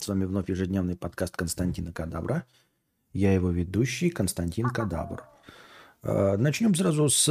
[0.00, 2.46] С вами вновь ежедневный подкаст Константина Кадабра.
[3.12, 5.24] Я его ведущий Константин Кадабр.
[6.02, 7.24] А, начнем сразу с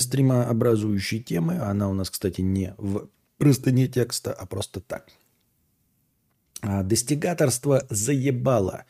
[0.00, 1.58] стримообразующей темы.
[1.58, 5.06] Она у нас, кстати, не в простыне текста, а просто так.
[6.60, 8.84] А, достигаторство заебало.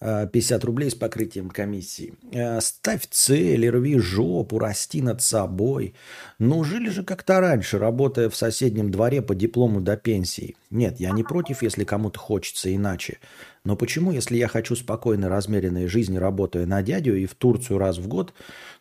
[0.00, 2.14] 50 рублей с покрытием комиссии.
[2.32, 5.94] Э, ставь цель, рви жопу, расти над собой.
[6.38, 10.56] Ну, жили же как-то раньше, работая в соседнем дворе по диплому до пенсии.
[10.70, 13.18] Нет, я не против, если кому-то хочется иначе.
[13.64, 17.98] Но почему, если я хочу спокойной, размеренной жизни, работая на дядю и в Турцию раз
[17.98, 18.32] в год,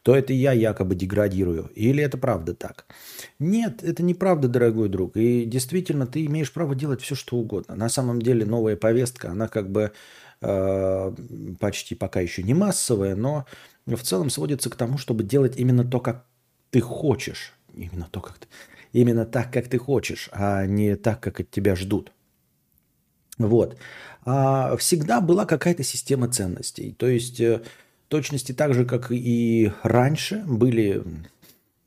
[0.03, 1.71] то это я якобы деградирую?
[1.75, 2.85] Или это правда так?
[3.39, 5.17] Нет, это неправда, дорогой друг.
[5.17, 7.75] И действительно, ты имеешь право делать все, что угодно.
[7.75, 9.91] На самом деле новая повестка, она как бы
[10.39, 13.45] почти пока еще не массовая, но
[13.85, 16.25] в целом сводится к тому, чтобы делать именно то, как
[16.69, 17.53] ты хочешь.
[17.73, 18.47] Именно то, как ты,
[18.91, 22.11] именно так, как ты хочешь, а не так, как от тебя ждут.
[23.37, 23.77] Вот.
[24.25, 26.95] А всегда была какая-то система ценностей.
[26.97, 27.61] То есть, э,
[28.07, 31.03] точности так же, как и раньше, были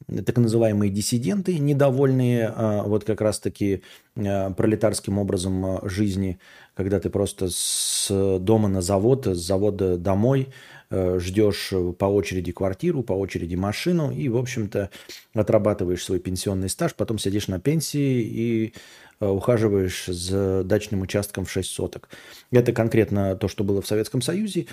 [0.07, 3.83] так называемые диссиденты, недовольные а, вот как раз-таки
[4.17, 6.39] а, пролетарским образом жизни,
[6.81, 10.49] когда ты просто с дома на завод, с завода домой
[10.91, 14.89] ждешь по очереди квартиру, по очереди машину и, в общем-то,
[15.35, 18.75] отрабатываешь свой пенсионный стаж, потом сидишь на пенсии и
[19.21, 22.09] ухаживаешь за дачным участком в 6 соток.
[22.51, 24.67] Это конкретно то, что было в Советском Союзе.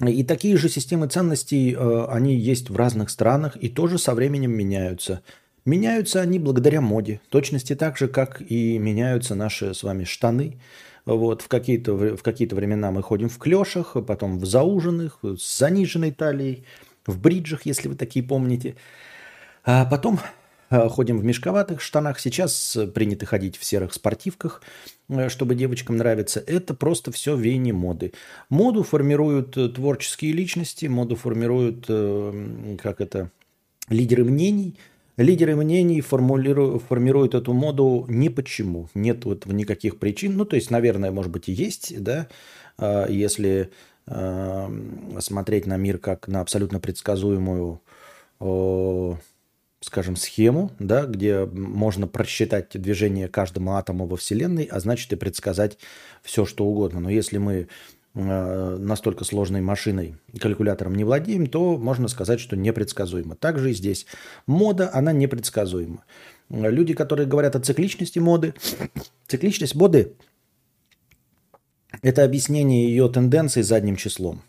[0.00, 4.50] И такие же системы ценностей, э, они есть в разных странах и тоже со временем
[4.50, 5.22] меняются.
[5.64, 10.58] Меняются они благодаря моде, точности так же, как и меняются наши с вами штаны.
[11.06, 16.12] Вот, в какие-то в какие времена мы ходим в клешах, потом в зауженных, с заниженной
[16.12, 16.64] талией,
[17.06, 18.76] в бриджах, если вы такие помните.
[19.64, 20.18] А потом
[20.74, 22.18] Э, ходим в мешковатых штанах.
[22.18, 24.62] Сейчас принято ходить в серых спортивках,
[25.08, 26.42] э, чтобы девочкам нравиться.
[26.46, 28.12] Это просто все веяние моды.
[28.48, 31.86] Моду формируют э, творческие личности, моду формируют,
[32.80, 33.30] как это,
[33.88, 34.76] лидеры мнений.
[35.16, 38.88] Лидеры мнений формируют эту моду не почему.
[38.94, 40.36] Нет этого никаких причин.
[40.36, 42.28] Ну, то есть, наверное, может быть и есть, да,
[43.08, 43.70] если
[45.18, 47.80] смотреть на мир как на абсолютно предсказуемую
[49.80, 55.76] скажем, схему, да, где можно просчитать движение каждому атому во Вселенной, а значит и предсказать
[56.22, 57.00] все, что угодно.
[57.00, 57.68] Но если мы
[58.14, 63.34] настолько сложной машиной, калькулятором не владеем, то можно сказать, что непредсказуемо.
[63.34, 64.06] Также и здесь.
[64.46, 66.04] Мода, она непредсказуема.
[66.48, 68.54] Люди, которые говорят о цикличности моды,
[69.26, 70.12] цикличность моды–
[72.02, 74.42] это объяснение ее тенденций задним числом.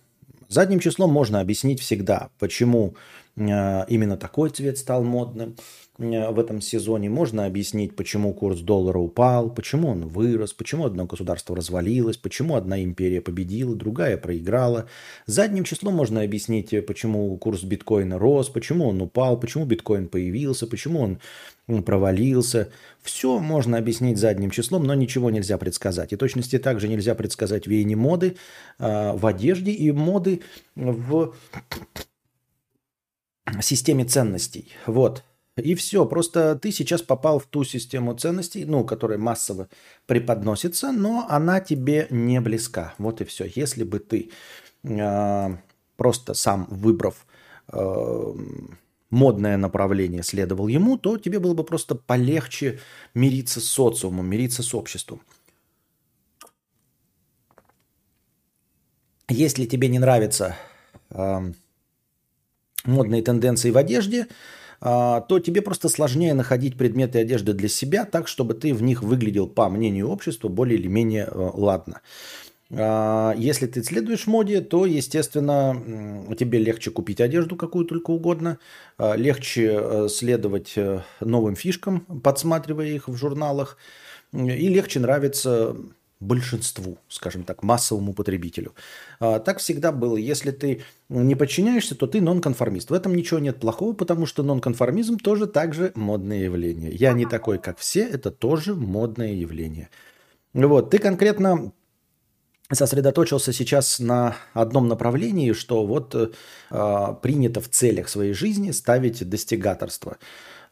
[0.47, 5.57] Задним числом можно объяснить всегда, почему Э, именно такой цвет стал модным
[5.97, 7.09] э, в этом сезоне.
[7.09, 12.81] Можно объяснить, почему курс доллара упал, почему он вырос, почему одно государство развалилось, почему одна
[12.81, 14.88] империя победила, другая проиграла.
[15.25, 20.66] Задним числом можно объяснить, э, почему курс биткоина рос, почему он упал, почему биткоин появился,
[20.66, 21.17] почему
[21.67, 22.69] он провалился.
[23.02, 26.13] Все можно объяснить задним числом, но ничего нельзя предсказать.
[26.13, 28.38] И точности также нельзя предсказать веяние моды
[28.78, 30.41] в одежде и моды
[30.75, 31.34] в
[33.61, 34.72] системе ценностей.
[34.85, 35.23] Вот.
[35.57, 36.06] И все.
[36.06, 39.69] Просто ты сейчас попал в ту систему ценностей, ну, которая массово
[40.06, 42.94] преподносится, но она тебе не близка.
[42.97, 43.50] Вот и все.
[43.55, 44.31] Если бы ты
[44.84, 45.57] э,
[45.95, 47.25] просто сам выбрав
[47.72, 48.34] э,
[49.09, 52.79] модное направление следовал ему, то тебе было бы просто полегче
[53.13, 55.22] мириться с социумом, мириться с обществом.
[59.29, 60.55] Если тебе не нравится
[61.11, 61.51] э,
[62.85, 64.28] модные тенденции в одежде,
[64.81, 69.03] а, то тебе просто сложнее находить предметы одежды для себя так, чтобы ты в них
[69.03, 72.01] выглядел, по мнению общества, более или менее э, ладно.
[72.72, 78.57] А, если ты следуешь моде, то, естественно, тебе легче купить одежду какую только угодно,
[78.97, 83.78] а, легче э, следовать э, новым фишкам, подсматривая их в журналах,
[84.34, 85.75] и легче нравится
[86.25, 88.73] большинству, скажем так, массовому потребителю.
[89.19, 90.17] А, так всегда было.
[90.17, 92.89] Если ты не подчиняешься, то ты нонконформист.
[92.89, 96.91] В этом ничего нет плохого, потому что нонконформизм тоже также модное явление.
[96.91, 99.89] Я не такой, как все, это тоже модное явление.
[100.53, 101.72] Вот, ты конкретно
[102.72, 110.17] сосредоточился сейчас на одном направлении, что вот э, принято в целях своей жизни ставить достигаторство.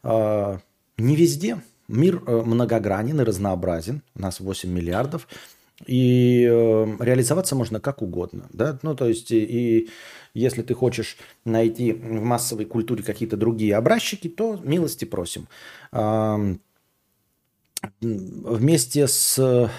[0.02, 0.58] Э,
[0.96, 4.02] не везде, Мир э, многогранен и разнообразен.
[4.14, 5.28] У нас 8 миллиардов.
[5.86, 8.46] И э, реализоваться можно как угодно.
[8.52, 8.78] Да?
[8.82, 9.90] Ну, то есть, и,
[10.34, 15.48] если ты хочешь найти в массовой культуре какие-то другие образчики, то милости просим.
[18.00, 19.70] Вместе с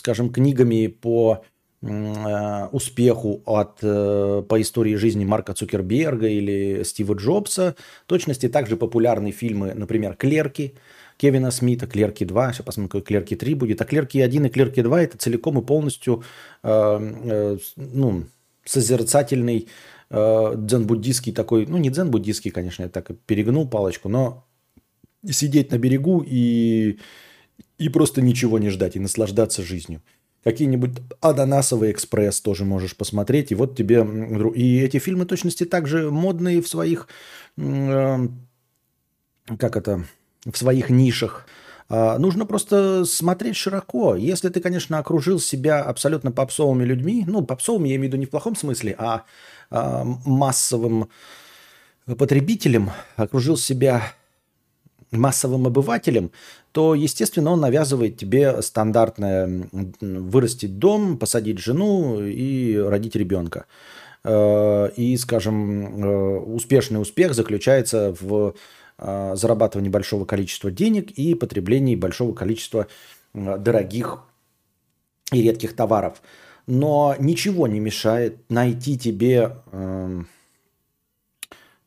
[0.00, 1.44] скажем, книгами по
[1.82, 7.74] успеху от, э, по истории жизни Марка Цукерберга или Стива Джобса.
[8.06, 10.74] Точности также популярны фильмы, например, «Клерки»,
[11.16, 13.80] Кевина Смита, «Клерки 2», сейчас посмотрим, какой «Клерки 3» будет.
[13.80, 16.22] А «Клерки 1» и «Клерки 2» это целиком и полностью
[16.62, 18.24] э, ну,
[18.64, 19.68] созерцательный
[20.10, 24.44] дзен-буддийский такой, ну не дзен-буддийский, конечно, я так перегнул палочку, но
[25.24, 26.98] сидеть на берегу и,
[27.78, 30.02] и просто ничего не ждать, и наслаждаться жизнью.
[30.44, 33.52] Какие-нибудь «Ананасовый экспресс» тоже можешь посмотреть.
[33.52, 34.06] И вот тебе...
[34.54, 37.08] И эти фильмы точности также модные в своих...
[37.58, 38.18] Э,
[39.58, 40.04] как это?
[40.46, 41.46] В своих нишах.
[41.90, 44.14] А, нужно просто смотреть широко.
[44.14, 48.26] Если ты, конечно, окружил себя абсолютно попсовыми людьми, ну, попсовыми я имею в виду не
[48.26, 49.24] в плохом смысле, а,
[49.70, 51.10] а массовым
[52.06, 54.14] потребителем, окружил себя
[55.10, 56.30] массовым обывателем,
[56.72, 59.68] то, естественно, он навязывает тебе стандартное
[60.00, 63.66] вырастить дом, посадить жену и родить ребенка.
[64.22, 68.54] Э, и, скажем, э, успешный успех заключается в
[68.98, 72.86] э, зарабатывании большого количества денег и потреблении большого количества
[73.34, 74.22] дорогих
[75.32, 76.22] и редких товаров.
[76.66, 80.28] Но ничего не мешает найти тебе эм,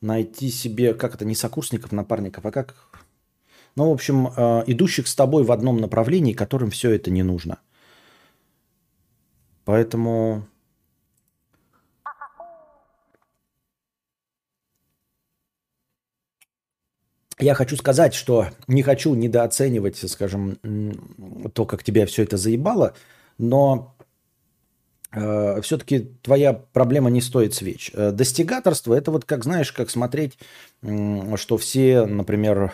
[0.01, 2.75] найти себе, как это, не сокурсников, напарников, а как
[3.75, 7.59] ну, в общем, э, идущих с тобой в одном направлении, которым все это не нужно.
[9.65, 10.45] Поэтому
[17.39, 20.57] я хочу сказать, что не хочу недооценивать, скажем,
[21.53, 22.93] то, как тебя все это заебало,
[23.37, 23.95] но
[25.11, 27.91] э, все-таки твоя проблема не стоит свеч.
[27.93, 30.37] Э, достигаторство это вот как знаешь, как смотреть,
[30.81, 32.71] что все, например,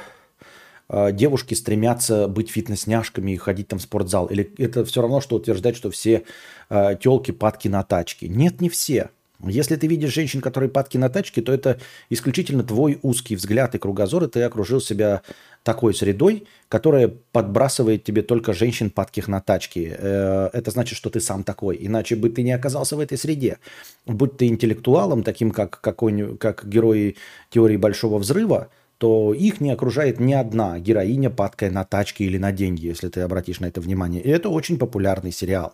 [0.89, 4.27] девушки стремятся быть фитнес-няшками и ходить там в спортзал?
[4.27, 6.23] Или это все равно, что утверждать, что все
[6.69, 8.25] э, телки падки на тачки?
[8.25, 9.09] Нет, не все.
[9.41, 13.77] Если ты видишь женщин, которые падки на тачки, то это исключительно твой узкий взгляд и
[13.77, 15.21] кругозор, и ты окружил себя
[15.63, 19.95] такой средой, которая подбрасывает тебе только женщин падких на тачки.
[19.97, 21.77] Э, это значит, что ты сам такой.
[21.79, 23.59] Иначе бы ты не оказался в этой среде.
[24.05, 27.15] Будь ты интеллектуалом, таким как, какой, как герои
[27.49, 28.69] теории Большого Взрыва,
[28.99, 33.21] то их не окружает ни одна героиня, падкая на тачки или на деньги, если ты
[33.21, 34.21] обратишь на это внимание.
[34.21, 35.73] И это очень популярный сериал.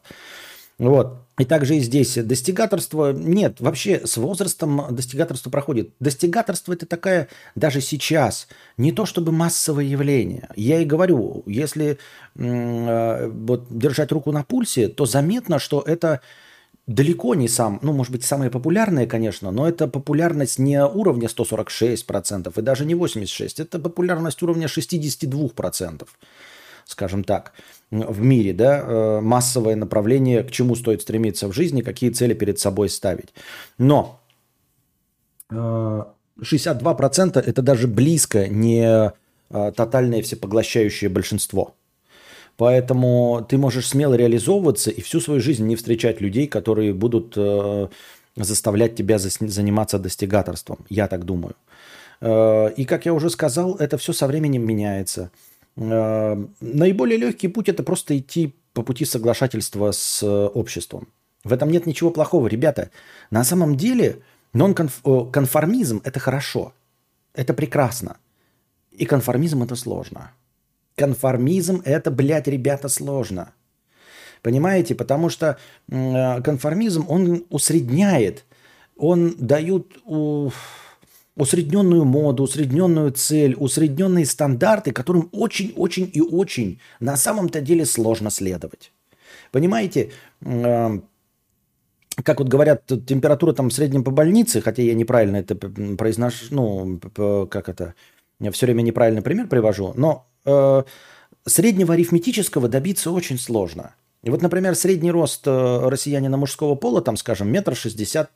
[0.78, 1.22] Вот.
[1.40, 3.60] И также и здесь достигаторство нет.
[3.60, 5.92] Вообще с возрастом достигаторство проходит.
[6.00, 10.50] Достигаторство это такая даже сейчас не то чтобы массовое явление.
[10.56, 11.98] Я и говорю, если
[12.36, 16.22] э, вот, держать руку на пульсе, то заметно, что это
[16.88, 22.54] далеко не сам, ну, может быть, самые популярные, конечно, но это популярность не уровня 146%
[22.56, 26.08] и даже не 86%, это популярность уровня 62%,
[26.86, 27.54] скажем так,
[27.90, 32.60] в мире, да, э, массовое направление, к чему стоит стремиться в жизни, какие цели перед
[32.60, 33.34] собой ставить.
[33.78, 34.20] Но
[35.50, 39.12] 62% э, это даже близко не
[39.50, 41.76] э, тотальное всепоглощающее большинство–
[42.58, 47.88] Поэтому ты можешь смело реализовываться и всю свою жизнь не встречать людей, которые будут э,
[48.36, 50.80] заставлять тебя заниматься достигаторством.
[50.90, 51.56] Я так думаю.
[52.22, 55.32] Э, и, как я уже сказал, это все со временем меняется.
[55.76, 61.08] Э, наиболее легкий путь– это просто идти по пути соглашательства с э, обществом.
[61.44, 62.48] В этом нет ничего плохого.
[62.48, 62.90] Ребята,
[63.32, 64.20] на самом деле
[64.54, 66.74] нон-конформизм– это хорошо.
[67.34, 68.18] Это прекрасно.
[68.92, 70.32] И конформизм– это сложно.
[70.96, 73.54] Конформизм– это, блядь, ребята, сложно.
[74.42, 74.96] Понимаете?
[74.96, 75.58] Потому что
[75.90, 78.46] э, конформизм, он усредняет,
[78.96, 79.98] он дает
[81.36, 88.94] усредненную моду, усредненную цель, усредненные стандарты, которым очень-очень и очень на самом-то деле сложно следовать.
[89.52, 90.12] Понимаете?
[90.42, 91.00] Э,
[92.24, 97.48] как вот говорят, температура там в среднем по больнице, хотя я неправильно это произношу, ну,
[97.48, 97.94] как это,
[98.40, 100.84] я все время неправильный пример привожу, но э,
[101.46, 103.96] среднего арифметического добиться очень сложно.
[104.24, 108.32] И вот, например, средний рост э, россиянина мужского пола, там, скажем, метр шестьдесят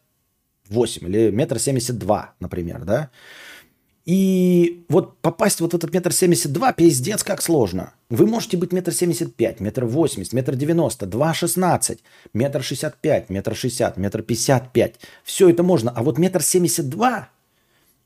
[0.69, 3.09] восемь или метр семьдесят два, например, да,
[4.05, 7.93] и вот попасть вот в этот метр семьдесят два, пиздец, как сложно.
[8.09, 11.99] Вы можете быть метр семьдесят пять, метр восемьдесят, метр девяносто, два шестнадцать,
[12.33, 14.95] метр шестьдесят пять, метр шестьдесят, метр пятьдесят пять.
[15.23, 15.91] Все это можно.
[15.91, 17.29] А вот метр семьдесят два,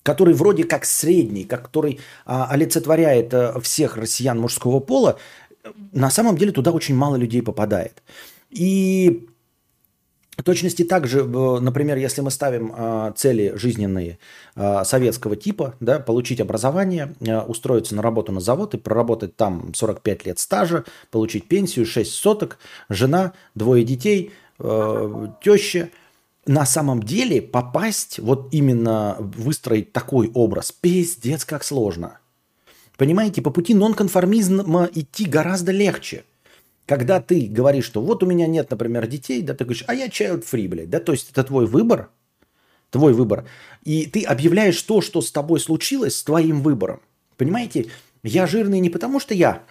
[0.04, 5.18] который вроде как средний, который а, олицетворяет а, всех россиян мужского пола,
[5.94, 8.04] на самом деле туда очень мало людей попадает.
[8.50, 9.28] И
[10.36, 14.18] В точности также, например, если мы ставим э, цели жизненные
[14.56, 19.74] э, советского типа, да, получить образование, э, устроиться на работу на завод и проработать там
[19.76, 22.58] 45 лет стажа, получить пенсию, 6 соток,
[22.90, 25.90] жена, двое детей, э, теща.
[26.46, 32.20] На самом деле попасть, вот именно выстроить такой образ, пиздец как сложно.
[32.98, 36.26] Понимаете, по пути нонконформизма идти гораздо легче–
[36.86, 40.08] когда ты говоришь, что вот у меня нет, например, детей, да, ты говоришь, а я
[40.08, 42.10] child free, блядь, да, то есть это твой выбор,
[42.90, 43.48] твой выбор.
[43.84, 47.02] И ты объявляешь то, что с тобой случилось, с твоим выбором.
[47.38, 47.88] Понимаете,
[48.22, 49.64] я жирный не потому, что я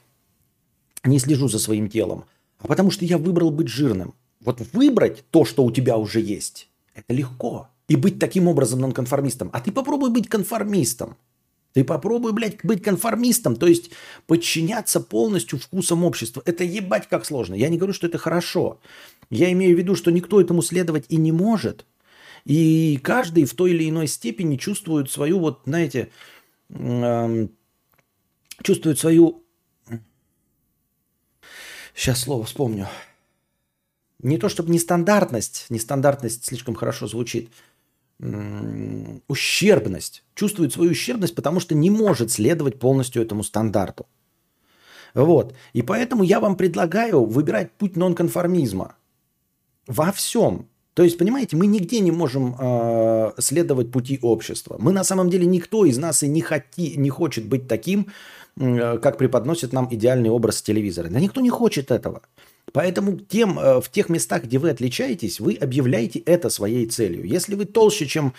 [1.04, 2.24] не слежу за своим телом,
[2.58, 4.14] а потому что я выбрал быть жирным.
[4.44, 7.68] Вот выбрать то, что у тебя уже есть, это легко.
[7.88, 9.50] И быть таким образом нонконформистом.
[9.52, 11.16] А ты попробуй быть конформистом.
[11.72, 13.90] Ты попробуй, блядь, быть конформистом, то есть
[14.26, 16.42] подчиняться полностью вкусам общества.
[16.44, 17.54] Это ебать как сложно.
[17.54, 18.78] Я не говорю, что это хорошо.
[19.30, 21.86] Я имею в виду, что никто этому следовать и не может.
[22.44, 26.10] И каждый в той или иной степени чувствует свою, вот, знаете,
[26.68, 27.48] э,
[28.62, 29.42] чувствует свою...
[31.94, 32.88] Сейчас слово вспомню.
[34.22, 37.50] Не то чтобы нестандартность, нестандартность слишком хорошо звучит–
[39.28, 44.06] ущербность, чувствует свою ущербность, потому что не может следовать полностью этому стандарту.
[45.14, 45.54] Вот.
[45.72, 48.94] И поэтому я вам предлагаю выбирать путь нонконформизма.
[49.86, 50.68] Во всем.
[50.94, 54.76] То есть, понимаете, мы нигде не можем э, следовать пути общества.
[54.78, 58.06] Мы на самом деле никто из нас и не, хоти, не хочет быть таким,
[58.56, 61.08] э, как преподносит нам идеальный образ телевизора.
[61.08, 62.22] Да никто не хочет этого.
[62.70, 67.24] Поэтому тем, э, в тех местах, где вы отличаетесь, вы объявляете это своей целью.
[67.24, 68.34] Если вы толще, чем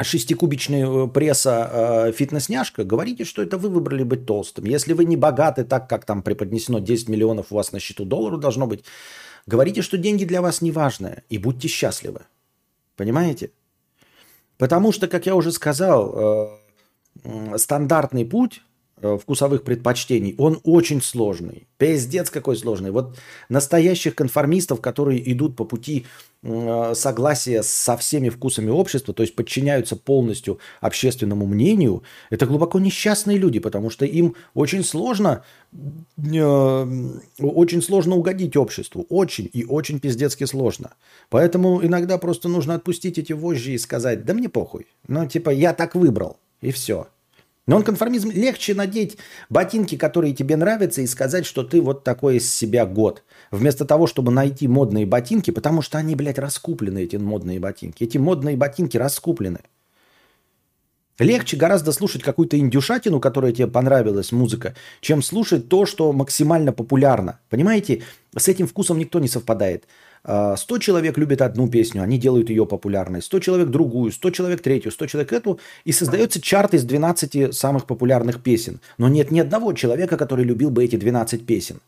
[0.00, 4.64] шестикубичная э, пресса э, фитнес-няшка, говорите, что это вы выбрали быть толстым.
[4.64, 8.36] Если вы не богаты так, как там преподнесено 10 миллионов у вас на счету доллару
[8.36, 8.84] должно быть,
[9.46, 12.22] говорите, что деньги для вас не важны и будьте счастливы.
[12.96, 13.50] Понимаете?
[14.58, 16.60] Потому что, как я уже сказал,
[17.56, 18.71] стандартный путь Э,
[19.02, 21.66] вкусовых предпочтений, он очень сложный.
[21.78, 22.90] Пиздец какой сложный.
[22.90, 23.18] Вот
[23.48, 26.06] настоящих конформистов, которые идут по пути
[26.42, 33.38] э, согласия со всеми вкусами общества, то есть подчиняются полностью общественному мнению, это глубоко несчастные
[33.38, 36.86] люди, потому что им очень сложно, э,
[37.40, 39.06] очень сложно угодить обществу.
[39.08, 40.94] Очень и очень пиздецки сложно.
[41.28, 44.86] Поэтому иногда просто нужно отпустить эти вожжи и сказать, да мне похуй.
[45.08, 47.08] Ну, типа, я так выбрал, и все.
[47.66, 52.86] Нонконформизм легче надеть ботинки, которые тебе нравятся, и сказать, что ты вот такой из себя
[52.86, 53.22] год.
[53.52, 58.02] Вместо того, чтобы найти модные ботинки, потому что они, блядь, раскуплены, эти модные ботинки.
[58.02, 59.60] Эти модные ботинки раскуплены.
[61.20, 67.38] Легче гораздо слушать какую-то индюшатину, которая тебе понравилась, музыка, чем слушать то, что максимально популярно.
[67.48, 68.02] Понимаете,
[68.36, 69.84] с этим вкусом никто не совпадает.
[70.24, 74.62] 100 а, человек любят одну песню, они делают ее популярной, 100 человек другую, 100 человек
[74.62, 78.80] третью, 100 человек эту, и создается чарт из 12 самых популярных песен.
[78.98, 81.80] Но нет ни одного человека, который любил бы эти 12 песен.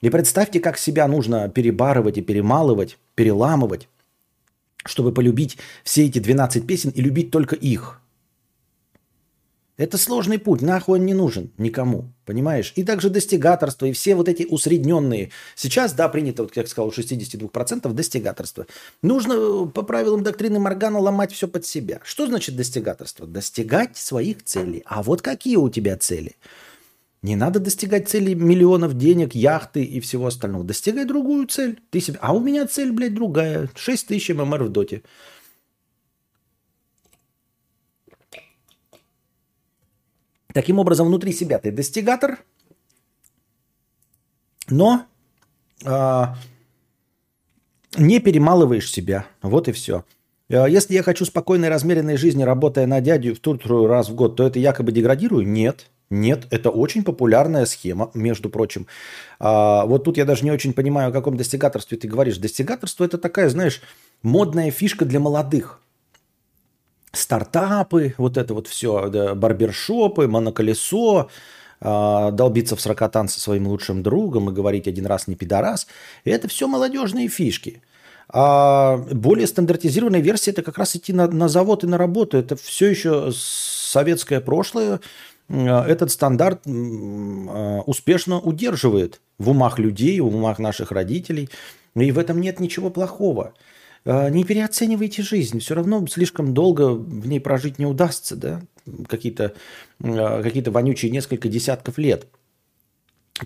[0.00, 3.88] И представьте, как себя нужно перебарывать и перемалывать, переламывать,
[4.84, 8.00] чтобы полюбить все эти 12 песен и любить только их–
[9.78, 12.72] это сложный путь, нахуй он не нужен никому, понимаешь?
[12.74, 15.30] И также достигаторство, и все вот эти усредненные.
[15.54, 18.66] Сейчас, да, принято, вот как я сказал, у 62% достигаторство.
[19.02, 22.00] Нужно э, по правилам доктрины Моргана ломать все под себя.
[22.02, 23.24] Что значит достигаторство?
[23.26, 24.82] Достигать своих целей.
[24.84, 26.34] А вот какие у тебя цели?
[27.22, 30.64] Не надо достигать цели миллионов денег, яхты и всего остального.
[30.64, 31.80] Достигай другую цель.
[31.90, 32.18] Ты себе...
[32.20, 33.70] А у меня цель, блядь, другая.
[33.76, 35.02] 6 тысяч ММР в доте.
[40.58, 42.40] Таким образом, внутри себя ты достигатор,
[44.68, 45.04] но
[45.84, 46.24] э,
[47.96, 49.24] не перемалываешь себя.
[49.40, 50.04] Вот и все.
[50.50, 54.34] А, если я хочу спокойной, размеренной жизни, работая на дядю в Турцию раз в год,
[54.34, 55.46] то это якобы деградирую?
[55.46, 55.86] Нет.
[56.10, 58.88] Нет, это очень популярная схема, между прочим.
[59.38, 62.38] А, вот тут я даже не очень понимаю, о каком достигаторстве ты говоришь.
[62.38, 63.80] Достигаторство это такая, знаешь,
[64.22, 65.80] модная фишка для молодых
[67.12, 71.28] стартапы, вот это вот все, да, барбершопы, моноколесо,
[71.80, 75.86] э, долбиться в сракотан со своим лучшим другом и говорить один раз не пидорас.
[76.24, 77.82] Это все молодежные фишки.
[78.30, 82.36] А более стандартизированная версия– это как раз идти на, на завод и на работу.
[82.36, 85.00] Это все еще советское прошлое.
[85.48, 91.48] Этот стандарт а, успешно удерживает в умах людей, в умах наших родителей.
[91.96, 93.54] И в этом нет ничего плохого.
[94.08, 95.60] А, не переоценивайте жизнь.
[95.60, 98.62] Все равно слишком долго в ней прожить не удастся, да?
[99.06, 99.52] Какие-то
[100.00, 102.26] какие вонючие несколько десятков лет.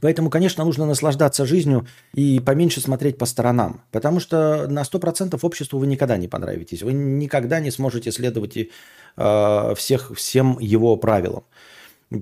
[0.00, 3.82] Поэтому, конечно, нужно наслаждаться жизнью и поменьше смотреть по сторонам.
[3.90, 6.82] Потому что на 100% обществу вы никогда не понравитесь.
[6.82, 8.70] Вы никогда не сможете следовать и,
[9.16, 11.42] э, всех, всем его правилам.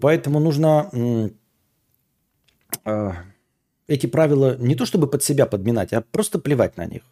[0.01, 0.91] Поэтому нужно
[2.87, 3.13] э,
[3.87, 7.03] эти правила не то чтобы под себя подминать, а просто плевать на них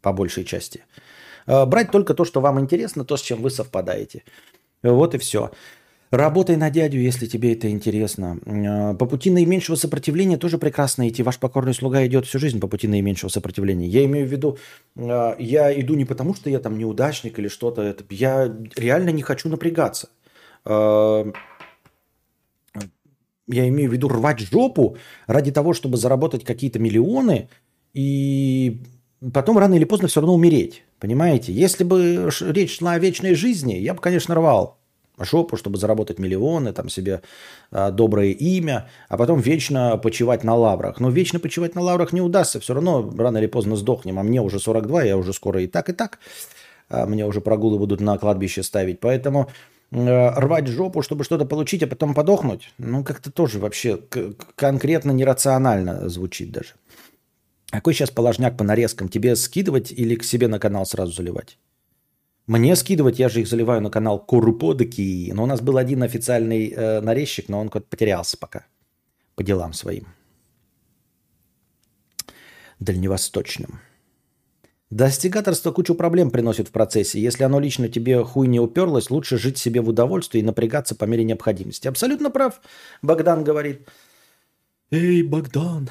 [0.00, 0.84] по большей части.
[1.46, 4.22] Э, брать только то, что вам интересно, то, с чем вы совпадаете.
[4.82, 5.50] Вот и все.
[6.10, 8.38] Работай на дядю, если тебе это интересно.
[8.46, 11.22] Э, по пути наименьшего сопротивления тоже прекрасно идти.
[11.22, 13.86] Ваш покорный слуга идет всю жизнь по пути наименьшего сопротивления.
[13.86, 14.58] Я имею в виду,
[14.96, 17.96] э, я иду не потому, что я там неудачник или что-то.
[18.10, 20.08] Я реально не хочу напрягаться
[23.48, 27.48] я имею в виду рвать жопу ради того, чтобы заработать какие-то миллионы
[27.94, 28.82] и
[29.32, 30.84] потом рано или поздно все равно умереть.
[30.98, 31.52] Понимаете?
[31.52, 34.78] Если бы речь шла о вечной жизни, я бы, конечно, рвал
[35.20, 37.22] жопу, чтобы заработать миллионы, там себе
[37.72, 41.00] а, доброе имя, а потом вечно почивать на лаврах.
[41.00, 44.40] Но вечно почивать на лаврах не удастся, все равно рано или поздно сдохнем, а мне
[44.40, 46.20] уже 42, я уже скоро и так, и так,
[46.88, 49.48] а мне уже прогулы будут на кладбище ставить, поэтому
[49.90, 53.98] Э, рвать жопу, чтобы что-то получить, а потом подохнуть, ну, как-то тоже вообще
[54.54, 56.74] конкретно нерационально звучит даже.
[57.70, 59.08] Какой сейчас положняк по нарезкам?
[59.08, 61.58] Тебе скидывать или к себе на канал сразу заливать?
[62.46, 65.30] Мне скидывать, я же их заливаю на канал Куруподыки.
[65.34, 68.64] Но у нас был один официальный э, нарезчик, но он как-то потерялся пока.
[69.34, 70.06] По делам своим.
[72.80, 73.80] Дальневосточным.
[74.90, 77.20] Достигаторство кучу проблем приносит в процессе.
[77.20, 81.04] Если оно лично тебе хуй не уперлось, лучше жить себе в удовольствии и напрягаться по
[81.04, 81.86] мере необходимости.
[81.86, 82.62] Абсолютно прав,
[83.02, 83.86] Богдан говорит.
[84.90, 85.90] Эй, Богдан.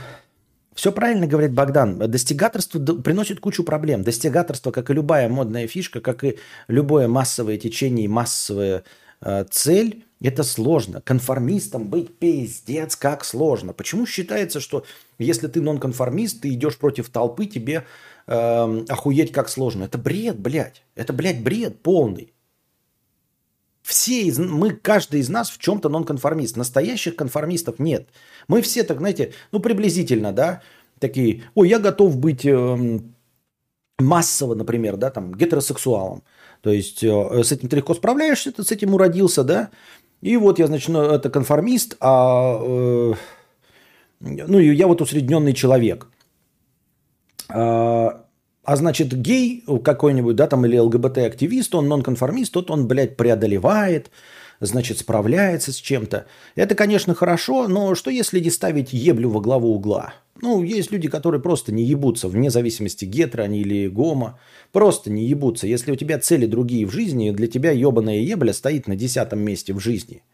[0.78, 1.98] Все правильно говорит Богдан.
[1.98, 4.04] Достигаторство приносит кучу проблем.
[4.04, 8.84] Достигаторство, как и любая модная фишка, как и любое массовое течение и массовая
[9.22, 11.02] э, цель, это сложно.
[11.02, 13.74] Конформистом быть пиздец как сложно.
[13.74, 14.86] Почему считается, что
[15.18, 17.84] если ты нонконформист, ты идешь против толпы, тебе
[18.28, 19.86] э, охуеть как сложно.
[19.86, 20.84] Это бред, блядь.
[20.94, 22.36] Это, блядь, бред полный.
[23.88, 26.58] Все из, мы, каждый из нас в чем-то нонконформист.
[26.58, 28.10] Настоящих конформистов нет.
[28.50, 30.62] Мы все так, знаете, ну приблизительно, да,
[31.00, 33.00] такие, ой, я готов быть э,
[33.98, 36.24] массово, например, да, там, гетеросексуалом.
[36.60, 39.70] То есть э, с этим ты легко справляешься, ты с этим уродился, да,
[40.20, 43.14] и вот я, значит, ну, это конформист, а, э,
[44.20, 46.08] ну, я вот усредненный человек.
[47.48, 48.27] А,
[48.68, 54.12] а значит, гей какой-нибудь, да, там, или ЛГБТ-активист, он нонконформист, тот он, блядь, преодолевает,
[54.60, 56.26] значит, справляется с чем-то.
[56.56, 60.16] Это, конечно, хорошо, но что если не ставить еблю во главу угла?
[60.42, 64.38] Ну, есть люди, которые просто не ебутся, вне зависимости, гетеро они или гомо,
[64.74, 65.66] просто не ебутся.
[65.66, 69.72] Если у тебя цели другие в жизни, для тебя ебаная ебля стоит на десятом месте
[69.72, 70.24] в жизни–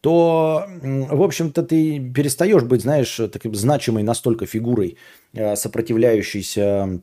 [0.00, 4.96] то, в общем-то, ты перестаешь быть, знаешь, таким значимой настолько фигурой,
[5.34, 7.02] э, сопротивляющейся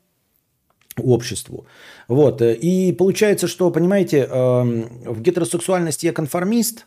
[1.04, 1.66] обществу.
[2.08, 2.42] Вот.
[2.42, 6.86] И получается, что, понимаете, эм, в гетеросексуальности я конформист,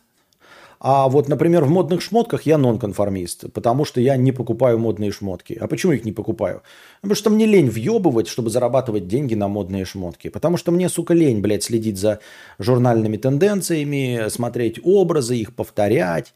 [0.83, 5.53] а вот, например, в модных шмотках я нонконформист, потому что я не покупаю модные шмотки.
[5.53, 6.63] А почему их не покупаю?
[7.01, 10.29] Потому что мне лень въебывать, чтобы зарабатывать деньги на модные шмотки.
[10.29, 12.19] Потому что мне, сука, лень, блядь, следить за
[12.57, 16.33] журнальными тенденциями, смотреть образы, их повторять.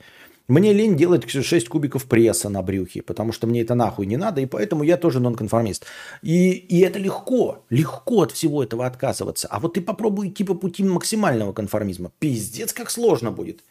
[0.48, 4.42] Мне лень делать 6 кубиков пресса на брюхе, потому что мне это нахуй не надо,
[4.42, 5.86] и поэтому я тоже нонконформист.
[6.22, 9.48] И, и это легко, легко от всего этого отказываться.
[9.50, 12.12] А вот ты попробуй идти по пути максимального конформизма.
[12.20, 13.64] Пиздец, как сложно будет.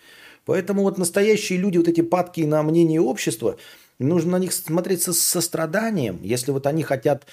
[0.44, 3.56] Поэтому вот настоящие люди, вот эти падки на мнение общества,
[4.00, 6.18] нужно на них смотреть со состраданием.
[6.22, 7.26] Если вот они хотят,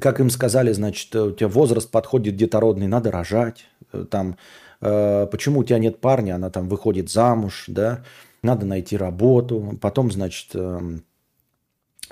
[0.00, 3.66] как им сказали, значит, у тебя возраст подходит детородный, надо рожать.
[4.10, 4.36] Там,
[4.80, 8.02] э, почему у тебя нет парня, она там выходит замуж, да,
[8.46, 9.78] надо найти работу.
[9.80, 10.98] Потом, значит, э,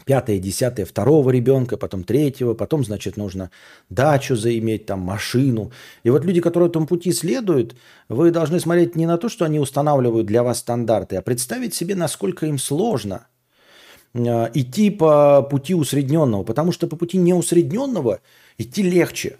[0.05, 3.51] пятое, десятое, второго ребенка, потом третьего, потом, значит, нужно
[3.89, 5.71] дачу заиметь, там, машину.
[6.03, 7.77] И вот люди, которые этому пути следуют,
[8.09, 11.95] вы должны смотреть не на то, что они устанавливают для вас стандарты, а представить себе,
[11.95, 13.27] насколько им сложно
[14.13, 18.21] э, идти по пути усредненного, потому что по пути неусредненного
[18.59, 19.39] идти легче.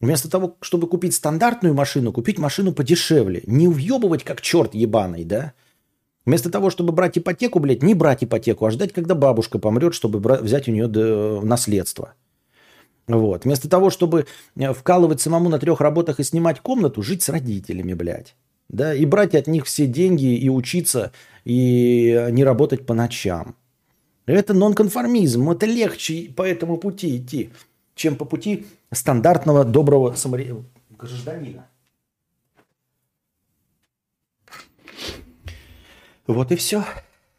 [0.00, 3.42] Вместо того, чтобы купить стандартную машину, купить машину подешевле.
[3.46, 5.52] Не въебывать как черт ебаный, да?
[6.26, 10.20] Вместо того, чтобы брать ипотеку, блядь, не брать ипотеку, а ждать, когда бабушка помрет, чтобы
[10.20, 12.14] взять у нее наследство.
[13.08, 13.44] Вот.
[13.44, 17.94] Вместо того, чтобы э, вкалывать самому на трех работах и снимать комнату, жить с родителями,
[17.94, 18.36] блядь.
[18.68, 21.10] Да, и брать от них все деньги, и учиться,
[21.44, 23.56] и не работать по ночам.
[24.26, 25.50] Это нонконформизм.
[25.50, 27.50] Это легче по этому пути идти,
[27.96, 30.54] чем по пути стандартного доброго самари...
[30.90, 31.66] гражданина.
[36.32, 36.84] Вот и все.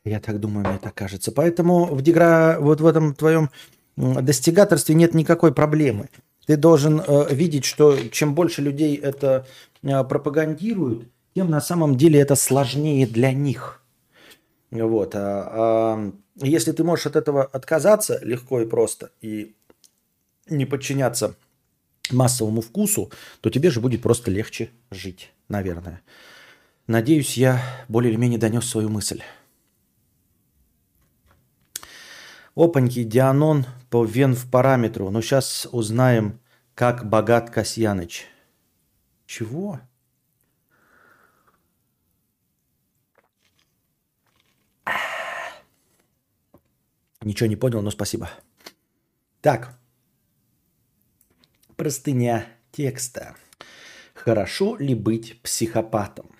[0.03, 1.31] Я так думаю, мне так кажется.
[1.31, 2.57] Поэтому в дегра...
[2.59, 3.49] вот в этом твоем
[3.95, 6.09] достигаторстве нет никакой проблемы.
[6.47, 9.45] Ты должен э, видеть, что чем больше людей это
[9.83, 13.83] э, пропагандируют, тем на самом деле это сложнее для них.
[14.71, 15.15] Вот.
[15.15, 19.55] А, а если ты можешь от этого отказаться легко и просто и
[20.49, 21.35] не подчиняться
[22.09, 26.01] массовому вкусу, то тебе же будет просто легче жить, наверное.
[26.91, 29.23] Надеюсь, я более или менее донес свою мысль.
[32.53, 35.09] Опаньки, Дианон по вен в параметру.
[35.09, 36.41] Но сейчас узнаем,
[36.75, 38.27] как богат Касьяныч.
[39.25, 39.79] Чего?
[47.21, 48.29] Ничего не понял, но спасибо.
[49.39, 49.79] Так.
[51.77, 53.37] Простыня текста.
[54.13, 56.35] Хорошо ли быть психопатом?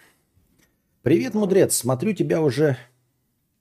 [1.04, 1.76] Привет, мудрец.
[1.76, 2.78] Смотрю тебя уже...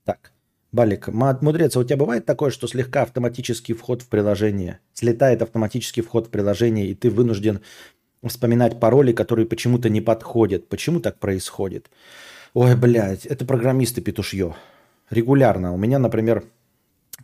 [0.05, 0.33] Так.
[0.73, 6.03] Балик, мудрец, а у тебя бывает такое, что слегка автоматический вход в приложение, слетает автоматический
[6.03, 7.61] вход в приложение, и ты вынужден
[8.23, 10.69] вспоминать пароли, которые почему-то не подходят.
[10.69, 11.91] Почему так происходит?
[12.53, 14.55] Ой, блядь, это программисты петушье.
[15.09, 15.73] Регулярно.
[15.73, 16.45] У меня, например,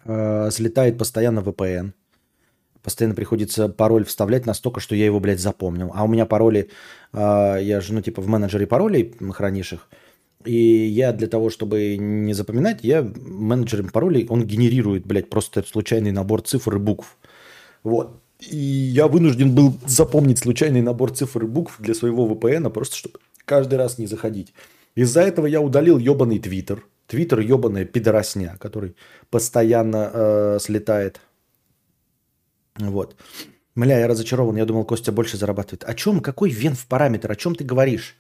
[0.07, 1.93] э, слетает постоянно VPN.
[2.83, 5.93] Постоянно приходится пароль вставлять настолько, что я его, блядь, запомнил.
[5.95, 6.71] А у меня пароли,
[7.13, 9.89] э, я же, ну, типа, в менеджере паролей хранишь их.
[10.47, 16.13] И я для того, чтобы не запоминать, я менеджером паролей, он генерирует, блядь, просто случайный
[16.13, 17.19] набор цифр и букв.
[17.83, 18.21] Вот.
[18.41, 23.19] И я вынужден был запомнить случайный набор цифр и букв для своего VPN, просто чтобы
[23.45, 24.53] каждый раз не заходить.
[24.95, 26.85] Из-за этого я удалил ебаный Твиттер.
[27.07, 28.95] Твиттер ебаная пидоросня, который
[29.31, 31.21] постоянно э, слетает.
[32.79, 33.17] Вот.
[33.75, 34.57] Мля, я разочарован.
[34.57, 35.85] Я думал, Костя больше зарабатывает.
[35.85, 36.21] О чем?
[36.21, 37.31] Какой вен в параметр?
[37.31, 38.17] О чем ты говоришь?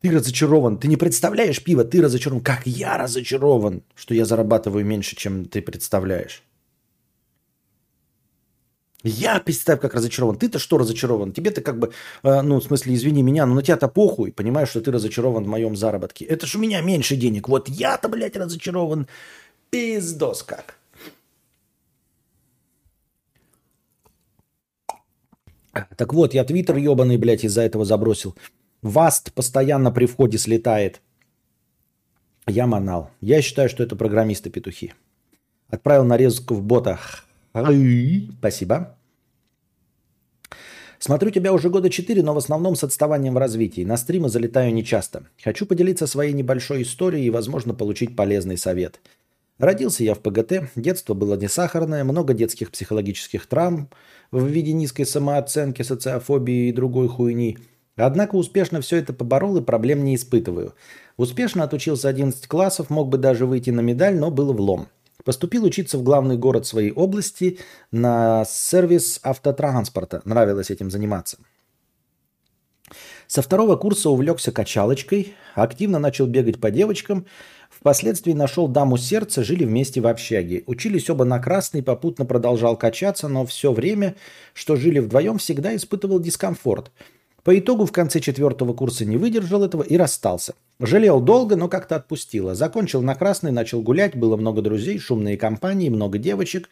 [0.00, 0.78] Ты разочарован.
[0.78, 2.42] Ты не представляешь пиво, ты разочарован.
[2.42, 6.42] Как я разочарован, что я зарабатываю меньше, чем ты представляешь.
[9.02, 10.36] Я, представь, как разочарован.
[10.36, 11.32] Ты-то что разочарован?
[11.32, 14.32] Тебе-то как бы, э, ну, в смысле, извини меня, но на тебя-то похуй.
[14.32, 16.24] Понимаешь, что ты разочарован в моем заработке.
[16.26, 17.48] Это ж у меня меньше денег.
[17.48, 19.06] Вот я-то, блядь, разочарован.
[19.70, 20.76] Пиздос как.
[25.96, 28.34] Так вот, я твиттер ебаный, блядь, из-за этого забросил.
[28.82, 31.02] Васт постоянно при входе слетает.
[32.46, 33.10] Я манал.
[33.20, 34.94] Я считаю, что это программисты-петухи.
[35.68, 37.26] Отправил нарезку в ботах.
[38.38, 38.96] Спасибо.
[40.98, 43.84] Смотрю тебя уже года четыре, но в основном с отставанием в развитии.
[43.84, 45.24] На стримы залетаю нечасто.
[45.42, 49.00] Хочу поделиться своей небольшой историей и, возможно, получить полезный совет.
[49.58, 53.90] Родился я в ПГТ, детство было не сахарное, много детских психологических травм
[54.30, 57.58] в виде низкой самооценки, социофобии и другой хуйни–
[58.00, 60.74] Однако успешно все это поборол и проблем не испытываю.
[61.16, 64.88] Успешно отучился 11 классов, мог бы даже выйти на медаль, но было влом.
[65.24, 67.58] Поступил учиться в главный город своей области
[67.92, 70.22] на сервис автотранспорта.
[70.24, 71.38] Нравилось этим заниматься.
[73.26, 77.26] Со второго курса увлекся качалочкой, активно начал бегать по девочкам,
[77.68, 80.64] впоследствии нашел даму сердца, жили вместе в общаге.
[80.66, 84.16] Учились оба на красный, попутно продолжал качаться, но все время,
[84.52, 86.90] что жили вдвоем, всегда испытывал дискомфорт–
[87.42, 90.54] по итогу в конце четвертого курса не выдержал этого и расстался.
[90.78, 92.54] Жалел долго, но как-то отпустило.
[92.54, 96.68] Закончил на красный, начал гулять, было много друзей, шумные компании, много девочек.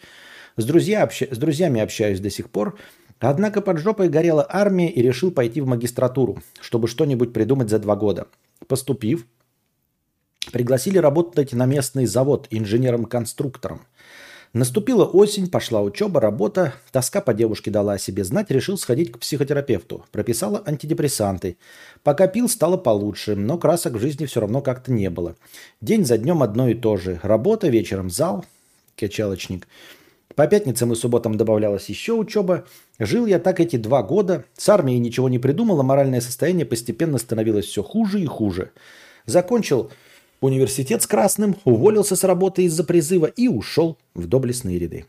[0.57, 1.23] С, друзья, общ...
[1.23, 2.79] с друзьями общаюсь до сих пор.
[3.21, 7.97] Однако под жопой горела армия и решил пойти в магистратуру, чтобы что-нибудь придумать за два
[7.97, 8.29] года.
[8.67, 9.27] Поступив,
[10.53, 13.83] пригласили работать на местный завод инженером-конструктором–
[14.59, 16.75] Наступила осень, пошла учеба, работа.
[16.91, 20.05] Тоска по девушке дала о себе знать, решил сходить к психотерапевту.
[20.11, 21.59] Прописала антидепрессанты.
[22.03, 25.37] Пока пил, стало получше, но красок в жизни все равно как-то не было.
[25.81, 27.21] День за днем одно и то же.
[27.23, 28.45] Работа, вечером зал,
[28.97, 29.69] качалочник.
[30.35, 32.65] По пятницам и субботам добавлялась еще учеба.
[32.99, 34.45] Жил я так эти два года.
[34.57, 38.73] С армией ничего не придумал, а моральное состояние постепенно становилось все хуже и хуже.
[39.25, 39.93] Закончил
[40.41, 45.07] университет с красным, уволился с работы из-за призыва и ушел в доблестные ряды.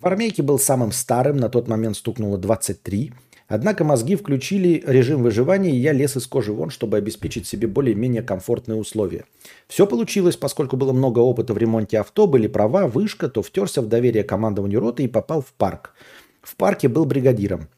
[0.00, 3.12] В армейке был самым старым, на тот момент стукнуло 23,
[3.46, 8.22] однако мозги включили режим выживания, и я лез из кожи вон, чтобы обеспечить себе более-менее
[8.22, 9.24] комфортные условия.
[9.68, 13.88] Все получилось, поскольку было много опыта в ремонте авто, были права, вышка, то втерся в
[13.88, 15.94] доверие командованию роты и попал в парк.
[16.40, 17.68] В парке был бригадиром.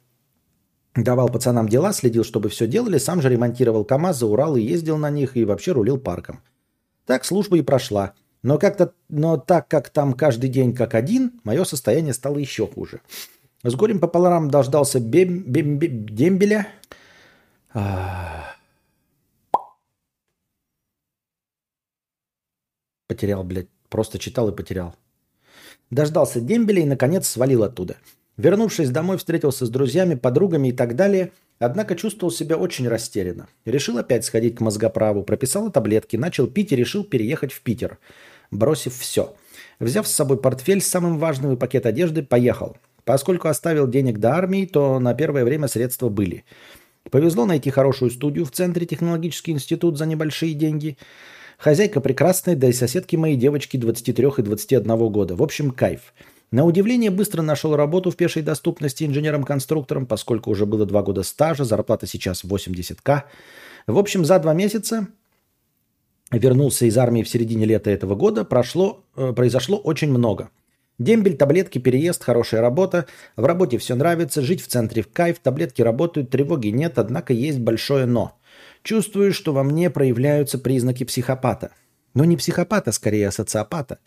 [0.97, 5.37] Давал пацанам дела, следил, чтобы все делали, сам же ремонтировал КАМАЗы, Уралы, ездил на них
[5.37, 6.41] и вообще рулил парком.
[7.07, 8.15] Так служба и прошла.
[8.43, 13.01] Но, как-то, но так как там каждый день как один, мое состояние стало еще хуже.
[13.63, 16.69] С горем пополам дождался бем, бем, бем, дембеля.
[23.15, 23.69] потерял, блядь.
[23.89, 24.97] Просто читал и потерял.
[25.91, 27.97] Дождался дембеля и, наконец, свалил оттуда.
[28.37, 33.49] Вернувшись домой, встретился с друзьями, подругами и так далее, однако чувствовал себя очень растерянно.
[33.65, 37.99] Решил опять сходить к мозгоправу, прописал таблетки, начал пить и решил переехать в Питер,
[38.51, 39.35] бросив все.
[39.81, 42.77] Взяв с собой портфель с самым важным и пакет одежды, поехал.
[43.05, 46.45] Поскольку оставил денег до армии, то на первое время средства были.
[47.11, 50.97] Повезло найти хорошую студию в центре технологический институт за небольшие деньги.
[51.59, 55.37] Хозяйка прекрасная, да и соседки моей девочки 23 и 21 года.
[55.37, 56.15] В общем, кайф.
[56.55, 61.65] На удивление быстро нашел работу в пешей доступности инженером-конструктором, поскольку уже было два года стажа,
[61.65, 63.23] зарплата сейчас 80к.
[63.89, 65.09] В общем, за два месяца
[66.31, 70.51] вернулся из армии в середине лета этого года, прошло, э, произошло очень много.
[71.01, 73.07] Дембель, таблетки, переезд, хорошая работа.
[73.35, 77.59] В работе все нравится, жить в центре в кайф, таблетки работают, тревоги нет, однако есть
[77.59, 78.39] большое «но».
[78.85, 81.73] Чувствую, что во мне проявляются признаки психопата.
[82.15, 83.99] Но не психопата, скорее, а социопата.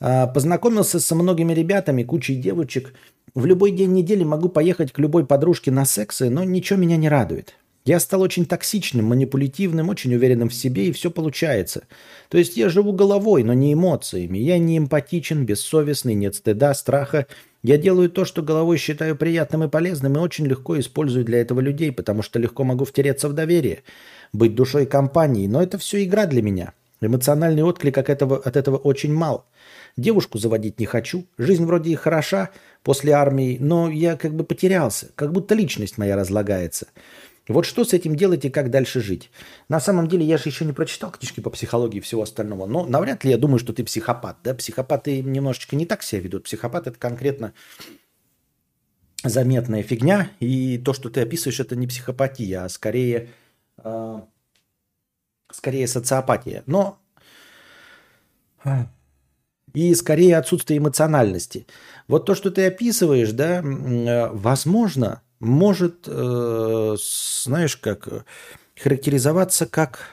[0.00, 2.94] А, познакомился со многими ребятами, кучей девочек.
[3.34, 7.08] В любой день недели могу поехать к любой подружке на сексы, но ничего меня не
[7.08, 7.54] радует.
[7.86, 11.82] Я стал очень токсичным, манипулятивным, очень уверенным в себе, и все получается.
[12.30, 14.38] То есть я живу головой, но не эмоциями.
[14.38, 17.26] Я не эмпатичен, бессовестный, нет стыда, страха.
[17.62, 21.60] Я делаю то, что головой считаю приятным и полезным, и очень легко использую для этого
[21.60, 23.82] людей, потому что легко могу втереться в доверие,
[24.32, 25.46] быть душой компании.
[25.46, 26.72] Но это все игра для меня.
[27.02, 29.44] Эмоциональный отклик от этого, от этого очень мал.
[29.96, 31.26] Девушку заводить не хочу.
[31.38, 32.50] Жизнь вроде и хороша
[32.82, 36.88] после армии, но я как бы потерялся, как будто личность моя разлагается.
[37.46, 39.30] Вот что с этим делать и как дальше жить?
[39.68, 42.86] На самом деле, я же еще не прочитал книжки по психологии и всего остального, но
[42.86, 44.38] навряд ли я думаю, что ты психопат.
[44.42, 44.54] Да?
[44.54, 46.44] Психопаты немножечко не так себя ведут.
[46.44, 47.52] Психопат– это конкретно
[49.22, 53.30] заметная фигня, и то, что ты описываешь, это не психопатия, а скорее,
[53.78, 54.20] э,
[55.50, 56.62] скорее социопатия.
[56.66, 56.98] Но
[59.74, 61.66] и скорее отсутствие эмоциональности.
[62.08, 66.96] Вот то, что ты описываешь, да, э, возможно, может, э,
[67.44, 68.24] знаешь, как
[68.80, 70.08] характеризоваться как...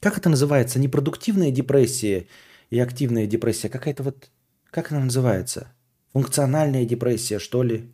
[0.00, 0.78] Как это называется?
[0.78, 2.26] Непродуктивная депрессия
[2.70, 3.68] и активная депрессия.
[3.68, 4.30] Какая-то вот...
[4.70, 5.72] Как она называется?
[6.12, 7.90] Функциональная депрессия, что ли?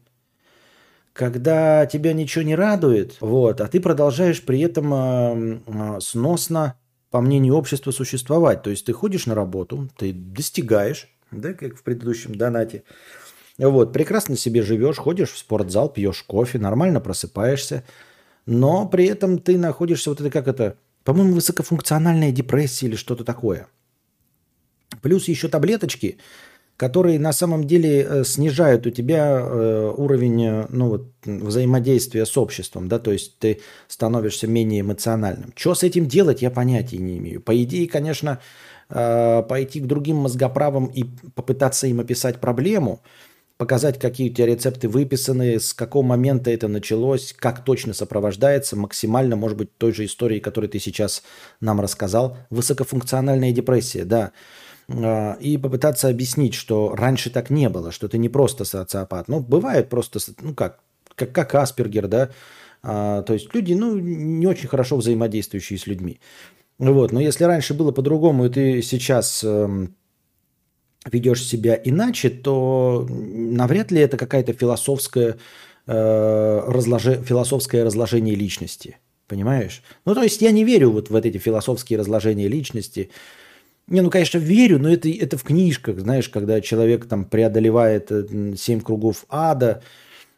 [1.12, 6.78] Когда тебя ничего не радует, вот, а ты продолжаешь при этом э, э, сносно,
[7.16, 8.62] по мнению общества, существовать.
[8.62, 12.82] То есть ты ходишь на работу, ты достигаешь, да, как в предыдущем донате,
[13.56, 17.84] вот, прекрасно себе живешь, ходишь в спортзал, пьешь кофе, нормально просыпаешься,
[18.44, 23.66] но при этом ты находишься, вот это как это, по-моему, высокофункциональная депрессия или что-то такое.
[25.00, 26.18] Плюс еще таблеточки,
[26.76, 32.36] которые на самом деле э, снижают у тебя э, уровень э, ну, вот, взаимодействия с
[32.36, 35.52] обществом, да, то есть ты становишься менее эмоциональным.
[35.56, 37.40] Что с этим делать, я понятия не имею.
[37.40, 38.40] По идее, конечно,
[38.88, 43.00] пойти к другим мозгоправам и попытаться им описать проблему–
[43.56, 49.36] показать, какие у тебя рецепты выписаны, с какого момента это началось, как точно сопровождается, максимально,
[49.36, 51.22] может быть, той же истории, которую ты сейчас
[51.60, 52.36] нам рассказал.
[52.50, 54.32] Высокофункциональная депрессия, да.
[54.88, 59.28] А, и попытаться объяснить, что раньше так не было, что ты не просто социопат.
[59.28, 60.80] Ну, бывает просто, ну как,
[61.14, 62.30] как, как Аспергер, да.
[62.82, 66.20] А, то есть люди, ну, не очень хорошо взаимодействующие с людьми.
[66.78, 69.94] Вот, но если раньше было по-другому, и ты сейчас эм,
[71.10, 75.38] ведешь себя иначе, то навряд ли это какая-то философская,
[75.86, 78.98] э, философское разложение личности.
[79.26, 79.82] Понимаешь?
[80.04, 83.10] Ну, то есть я не верю вот в эти философские разложения личности.
[83.88, 88.54] Не, ну, конечно, верю, но это, это в книжках, знаешь, когда человек там преодолевает э,
[88.56, 89.82] семь кругов ада,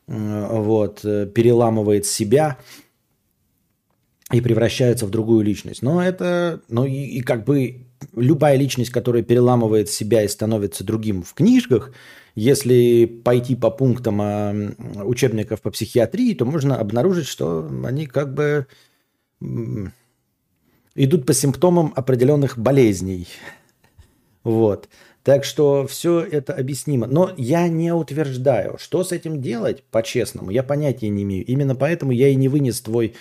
[0.07, 2.59] вот, э, переламывает себя
[4.33, 5.83] и превращается в другую личность.
[5.83, 11.23] Но это, ну и, и как бы любая личность, которая переламывает себя и становится другим
[11.23, 11.93] в книжках,
[12.35, 14.55] если пойти по пунктам а,
[15.05, 18.67] учебников по психиатрии, то можно обнаружить, что они как бы
[21.05, 23.29] идут по симптомам определенных болезней.
[24.45, 24.89] Вот.
[25.23, 27.07] Так что все это объяснимо.
[27.07, 31.45] Но я не утверждаю, что с этим делать, по-честному, я понятия не имею.
[31.45, 33.15] Именно поэтому я и не вынес твой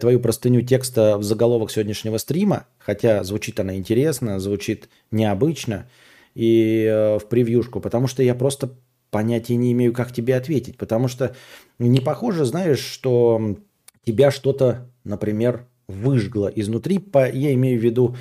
[0.00, 5.88] твою простыню текста в заголовок сегодняшнего стрима, хотя звучит она интересно, звучит необычно,
[6.36, 8.70] и э, в превьюшку, потому что я просто
[9.10, 11.34] понятия не имею, как тебе ответить, потому что
[11.80, 13.56] не похоже, знаешь, что
[14.04, 18.16] тебя что-то, например, выжгло изнутри, по, я имею в виду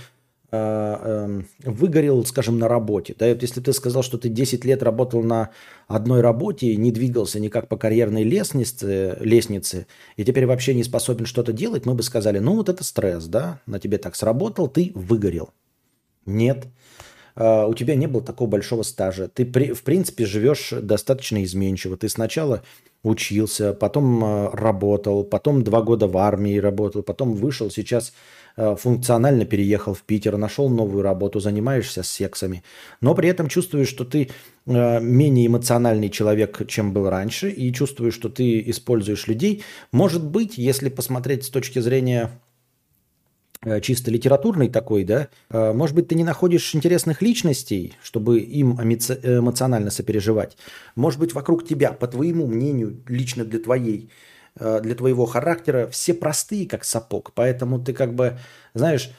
[0.56, 3.16] Э, эм, выгорел, скажем, на работе.
[3.18, 5.50] Да, вот если ты сказал, что ты 10 лет работал на
[5.88, 11.54] одной работе не двигался никак по карьерной лестнице, лестнице, и теперь вообще не способен что-то
[11.54, 15.50] делать, мы бы сказали, ну вот это стресс, да, на тебе так сработал, ты выгорел.
[16.28, 16.68] Нет.
[17.36, 19.28] Uh, у тебя не было такого большого стажа.
[19.28, 21.98] Ты, в принципе, живешь достаточно изменчиво.
[21.98, 22.62] Ты сначала
[23.04, 28.14] учился, потом uh, работал, потом два года в армии работал, потом вышел, сейчас
[28.58, 32.64] uh, функционально переехал в Питер, нашел новую работу, занимаешься сексами.
[33.02, 34.30] Но при этом чувствуешь, что ты
[34.66, 39.62] менее эмоциональный человек, чем был раньше, и чувствуешь, что ты используешь людей.
[39.92, 42.43] Может быть, если посмотреть с точки зрения Э,
[43.82, 49.90] чисто литературный такой, да, э, может быть, ты не находишь интересных личностей, чтобы им эмоционально
[49.90, 50.58] сопереживать.
[50.96, 54.10] Может быть, вокруг тебя, по твоему мнению, лично для твоей,
[54.60, 57.32] э, для твоего характера, все простые, как сапог.
[57.34, 58.38] Поэтому ты как бы,
[58.74, 59.12] знаешь,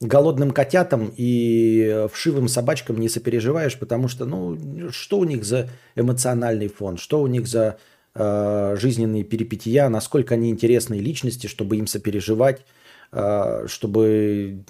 [0.00, 6.68] голодным котятам и вшивым собачкам не сопереживаешь, потому что, ну, что у них за эмоциональный
[6.68, 7.78] фон, что у них за
[8.14, 12.66] жизненные перипетия, насколько они интересные личности, чтобы им сопереживать,
[13.12, 14.64] чтобы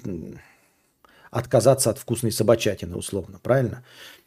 [1.31, 3.83] отказаться от вкусной собачатины, условно, правильно?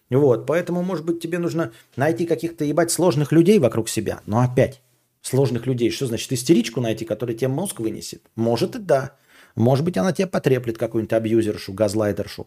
[0.09, 4.21] Вот, поэтому, может быть, тебе нужно найти каких-то, ебать, сложных людей вокруг себя.
[4.27, 4.81] Но опять,
[5.21, 8.23] сложных людей, что значит истеричку найти, которая тебе мозг вынесет?
[8.37, 9.17] Может и да.
[9.57, 12.47] Может быть, она тебя потреплет, какую-нибудь абьюзершу, газлайтершу.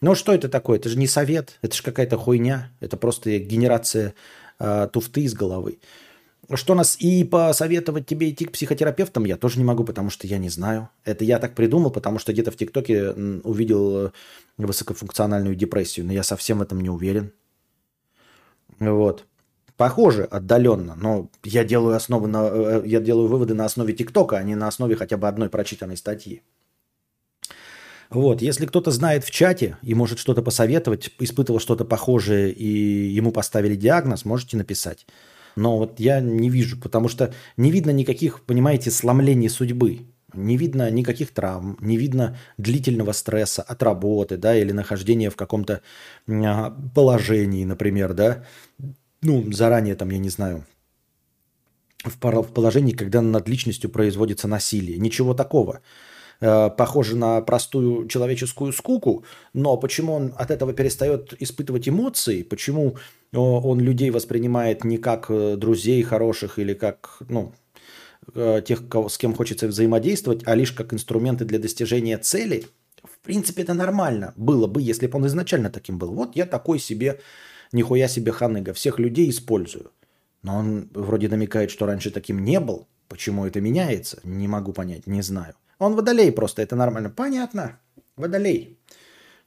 [0.00, 0.78] Но что это такое?
[0.78, 2.70] Это же не совет, это же какая-то хуйня.
[2.80, 4.14] Это просто генерация
[4.58, 5.78] э, туфты из головы.
[6.52, 10.38] Что нас и посоветовать тебе идти к психотерапевтам я тоже не могу, потому что я
[10.38, 10.88] не знаю.
[11.04, 13.10] Это я так придумал, потому что где-то в ТикТоке
[13.44, 14.10] увидел э,
[14.56, 17.32] высокофункциональную депрессию, но я совсем в этом не уверен.
[18.80, 19.26] Вот.
[19.76, 24.42] Похоже отдаленно, но я делаю, основы на, э, я делаю выводы на основе ТикТока, а
[24.42, 26.42] не на основе хотя бы одной прочитанной статьи.
[28.10, 33.30] Вот, если кто-то знает в чате и может что-то посоветовать, испытывал что-то похожее и ему
[33.30, 35.06] поставили диагноз, можете написать.
[35.56, 40.06] Но вот я не вижу, потому что не видно никаких, понимаете, сломлений судьбы.
[40.34, 45.82] Не видно никаких травм, не видно длительного стресса от работы, да, или нахождения в каком-то
[46.28, 48.44] а, положении, например, да.
[49.22, 50.64] Ну, заранее там, я не знаю,
[52.04, 54.98] в положении, когда над личностью производится насилие.
[54.98, 55.80] Ничего такого.
[56.40, 62.96] Э, похоже на простую человеческую скуку, но почему он от этого перестает испытывать эмоции, почему
[63.32, 67.52] он людей воспринимает не как э, друзей хороших или как ну,
[68.34, 72.64] э, тех, с кем хочется взаимодействовать, а лишь как инструменты для достижения цели,
[73.04, 76.14] в принципе, это нормально было бы, если бы он изначально таким был.
[76.14, 77.20] Вот я такой себе,
[77.70, 79.90] нихуя себе ханыга, всех людей использую.
[80.42, 82.88] Но он вроде намекает, что раньше таким не был.
[83.08, 84.20] Почему это меняется?
[84.24, 85.54] Не могу понять, не знаю.
[85.80, 87.10] Он водолей просто, это нормально.
[87.10, 87.80] Понятно.
[88.16, 88.78] Водолей.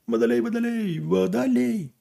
[0.08, 1.94] Водолей, водолей, водолей.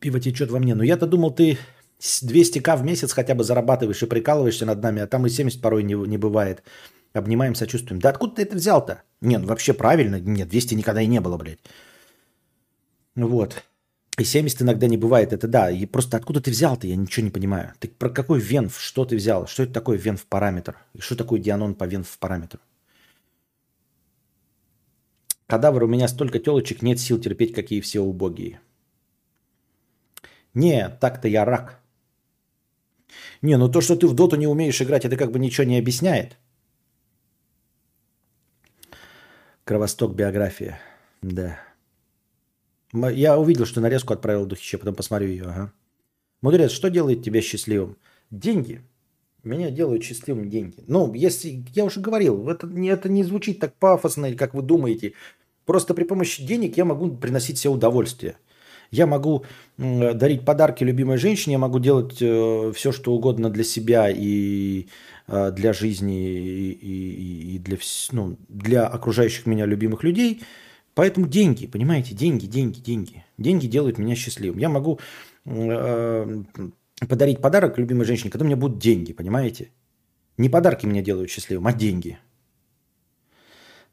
[0.00, 0.74] Пиво течет во мне.
[0.74, 1.58] Но я-то думал, ты
[2.00, 5.82] 200к в месяц хотя бы зарабатываешь и прикалываешься над нами, а там и 70 порой
[5.82, 6.62] не, не бывает.
[7.12, 8.00] Обнимаем, сочувствуем.
[8.00, 9.02] Да откуда ты это взял-то?
[9.20, 10.18] Нет, ну вообще правильно.
[10.18, 11.60] Нет, 200 никогда и не было, блядь.
[13.16, 13.67] Вот.
[14.18, 15.70] И 70 иногда не бывает, это да.
[15.70, 17.72] И просто откуда ты взял-то, я ничего не понимаю.
[17.78, 19.46] Ты про какой венф, что ты взял?
[19.46, 20.76] Что это такое венф параметр?
[20.94, 22.60] И что такое дианон по венф параметру?
[25.46, 28.60] Кадавр, у меня столько телочек, нет сил терпеть, какие все убогие.
[30.52, 31.80] Не, так-то я рак.
[33.40, 35.78] Не, ну то, что ты в доту не умеешь играть, это как бы ничего не
[35.78, 36.36] объясняет.
[39.64, 40.80] Кровосток биография.
[41.22, 41.67] Да.
[42.92, 45.44] Я увидел, что нарезку отправил Духича, потом посмотрю ее.
[45.44, 45.72] Ага.
[46.40, 47.96] Мудрец, что делает тебя счастливым?
[48.30, 48.82] Деньги.
[49.44, 50.84] Меня делают счастливым деньги.
[50.86, 55.12] Ну, если, я уже говорил, это, это не звучит так пафосно, как вы думаете.
[55.64, 58.36] Просто при помощи денег я могу приносить себе удовольствие.
[58.90, 59.44] Я могу
[59.76, 64.88] дарить подарки любимой женщине, я могу делать э, все, что угодно для себя и
[65.26, 67.76] э, для жизни, и, и, и для,
[68.12, 70.42] ну, для окружающих меня любимых людей–
[70.98, 73.24] Поэтому деньги, понимаете, деньги, деньги, деньги.
[73.38, 74.58] Деньги делают меня счастливым.
[74.58, 74.98] Я могу
[75.44, 76.42] э,
[77.08, 79.70] подарить подарок любимой женщине, когда у меня будут деньги, понимаете?
[80.38, 82.18] Не подарки меня делают счастливым, а деньги.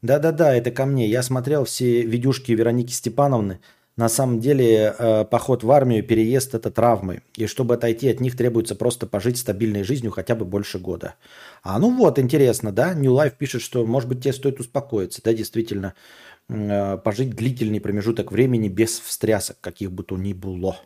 [0.02, 1.06] Да-да-да, это ко мне.
[1.06, 3.60] Я смотрел все видюшки Вероники Степановны.
[3.96, 7.22] На самом деле э, поход в армию, переезд– это травмы.
[7.36, 11.14] И чтобы отойти от них, требуется просто пожить стабильной жизнью хотя бы больше года.
[11.62, 12.94] А ну вот, интересно, да?
[12.94, 15.22] New Life пишет, что, может быть, тебе стоит успокоиться.
[15.22, 20.80] Да, действительно, Э, пожить длительный промежуток времени без встрясок, каких бы то ни было.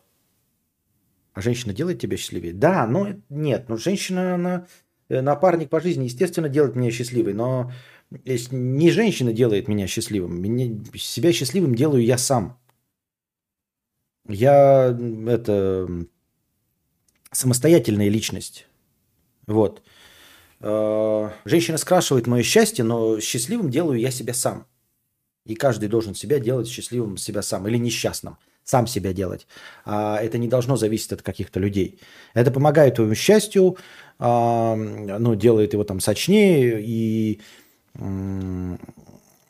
[1.32, 2.52] А женщина делает тебя счастливее?
[2.52, 4.66] Да, но нет, но женщина, она,
[5.08, 7.70] э, напарник по жизни, естественно, делает меня счастливой, но
[8.10, 12.58] не женщина делает меня счастливым, меня, себя счастливым делаю я сам.
[14.26, 14.96] Я
[15.28, 15.88] это
[17.30, 18.66] самостоятельная личность.
[19.46, 19.82] Вот.
[20.60, 24.66] Э, женщина скрашивает мое счастье, но счастливым делаю я себя сам.
[25.50, 28.36] И каждый должен себя делать счастливым себя сам или несчастным.
[28.62, 29.48] Сам себя делать.
[29.84, 31.98] А это не должно зависеть от каких-то людей.
[32.34, 33.76] Это помогает твоему счастью,
[34.20, 37.40] а, ну, делает его там сочнее и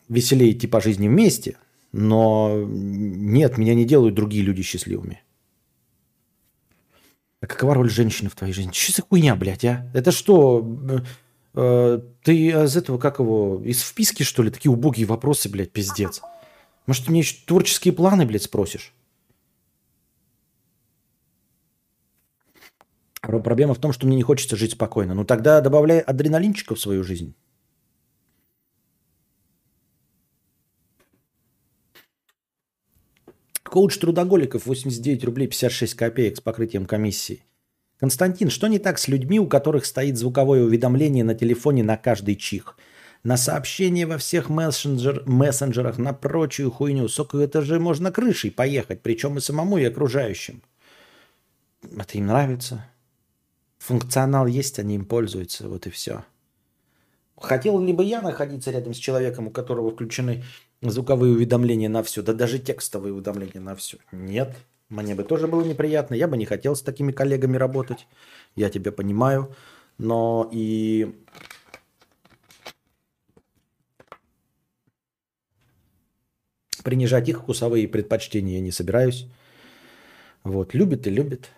[0.09, 1.59] веселее идти по жизни вместе.
[1.93, 5.23] Но нет, меня не делают другие люди счастливыми.
[7.43, 8.73] А какова роль женщины в твоей жизни?
[8.73, 9.91] Что за хуйня, блядь, а?
[9.93, 10.65] Это что,
[11.53, 14.51] ты из этого, как его, из вписки, что ли?
[14.51, 16.21] Такие убогие вопросы, блядь, пиздец.
[16.87, 18.95] Может, ты мне еще творческие планы, блядь, спросишь?
[23.21, 25.15] Проблема в том, что мне не хочется жить спокойно.
[25.15, 27.35] Ну тогда добавляй адреналинчика в свою жизнь.
[33.63, 37.45] Коуч трудоголиков 89 рублей 56 копеек с покрытием комиссии.
[38.01, 42.35] Константин, что не так с людьми, у которых стоит звуковое уведомление на телефоне на каждый
[42.35, 42.79] чих?
[43.25, 47.09] На сообщения во всех мессенджер, мессенджерах, на прочую хуйню.
[47.09, 50.63] Сука, это же можно крышей поехать, причем и самому, и окружающим.
[51.83, 52.87] Это им нравится.
[53.77, 56.25] Функционал есть, они им пользуются, вот и все.
[57.37, 60.43] Хотел ли бы я находиться рядом с человеком, у которого включены
[60.81, 63.99] звуковые уведомления на все, да даже текстовые уведомления на все.
[64.11, 64.57] Нет,
[64.91, 66.15] мне бы тоже было неприятно.
[66.15, 68.07] Я бы не хотел с такими коллегами работать.
[68.57, 69.55] Я тебя понимаю.
[69.99, 71.15] Но и
[76.83, 79.27] принижать их вкусовые предпочтения я не собираюсь.
[80.43, 81.51] Вот, любит и любит.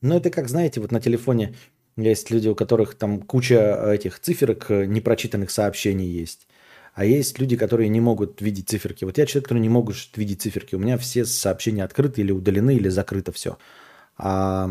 [0.00, 1.54] Но это как, знаете, вот на телефоне
[1.96, 6.48] есть люди, у которых там куча этих циферок непрочитанных сообщений есть.
[6.94, 9.04] А есть люди, которые не могут видеть циферки.
[9.04, 10.74] Вот я человек, который не могут видеть циферки.
[10.74, 13.56] У меня все сообщения открыты или удалены, или закрыто все.
[14.18, 14.68] А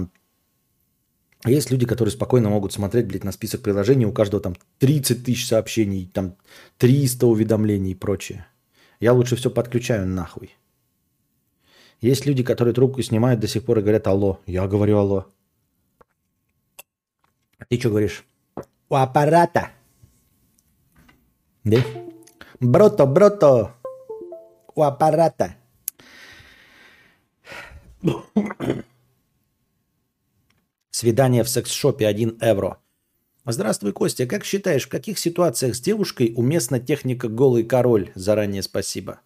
[1.45, 4.05] есть люди, которые спокойно могут смотреть, блядь, на список приложений.
[4.05, 6.36] У каждого там 30 тысяч сообщений, там
[6.78, 8.45] 300 уведомлений и прочее.
[8.99, 10.55] Я лучше все подключаю нахуй.
[12.01, 14.39] Есть люди, которые трубку снимают до сих пор и говорят «Алло».
[14.45, 15.28] Я говорю «Алло».
[17.67, 18.24] Ты что говоришь?
[18.89, 19.72] У аппарата.
[21.63, 21.78] Да?
[22.62, 23.72] Брото, брото.
[24.76, 25.55] У аппарата.
[30.91, 32.78] Свидание в секс-шопе 1 евро.
[33.47, 34.28] Здравствуй, Костя.
[34.28, 38.12] Как считаешь, в каких ситуациях с девушкой уместна техника «голый король»?
[38.14, 39.22] Заранее спасибо.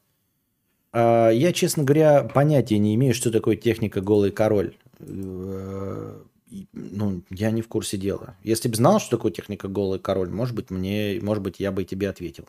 [0.94, 4.78] А, я, честно говоря, понятия не имею, что такое техника «голый король».
[5.00, 6.22] Э,
[6.72, 8.38] ну, я не в курсе дела.
[8.44, 11.84] Если бы знал, что такое техника «голый король», может быть, мне, может быть, я бы
[11.84, 12.48] тебе ответил.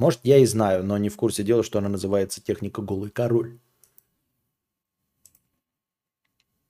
[0.00, 3.58] Может, я и знаю, но не в курсе дела, что она называется техника голый король.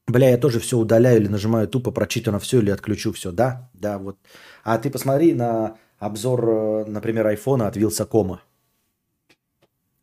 [0.08, 3.30] Бля, я тоже все удаляю или нажимаю тупо, прочитано все или отключу все.
[3.30, 4.18] Да, да, вот.
[4.64, 8.42] А ты посмотри на обзор, э, например, айфона от Вилсакома.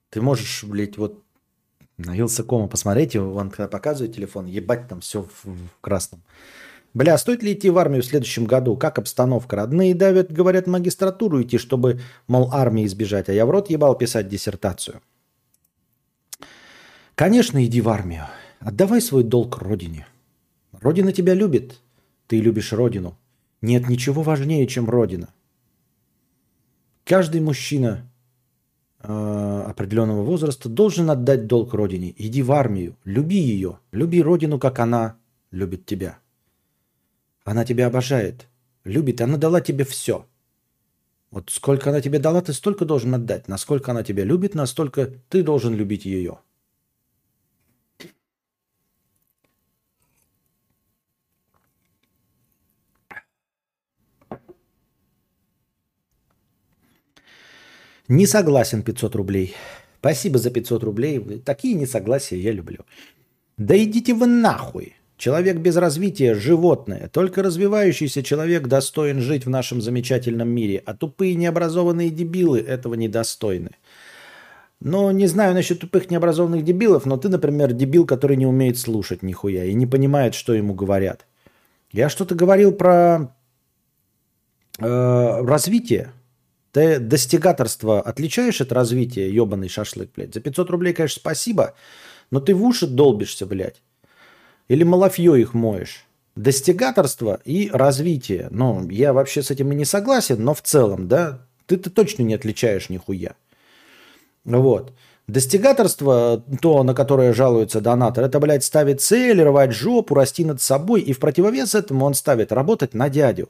[0.09, 1.21] Ты можешь, блядь, вот
[1.97, 6.23] на Вилсакома посмотреть, он когда показывает телефон, ебать там все в, в красном.
[6.97, 8.75] Бля, стоит ли идти в армию в следующем году?
[8.75, 9.55] Как обстановка?
[9.55, 13.29] Родные давят, говорят, магистратуру идти, чтобы, мол, армии избежать.
[13.29, 14.99] А я в рот ебал писать диссертацию.
[17.13, 18.23] Конечно, иди в армию.
[18.59, 20.07] Отдавай свой долг родине.
[20.71, 21.79] Родина тебя любит.
[22.25, 23.15] Ты любишь родину.
[23.61, 25.29] Нет ничего важнее, чем родина.
[27.03, 28.09] Каждый мужчина
[29.03, 32.11] э, определенного возраста должен отдать долг родине.
[32.17, 35.17] Иди в армию, люби ее, люби родину, как она
[35.51, 36.17] любит тебя.
[37.47, 38.49] Она тебя обожает,
[38.83, 40.25] любит, она дала тебе все.
[41.31, 43.47] Вот сколько она тебе дала, ты столько должен отдать.
[43.47, 46.39] Насколько она тебя любит, настолько ты должен любить ее.
[58.09, 59.55] Не согласен 500 рублей.
[59.99, 61.39] Спасибо за 500 рублей.
[61.45, 62.79] Такие несогласия я люблю.
[63.55, 64.96] Да идите вы нахуй.
[65.17, 67.09] Человек без развития– животное.
[67.11, 73.71] Только развивающийся человек достоин жить в нашем замечательном мире, а тупые необразованные дебилы этого недостойны.
[74.79, 79.23] Ну, не знаю насчет тупых необразованных дебилов, но ты, например, дебил, который не умеет слушать
[79.23, 81.25] нихуя и не понимает, что ему говорят.
[81.91, 83.35] Я что-то говорил про
[84.77, 86.13] э, развитие.
[86.73, 90.35] Ты достигаторство отличаешь от развития, ебаный шашлык, блядь?
[90.35, 91.73] За 500 рублей, конечно, спасибо,
[92.29, 93.81] но ты в уши долбишься, блядь.
[94.67, 96.05] Или малафье их моешь?
[96.35, 98.47] Достигаторство и развитие.
[98.51, 102.35] Ну, я вообще с этим и не согласен, но в целом, да, ты-то точно не
[102.35, 103.35] отличаешь нихуя.
[104.45, 104.93] Вот.
[105.27, 111.01] Достигаторство, то, на которое жалуется донатор, это, блядь, ставить цель, рвать жопу, расти над собой.
[111.01, 113.49] И в противовес этому он ставит работать на дядю.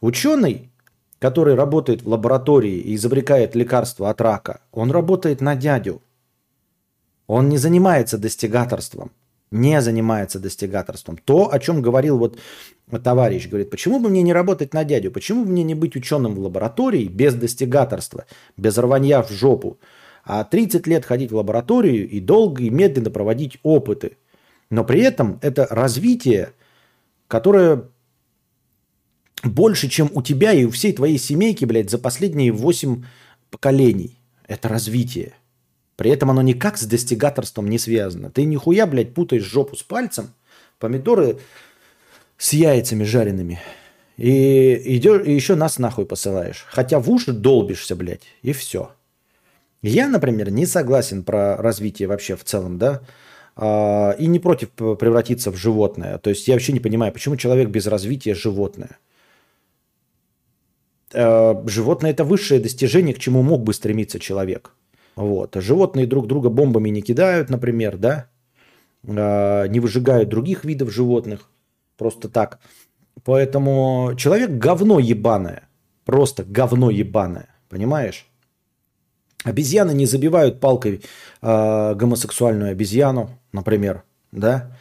[0.00, 0.70] Ученый,
[1.18, 6.00] который работает в лаборатории и изобретает лекарство от рака, он работает на дядю.
[7.26, 9.12] Он не занимается достигаторством.
[9.50, 11.16] Не занимается достигаторством.
[11.16, 12.38] То, о чем говорил вот
[13.02, 15.10] товарищ, говорит, почему бы мне не работать на дядю?
[15.10, 18.26] Почему бы мне не быть ученым в лаборатории без достигаторства,
[18.56, 19.78] без рванья в жопу?
[20.24, 24.18] А 30 лет ходить в лабораторию и долго и медленно проводить опыты.
[24.70, 26.52] Но при этом это развитие,
[27.26, 27.88] которое
[29.42, 33.02] больше, чем у тебя и у всей твоей семейки, блядь, за последние 8
[33.50, 34.16] поколений.
[34.46, 35.32] Это развитие.
[36.00, 38.30] При этом оно никак с достигаторством не связано.
[38.30, 40.30] Ты нихуя, блядь, путаешь жопу с пальцем,
[40.78, 41.36] помидоры
[42.38, 43.60] с яйцами жареными.
[44.16, 46.64] И, идешь, и еще нас нахуй посылаешь.
[46.70, 48.92] Хотя в уши долбишься, блядь, и все.
[49.82, 53.02] Я, например, не согласен про развитие вообще в целом, да,
[53.54, 56.16] а, и не против превратиться в животное.
[56.16, 58.96] То есть я вообще не понимаю, почему человек без развития животное.
[61.12, 64.72] А, животное– это высшее достижение, к чему мог бы стремиться человек.
[65.16, 65.56] Вот.
[65.56, 68.26] Животные друг друга бомбами не кидают, например, да,
[69.06, 71.48] а, не выжигают других видов животных
[71.96, 72.60] просто так.
[73.24, 75.68] Поэтому человек говно ебаное,
[76.04, 78.26] просто говно ебаное, понимаешь?
[79.44, 81.02] Обезьяны не забивают палкой
[81.40, 84.76] э, гомосексуальную обезьяну, например, да?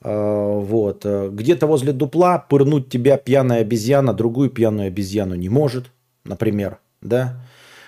[0.00, 1.04] Э, вот.
[1.04, 5.90] Где-то возле дупла пырнуть тебя пьяная обезьяна, другую пьяную обезьяну не может,
[6.24, 7.45] например, да?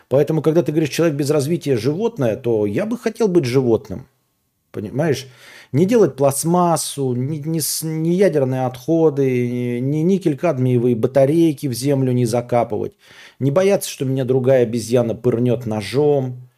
[0.08, 4.06] Поэтому, когда ты говоришь человек без развития животное, то я бы хотел быть животным,
[4.72, 5.26] понимаешь?
[5.70, 12.94] Не делать пластмассу, не, не, не ядерные отходы, не никель-кадмиевые батарейки в землю не закапывать.
[13.38, 16.48] Не бояться, что меня другая обезьяна пырнет ножом.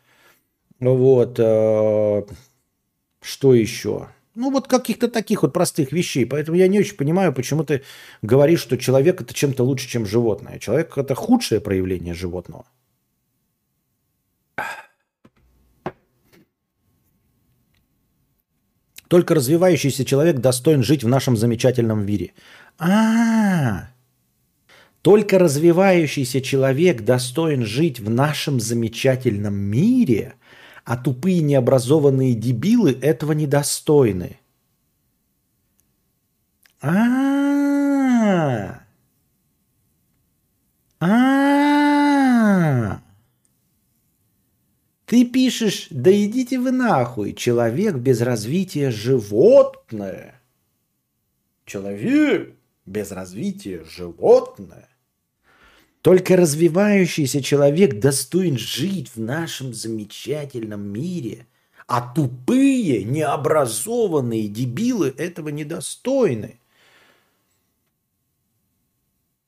[0.78, 1.40] Вот.
[1.40, 2.22] Э,
[3.20, 4.08] что еще?
[4.36, 6.24] Ну, вот каких-то таких вот простых вещей.
[6.24, 7.82] Поэтому я не очень понимаю, почему ты
[8.22, 10.60] говоришь, что человек это чем-то лучше, чем животное.
[10.60, 12.64] Человек это худшее проявление животного.
[19.10, 22.30] Только развивающийся человек достоин жить в нашем замечательном мире.
[22.78, 23.88] А,
[25.02, 30.34] только развивающийся человек достоин жить в нашем замечательном мире,
[30.84, 34.38] а тупые необразованные дебилы этого недостойны.
[36.80, 36.90] -а.
[41.00, 41.49] а,
[45.10, 50.40] Ты пишешь, да идите вы нахуй, человек без развития животное.
[51.64, 52.54] Человек
[52.86, 54.88] без развития животное.
[56.02, 61.48] Только развивающийся человек достоин жить в нашем замечательном мире,
[61.88, 66.60] а тупые, необразованные дебилы этого недостойны.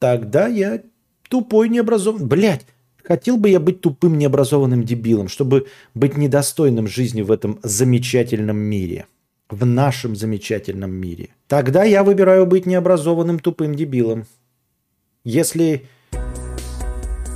[0.01, 0.83] Тогда я
[1.29, 2.27] тупой, необразованный.
[2.27, 2.67] Блять,
[3.05, 9.07] Хотел бы я быть тупым, необразованным дебилом, чтобы быть недостойным жизни в этом замечательном мире.
[9.49, 11.31] В нашем замечательном мире.
[11.47, 14.25] Тогда я выбираю быть необразованным, тупым дебилом.
[15.25, 15.87] Если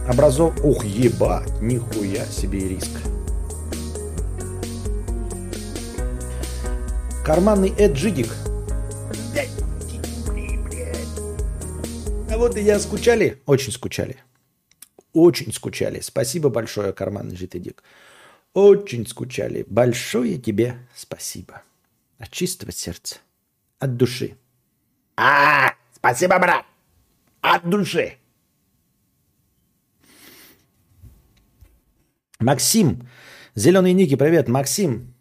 [0.08, 0.54] образов...
[0.64, 2.90] Ух, ебать, нихуя себе риск.
[7.24, 8.28] Карманный Эджидик.
[12.30, 13.42] А вот и я скучали?
[13.46, 14.16] Очень скучали.
[15.16, 16.00] Очень скучали.
[16.00, 17.82] Спасибо большое, карманный житый дик.
[18.52, 19.64] Очень скучали.
[19.66, 21.62] Большое тебе спасибо.
[22.18, 23.16] От чистого сердца.
[23.78, 24.36] От души.
[25.16, 26.66] А, спасибо, брат.
[27.40, 28.18] От души.
[32.38, 33.08] Максим.
[33.54, 34.48] Зеленый Ники, привет.
[34.48, 35.14] Максим.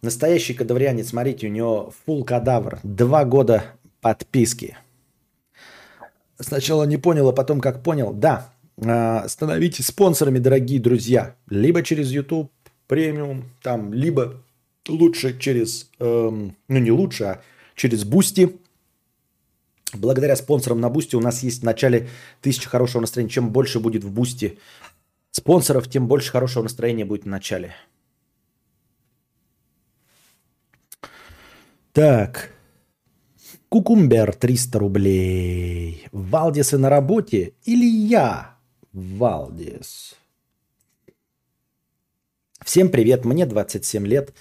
[0.00, 1.10] Настоящий кадаврианец.
[1.10, 2.78] Смотрите, у него фул кадавр.
[2.82, 3.64] Два года
[4.00, 4.78] подписки.
[6.40, 8.14] Сначала не понял, а потом как понял.
[8.14, 11.36] Да, становитесь спонсорами, дорогие друзья.
[11.48, 12.50] Либо через YouTube
[12.86, 14.42] Premium, там, либо
[14.88, 17.42] лучше через, эм, ну не лучше, а
[17.74, 18.56] через Boosty.
[19.94, 22.08] Благодаря спонсорам на Boosty у нас есть в начале
[22.40, 23.30] тысячи хорошего настроения.
[23.30, 24.58] Чем больше будет в Boosty
[25.30, 27.74] спонсоров, тем больше хорошего настроения будет в начале.
[31.92, 32.50] Так.
[33.68, 36.06] Cucumber 300 рублей.
[36.12, 38.51] Валдисы на работе или я?
[38.92, 40.16] Валдис.
[42.62, 44.34] Всем привет, мне 27 лет.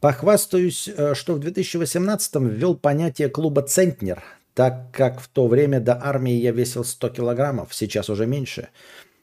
[0.00, 4.24] Похвастаюсь, э, что в 2018 ввел понятие клуба «Центнер»,
[4.54, 8.70] так как в то время до армии я весил 100 килограммов, сейчас уже меньше.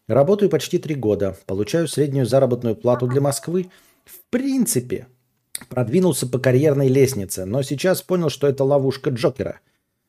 [0.07, 3.69] Работаю почти три года, получаю среднюю заработную плату для Москвы.
[4.05, 5.07] В принципе,
[5.67, 9.59] продвинулся по карьерной лестнице, но сейчас понял, что это ловушка Джокера.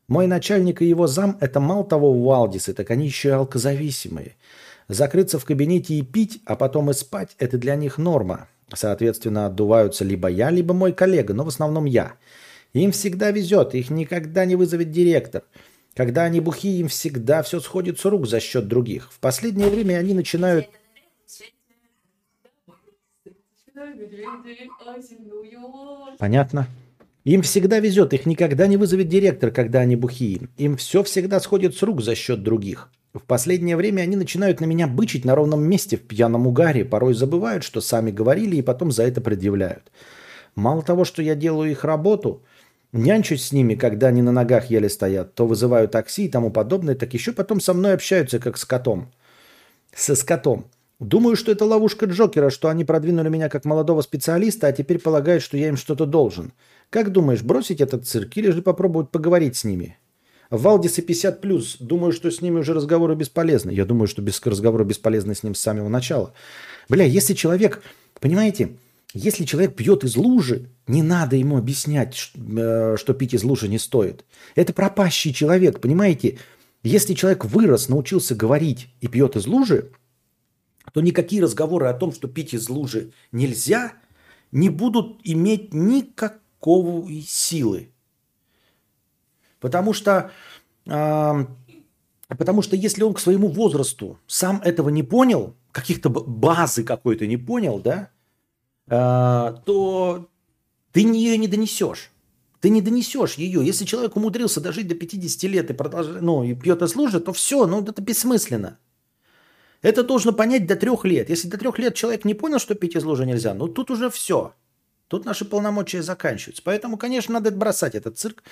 [0.06, 4.36] Мой начальник и его зам– это мало того Валдисы, так они еще и алкозависимые.
[4.90, 8.48] Закрыться в кабинете и пить, а потом и спать– это для них норма.
[8.74, 12.14] Соответственно, отдуваются либо я, либо мой коллега, но в основном я.
[12.72, 15.44] Им всегда везет, их никогда не вызовет директор.
[15.94, 19.12] Когда они бухие, им всегда все сходит с рук за счет других.
[19.12, 20.66] В последнее время они начинают
[26.18, 26.66] Понятно.
[27.24, 30.48] Им всегда везет, их никогда не вызовет директор, когда они бухие.
[30.56, 32.90] Им все всегда сходит с рук за счет других.
[33.12, 37.12] В последнее время они начинают на меня бычить на ровном месте в пьяном угаре, порой
[37.12, 39.90] забывают, что сами говорили, и потом за это предъявляют.
[40.54, 42.42] Мало того, что я делаю их работу,
[42.92, 46.94] нянчусь с ними, когда они на ногах еле стоят, то вызываю такси и тому подобное,
[46.94, 49.12] так еще потом со мной общаются, как с котом.
[49.94, 50.70] Со скотом.
[51.00, 55.42] Думаю, что это ловушка Джокера, что они продвинули меня как молодого специалиста, а теперь полагают,
[55.42, 56.52] что я им что-то должен.
[56.90, 59.96] Как думаешь, бросить этот цирк или же попробовать поговорить с ними?
[60.50, 61.76] Валдисы 50 плюс.
[61.78, 63.70] Думаю, что с ними уже разговоры бесполезны.
[63.70, 66.34] Я думаю, что без разговора бесполезны с ним с самого начала.
[66.88, 67.82] Бля, если человек,
[68.18, 68.72] понимаете,
[69.14, 73.78] если человек пьет из лужи, не надо ему объяснять, э, что пить из лужи не
[73.78, 74.24] стоит.
[74.56, 76.38] Это пропащий человек, понимаете?
[76.82, 79.92] Если человек вырос, научился говорить и пьет из лужи,
[80.92, 83.92] то никакие разговоры о том, что пить из лужи нельзя,
[84.50, 85.72] не будут иметь
[86.60, 87.92] никакой силы.
[89.60, 90.30] Потому что,
[90.86, 91.46] э,
[92.28, 97.36] потому что если он к своему возрасту сам этого не понял, каких-то базы какой-то не
[97.36, 98.10] понял, да,
[98.86, 100.28] э, то
[100.92, 102.10] ты ее не донесешь.
[102.60, 103.64] Ты не донесешь ее.
[103.64, 107.32] Если человек умудрился дожить до 50 лет и, продолжает, ну, и пьет из лужи, то
[107.32, 108.78] все, ну это бессмысленно.
[109.82, 111.30] Это должно понять до трех лет.
[111.30, 114.10] Если до трех лет человек не понял, что пить из лужи нельзя, ну тут уже
[114.10, 114.52] все.
[115.10, 116.62] Тут наши полномочия заканчиваются.
[116.64, 118.44] Поэтому, конечно, надо бросать этот цирк.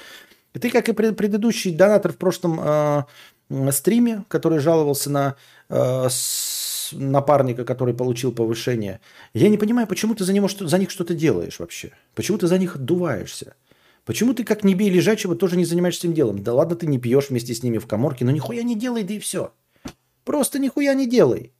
[0.54, 5.36] И ты, как и предыдущий донатор в прошлом э, стриме, который жаловался на
[5.68, 6.08] э,
[6.90, 9.00] напарника, который получил повышение,
[9.34, 11.92] я не понимаю, почему ты за, него, за них что-то делаешь вообще?
[12.16, 13.54] Почему ты за них отдуваешься?
[14.04, 16.42] Почему ты, как не бей лежачего, тоже не занимаешься этим делом?
[16.42, 19.14] Да ладно, ты не пьешь вместе с ними в коморке, но нихуя не делай, да
[19.14, 19.52] и все.
[20.24, 21.52] Просто нихуя не делай.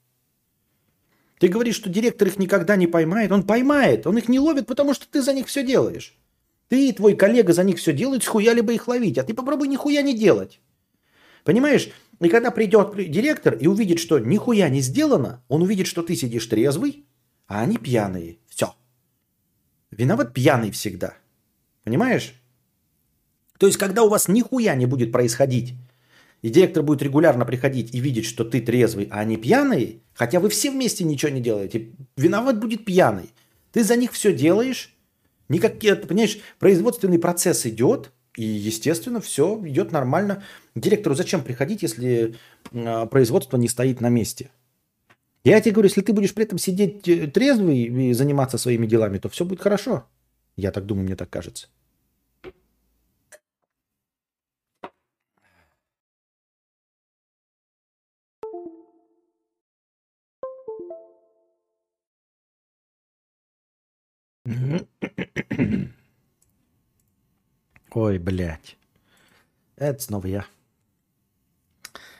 [1.38, 3.32] Ты говоришь, что директор их никогда не поймает.
[3.32, 4.06] Он поймает.
[4.06, 6.16] Он их не ловит, потому что ты за них все делаешь.
[6.68, 9.18] Ты и твой коллега за них все делают, схуяли бы их ловить.
[9.18, 10.60] А ты попробуй нихуя не делать.
[11.44, 11.90] Понимаешь?
[12.20, 16.46] И когда придет директор и увидит, что нихуя не сделано, он увидит, что ты сидишь
[16.46, 17.06] трезвый,
[17.46, 18.38] а они пьяные.
[18.48, 18.74] Все.
[19.90, 21.14] Виноват пьяный всегда.
[21.84, 22.34] Понимаешь?
[23.58, 25.74] То есть, когда у вас нихуя не будет происходить,
[26.42, 30.48] и директор будет регулярно приходить и видеть, что ты трезвый, а они пьяные, хотя вы
[30.48, 33.30] все вместе ничего не делаете, виноват будет пьяный.
[33.72, 34.94] Ты за них все делаешь,
[35.48, 40.44] никак, понимаешь, производственный процесс идет, и, естественно, все идет нормально.
[40.76, 42.36] Директору зачем приходить, если
[42.70, 44.50] э, производство не стоит на месте?
[45.42, 49.18] Я тебе говорю, если ты будешь при этом сидеть э, трезвый и заниматься своими делами,
[49.18, 50.04] то все будет хорошо.
[50.56, 51.68] Я так думаю, мне так кажется.
[67.90, 68.76] Ой, блядь.
[69.76, 70.46] Это снова я.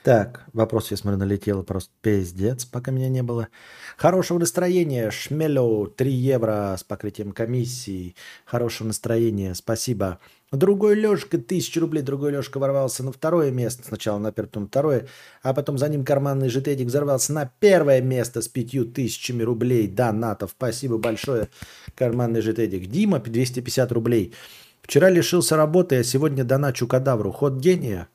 [0.03, 3.49] Так, вопрос, я смотрю, налетел просто пиздец, пока меня не было.
[3.97, 8.15] Хорошего настроения, Шмелю, 3 евро с покрытием комиссии.
[8.45, 10.19] Хорошего настроения, спасибо.
[10.51, 13.83] Другой Лешка, тысяча рублей, другой Лешка ворвался на второе место.
[13.85, 15.07] Сначала на первое, потом второе.
[15.43, 20.51] А потом за ним карманный житедик взорвался на первое место с пятью тысячами рублей донатов.
[20.57, 21.49] Спасибо большое,
[21.93, 22.87] карманный житедик.
[22.87, 24.33] Дима, 250 рублей.
[24.81, 27.31] Вчера лишился работы, а сегодня доначу кадавру.
[27.31, 28.07] Ход гения.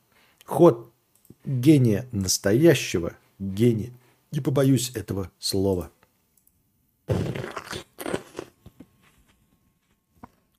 [0.44, 0.90] Ход
[1.44, 3.92] гения настоящего гения.
[4.32, 5.90] Не побоюсь этого слова.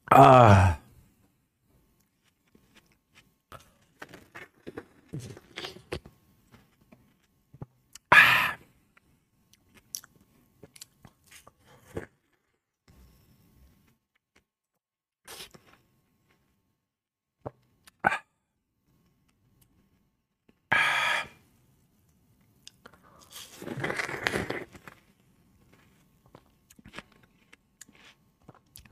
[0.10, 0.80] А.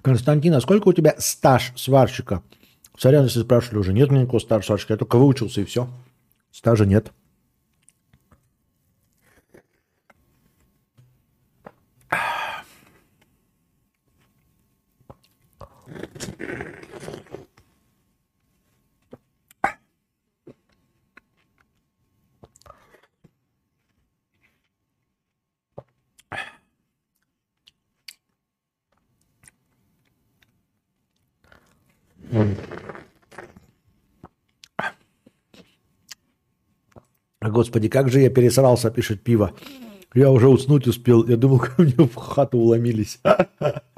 [0.04, 2.43] Константин, а сколько у тебя стаж сварщика?
[2.97, 3.93] Сорян, если спрашивали уже.
[3.93, 4.93] Нет никакого стажа сварщика.
[4.93, 5.88] Я только выучился и все.
[6.51, 7.12] Стажа нет.
[37.74, 39.51] Господи, как же я пересрался, пишет пиво.
[40.13, 41.28] Я уже уснуть успел.
[41.28, 43.19] Я думал, ко мне в хату уломились.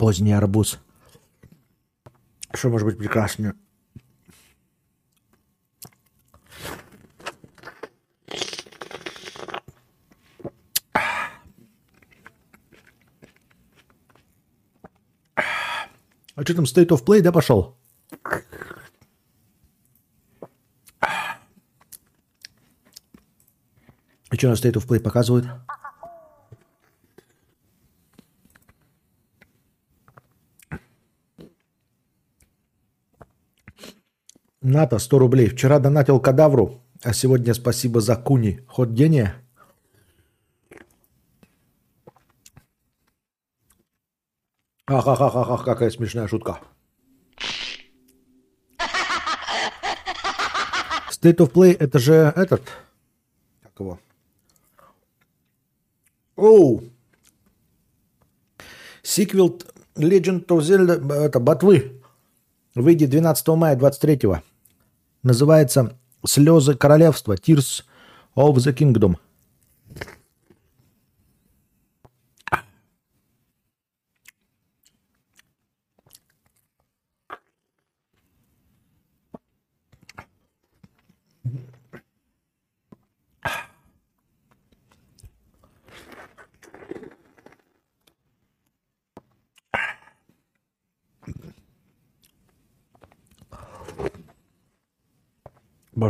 [0.00, 0.78] Поздний арбуз.
[2.54, 3.52] Что может быть прекраснее?
[16.34, 17.76] А что там State of Play, да, пошел?
[24.32, 25.46] И что на State of Play показывают?
[34.70, 35.48] НАТО 100 рублей.
[35.48, 38.60] Вчера донатил кадавру, а сегодня спасибо за куни.
[38.68, 39.34] Ход дения?
[44.86, 46.60] Ах-ах-ах-ах, какая смешная шутка.
[51.10, 52.62] State of Play это же этот...
[53.62, 54.00] Как его?
[56.36, 56.82] Оу!
[59.02, 59.60] Сиквел
[59.96, 62.00] Legend of Zelda, это, Ботвы,
[62.74, 64.18] выйдет 12 мая 23
[65.22, 67.84] Называется «Слезы королевства» Tears
[68.36, 69.16] of the Kingdom.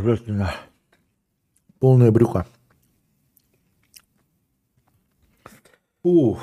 [0.00, 0.54] Божественно.
[1.78, 2.46] Полное брюхо.
[6.02, 6.40] Ух.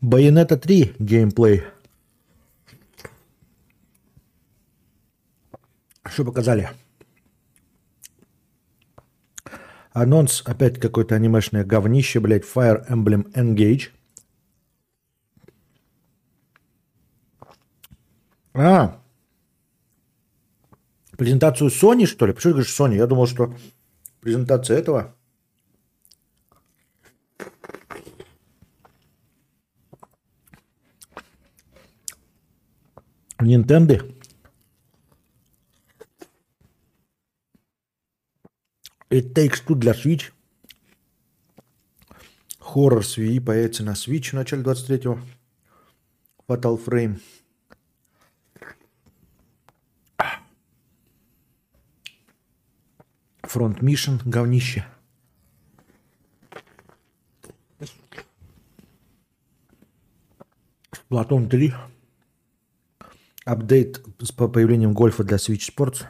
[0.00, 1.64] Байонета 3 геймплей.
[6.18, 6.68] Что показали?
[9.92, 13.90] Анонс, опять какое-то анимешное говнище, блядь, Fire Emblem Engage.
[18.52, 19.00] А,
[21.16, 22.32] презентацию Sony, что ли?
[22.32, 22.96] Почему ты говоришь Sony?
[22.96, 23.54] Я думал, что
[24.20, 25.14] презентация этого.
[33.38, 34.17] Nintendo.
[39.10, 40.32] It Takes Two для Switch.
[42.58, 45.18] Хоррор с Wii появится на Switch в начале 23-го.
[46.46, 47.18] Fatal Frame.
[53.42, 54.84] Front Mission, говнище.
[61.08, 61.72] Платон 3.
[63.46, 66.04] Апдейт с появлением гольфа для Switch Sports.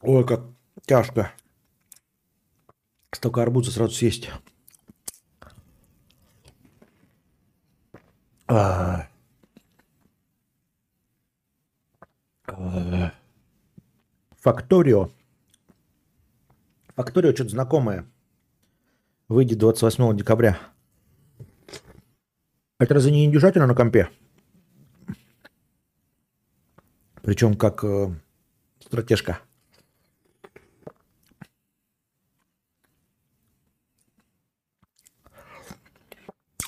[0.00, 0.40] Ой, как
[0.86, 1.32] тяжко.
[3.12, 4.30] Столько арбуза сразу съесть.
[8.46, 9.06] А.
[12.46, 13.12] А.
[14.38, 15.10] Факторио.
[16.96, 18.06] Факторио что-то знакомое.
[19.28, 20.58] Выйдет 28 декабря.
[22.78, 24.08] Это разве не индюшатина на компе?
[27.22, 28.14] Причем как э,
[28.80, 29.40] стратежка.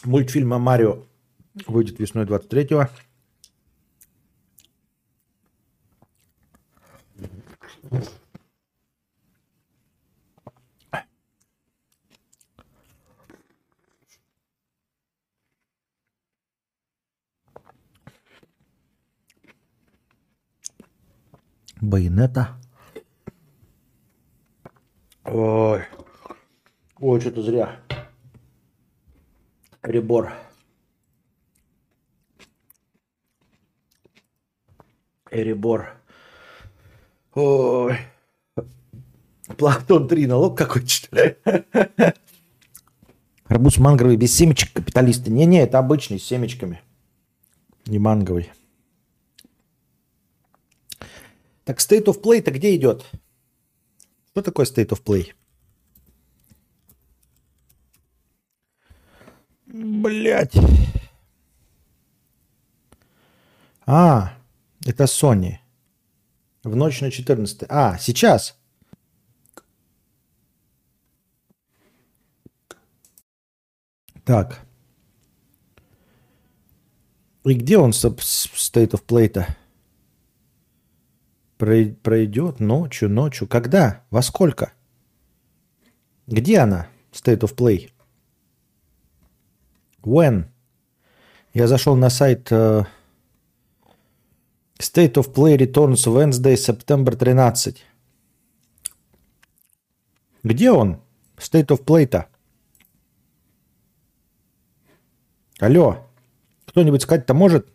[0.05, 1.05] Мультфильм о Марио
[1.67, 2.89] выйдет весной 23-го.
[21.81, 22.61] Байонета.
[25.25, 25.83] Ой.
[26.99, 27.81] Ой, что-то зря.
[29.83, 30.33] Ребор.
[35.31, 35.91] Эребор.
[37.35, 37.99] Ой.
[39.59, 41.37] Платон 3, налог какой-то, что ли?
[43.47, 45.31] Арбуз мангровый без семечек капиталисты.
[45.31, 46.81] Не-не, это обычный с семечками.
[47.87, 48.53] Не манговый.
[51.65, 53.05] Так State of Play-то где идет?
[54.31, 55.33] Что такое State of Play?
[59.73, 60.55] Блять.
[63.87, 64.35] А,
[64.85, 65.57] это Sony.
[66.63, 67.65] В ночь на 14.
[67.71, 68.55] А, сейчас.
[74.25, 74.61] Так.
[77.45, 79.57] И где он, State of Play-то?
[81.57, 83.49] Пройдет ночью, ночью.
[83.49, 84.05] Когда?
[84.11, 84.75] Во сколько?
[86.27, 86.89] Где она?
[87.11, 87.92] State of Play.
[90.03, 90.45] When?
[91.55, 92.87] Я зашел на сайт uh,
[94.79, 97.85] State of Play Returns Wednesday, September 13.
[100.43, 101.01] Где он?
[101.37, 102.27] State of Play-то?
[105.61, 105.99] Алло,
[106.67, 107.69] кто-нибудь сказать-то может?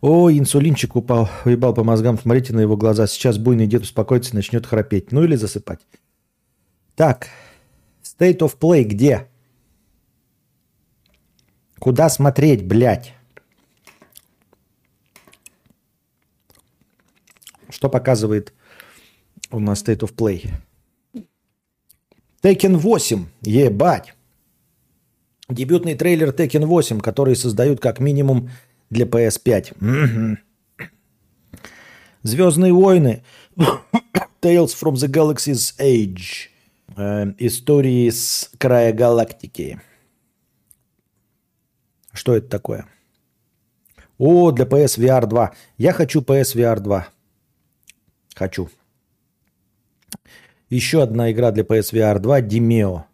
[0.00, 2.18] О, инсулинчик упал, уебал по мозгам.
[2.18, 3.06] Смотрите на его глаза.
[3.06, 5.12] Сейчас буйный дед успокоится и начнет храпеть.
[5.12, 5.80] Ну или засыпать.
[6.96, 7.28] Так,
[8.02, 9.28] State of Play где?
[11.82, 13.12] Куда смотреть, блядь?
[17.70, 18.52] Что показывает
[19.50, 20.52] у нас State of Play?
[22.40, 23.26] Tekken 8.
[23.40, 24.14] Ебать.
[25.48, 28.50] Дебютный трейлер Tekken 8, который создают как минимум
[28.88, 29.74] для PS5.
[29.80, 30.88] Угу.
[32.22, 33.24] Звездные войны.
[34.40, 36.48] Tales from the Galaxy's Age.
[36.96, 39.80] Э, истории с края галактики.
[42.12, 42.86] Что это такое?
[44.18, 45.52] О, для PS VR 2.
[45.78, 47.08] Я хочу PS VR 2.
[48.34, 48.68] Хочу.
[50.68, 53.04] Еще одна игра для PS VR 2 Dimeo.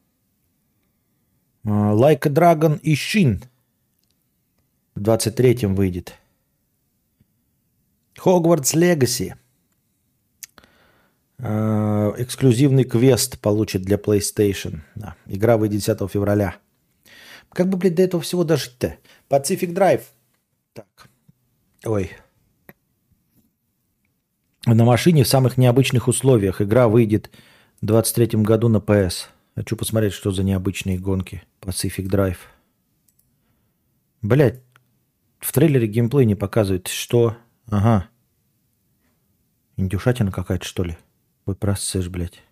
[1.65, 3.45] Like a Dragon и Shin.
[4.95, 6.15] В 23-м выйдет.
[8.17, 9.35] Хогвартс Легаси.
[11.39, 14.81] Эксклюзивный квест получит для PlayStation.
[14.97, 15.15] Да.
[15.27, 16.57] Игра выйдет 10 февраля.
[17.51, 18.97] Как бы, блядь, до этого всего дожить-то?
[19.29, 20.03] Pacific Drive.
[20.73, 21.09] Так.
[21.85, 22.13] Ой.
[24.67, 26.61] На машине в самых необычных условиях.
[26.61, 27.31] Игра выйдет
[27.81, 29.27] в 23 году на PS.
[29.55, 31.43] Хочу посмотреть, что за необычные гонки.
[31.61, 32.39] Pacific Drive.
[34.21, 34.63] Блять,
[35.39, 36.89] в трейлере геймплей не показывает.
[36.89, 37.37] Что?
[37.71, 38.09] Ага.
[39.77, 40.97] Индюшатина какая-то, что ли?
[41.47, 42.43] Вы просышь, блядь.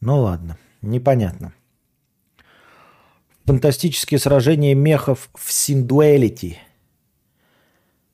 [0.00, 1.54] Ну ладно, непонятно.
[3.46, 6.58] Фантастические сражения мехов в Синдуэлити.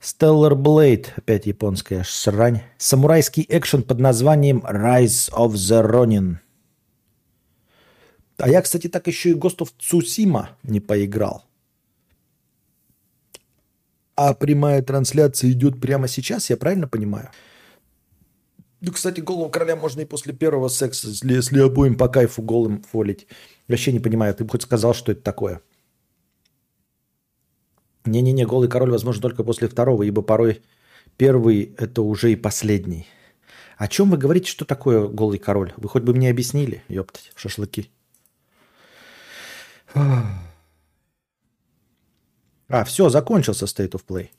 [0.01, 2.63] Stellar Blade, опять японская срань.
[2.79, 6.37] Самурайский экшен под названием Rise of the Ronin–
[8.43, 11.45] а я, кстати, так еще и of Tsushima не поиграл.
[14.17, 17.31] А прямая трансляция идет прямо сейчас, я правильно понимаю?
[18.85, 22.83] Ну, кстати, голову короля можно и после первого секса, если, если обоим по кайфу голым
[22.83, 23.29] фолить.
[23.69, 25.63] Вообще не понимаю, ты бы хоть сказал, что это такое.
[28.05, 30.63] Не-не-не, голый король возможно только после второго, ибо порой
[31.17, 33.07] первый– это уже и последний.
[33.79, 35.73] О чем вы говорите, что такое голый король?
[35.77, 37.89] Вы хоть бы мне объяснили, ёптать, шашлыки.
[39.95, 40.43] А,
[42.85, 44.31] все, закончился State of Play.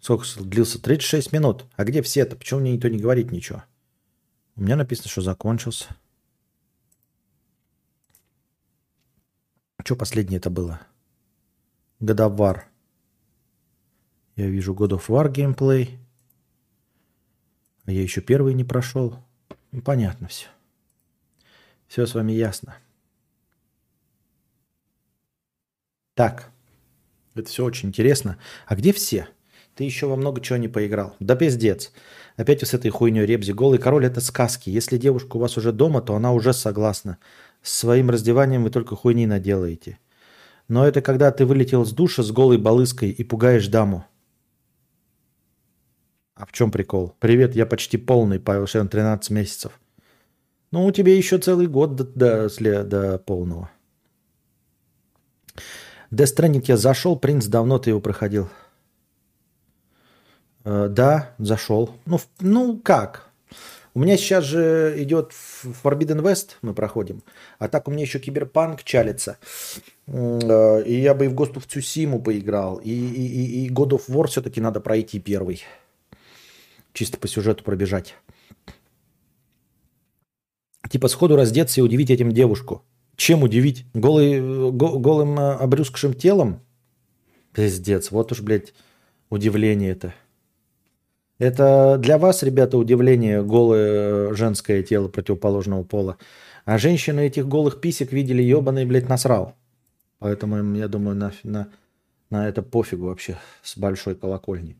[0.00, 0.80] Сколько длился?
[0.80, 1.66] 36 минут.
[1.76, 2.36] А где все это?
[2.36, 3.64] Почему мне никто не говорит ничего?
[4.56, 5.96] У меня написано, что закончился.
[9.84, 10.80] Что последнее это было?
[12.00, 12.62] War.
[14.36, 15.98] Я вижу God of War геймплей.
[17.84, 19.22] А я еще первый не прошел.
[19.72, 20.48] Ну, понятно все.
[21.88, 22.76] Все с вами ясно.
[26.14, 26.50] Так,
[27.34, 28.38] это все очень интересно.
[28.66, 29.28] А где все?
[29.80, 31.16] Ты еще во много чего не поиграл.
[31.20, 31.90] Да пиздец.
[32.36, 33.52] Опять с этой хуйней Ребзи.
[33.52, 34.68] Голый король это сказки.
[34.68, 37.16] Если девушка у вас уже дома, то она уже согласна.
[37.62, 39.98] С своим раздеванием вы только хуйни наделаете.
[40.68, 44.04] Но это когда ты вылетел с душа с голой балыской и пугаешь даму.
[46.34, 47.14] А в чем прикол?
[47.18, 49.80] Привет, я почти полный, Павел Шен, 13 месяцев.
[50.72, 53.70] Ну, у тебя еще целый год до, до, до полного.
[56.12, 58.50] Death я зашел, принц, давно ты его проходил.
[60.64, 61.94] Э, да, зашел.
[62.06, 63.28] Ну, в- ну как?
[63.92, 67.22] У меня сейчас же идет в Forbidden West, мы проходим.
[67.58, 69.38] А так у меня еще Киберпанк чалится.
[70.06, 72.76] Э, И я бы и в Ghost of Tsushima поиграл.
[72.76, 75.62] И, и, и- God of War все-таки надо пройти первый.
[76.92, 78.14] Чисто по сюжету пробежать.
[80.88, 82.82] Типа сходу раздеться и удивить этим девушку.
[83.16, 83.84] Чем удивить?
[83.94, 86.60] Голый, э, го- голым обрюзгшим телом?
[87.52, 88.72] Пиздец, вот уж, блядь,
[89.30, 90.14] удивление это.
[91.40, 96.18] Это для вас, ребята, удивление голое э, женское тело противоположного пола.
[96.66, 99.54] А женщины этих голых писек видели ебаный, блядь, насрал.
[100.18, 101.68] Поэтому я думаю, на, на,
[102.28, 104.76] на это пофигу вообще с большой колокольни.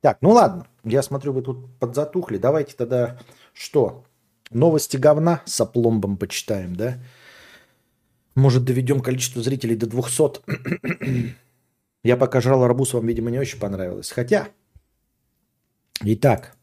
[0.00, 2.38] Так, ну ладно, я смотрю, вы тут подзатухли.
[2.38, 3.16] Давайте тогда
[3.52, 4.04] что?
[4.50, 6.98] Новости говна с опломбом почитаем, да?
[8.34, 10.40] Может, доведем количество зрителей до 200.
[12.02, 14.10] Я пока жрал арбуз, вам, видимо, не очень понравилось.
[14.10, 14.48] Хотя,
[16.01, 16.57] итак,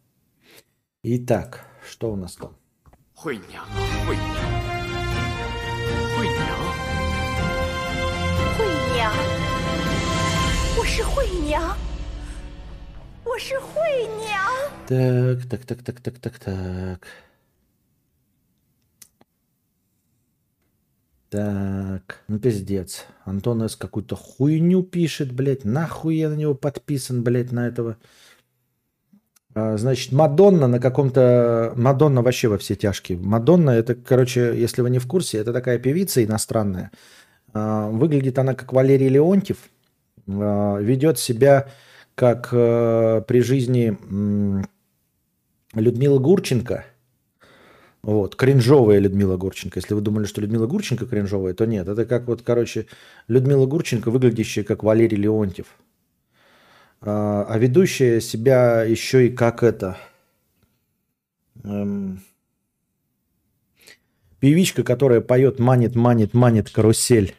[1.03, 2.57] итак, что у нас там?
[3.14, 3.68] 惠娘啊，
[4.07, 4.36] 惠娘，
[6.16, 6.59] 惠娘，
[8.59, 8.61] 惠
[8.94, 9.12] 娘，
[10.76, 11.76] 我是惠娘，
[13.24, 14.40] 我是惠娘。
[14.88, 17.07] Так, так, так, так, так, так, так.
[21.30, 23.07] Так, ну пиздец.
[23.24, 23.76] Антон С.
[23.76, 25.64] какую-то хуйню пишет, блядь.
[25.64, 27.96] Нахуй я на него подписан, блядь, на этого.
[29.58, 31.74] а, Значит, Мадонна на каком-то...
[31.76, 33.18] Мадонна вообще во все тяжкие.
[33.18, 36.91] Мадонна, это, короче, если вы не в курсе, это такая певица иностранная.
[37.53, 39.58] А, Выглядит она как Валерий Леонтьев.
[40.28, 41.70] А, Ведет себя
[42.14, 43.95] как э, при жизни
[45.76, 46.84] Людмила Гурченко.
[48.01, 49.78] Вот, кринжовая Людмила Гурченко.
[49.78, 51.88] Если вы думали, что Людмила Гурченко кринжовая, то нет.
[51.88, 52.88] Это как вот, короче,
[53.28, 55.68] Людмила Гурченко, выглядящая как Валерий Леонтьев.
[57.01, 59.97] А, а ведущая себя еще и как это...
[61.63, 62.21] эм,
[64.39, 67.35] певичка, которая поет «Манит, манит, манит карусель».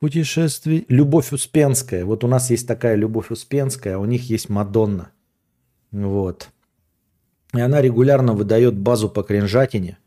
[0.00, 0.86] Путешествие.
[0.88, 2.06] Любовь Успенская.
[2.06, 5.10] Вот у нас есть такая Любовь Успенская, а у них есть Мадонна.
[5.92, 6.48] Вот.
[7.52, 9.98] И она регулярно выдает базу по кринжатине.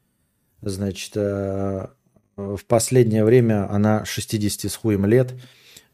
[0.61, 1.87] Значит, э,
[2.35, 5.33] в последнее время она 60 с хуем лет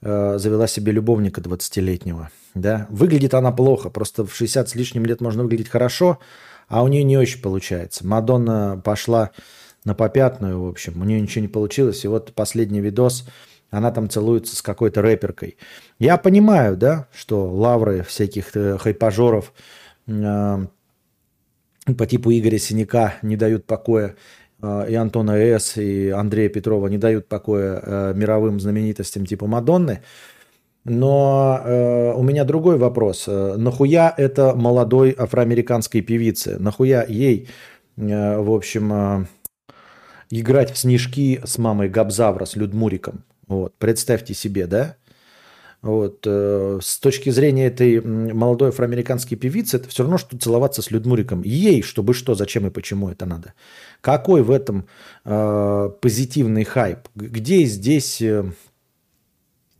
[0.02, 2.30] э, завела себе любовника 20-летнего.
[2.56, 2.88] Да?
[2.90, 6.20] Выглядит она плохо, просто в 60 с лишним лет можно выглядеть хорошо,
[6.68, 8.06] а у нее не очень получается.
[8.06, 9.32] Мадонна пошла
[9.86, 12.04] на попятную, в общем, у нее ничего не получилось.
[12.04, 13.28] И вот последний видос,
[13.72, 15.58] она там целуется с какой-то рэперкой.
[16.00, 19.54] Я понимаю, да, что лавры всяких э, хайпажоров
[20.08, 20.66] э,
[21.98, 24.16] по типу Игоря Синяка не дают покоя,
[24.62, 30.02] и Антона С., и Андрея Петрова не дают покоя э, мировым знаменитостям типа Мадонны.
[30.86, 33.26] Но э, у меня другой вопрос.
[33.28, 36.58] Э, Нахуя это молодой афроамериканской певице?
[36.60, 37.50] Нахуя ей,
[37.98, 39.26] э, в общем, э,
[40.30, 43.24] играть в снежки с мамой Габзавра, с Людмуриком?
[43.48, 44.96] Вот, представьте себе, да?
[45.82, 50.92] Вот, э, с точки зрения этой молодой афроамериканской певицы, это все равно, что целоваться с
[50.92, 51.42] Людмуриком.
[51.44, 53.54] Ей, чтобы что, зачем и почему это надо.
[54.02, 54.88] Какой в этом
[55.24, 57.08] э, позитивный хайп?
[57.16, 58.52] Где здесь э,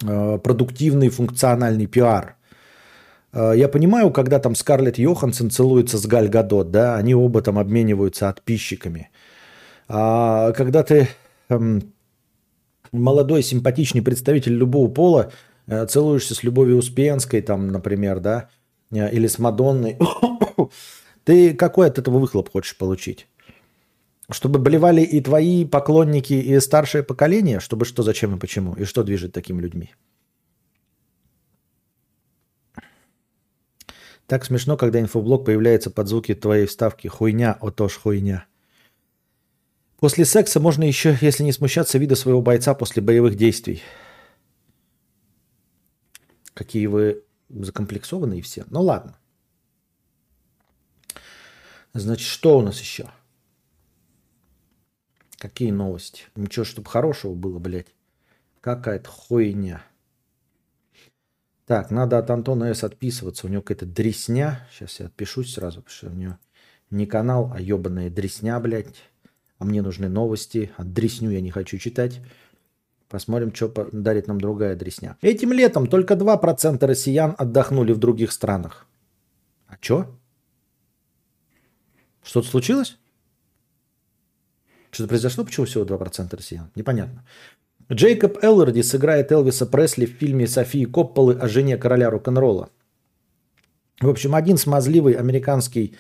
[0.04, 2.38] э, продуктивный функциональный пиар?
[3.34, 7.60] Э, Я понимаю, когда там Скарлетт Йоханссон целуется с Галь Гадот, да, они оба там
[7.60, 9.10] обмениваются подписчиками.
[9.90, 11.10] А когда ты
[11.50, 11.92] эм,
[12.94, 18.50] молодой симпатичный представитель любого пола, э, целуешься с Любовью Успенской, там, например, да,
[18.92, 19.98] э, или с Мадонной,
[21.24, 23.28] ты какой от этого выхлоп хочешь получить?
[24.32, 27.60] Чтобы болевали и твои поклонники, и старшее поколение?
[27.60, 28.74] Чтобы что, зачем и почему?
[28.76, 29.94] И что движет такими людьми?
[34.28, 37.08] Так смешно, когда инфоблог появляется под звуки твоей вставки.
[37.08, 38.46] Хуйня, отож хуйня.
[40.00, 43.82] После секса можно еще, если не смущаться, вида своего бойца после боевых действий.
[46.60, 48.66] Какие вы закомплексованные все.
[48.70, 49.18] Ну ладно.
[51.94, 53.10] Значит, что у нас еще?
[55.38, 56.24] Какие новости?
[56.36, 57.96] Ничего, чтобы хорошего было, блядь.
[58.60, 59.82] Какая-то хуйня.
[61.66, 62.84] Так, надо от Антона С.
[62.84, 63.48] отписываться.
[63.48, 64.68] У него какая-то дресня.
[64.70, 66.38] Сейчас я отпишусь сразу, потому что у него
[66.90, 68.98] не канал, а ебаная дресня, блядь.
[69.60, 70.74] А мне нужны новости.
[70.76, 72.20] А дресню я не хочу читать.
[73.10, 75.18] Посмотрим, что по- дарит нам другая дресня.
[75.22, 78.86] Этим летом только 2% россиян отдохнули в других странах.
[79.68, 80.06] А чё?
[82.24, 82.98] Что-то случилось?
[84.92, 85.44] Что-то произошло?
[85.44, 86.70] Почему всего 2% россиян?
[86.76, 87.24] Непонятно.
[87.92, 92.70] Джейкоб Элларди сыграет Элвиса Пресли в фильме Софии Копполы о жене короля рок-н-ролла.
[94.00, 95.96] В общем, один смазливый американский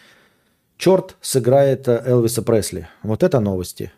[0.77, 2.87] черт сыграет э, Элвиса Пресли.
[3.01, 3.91] Вот это новости.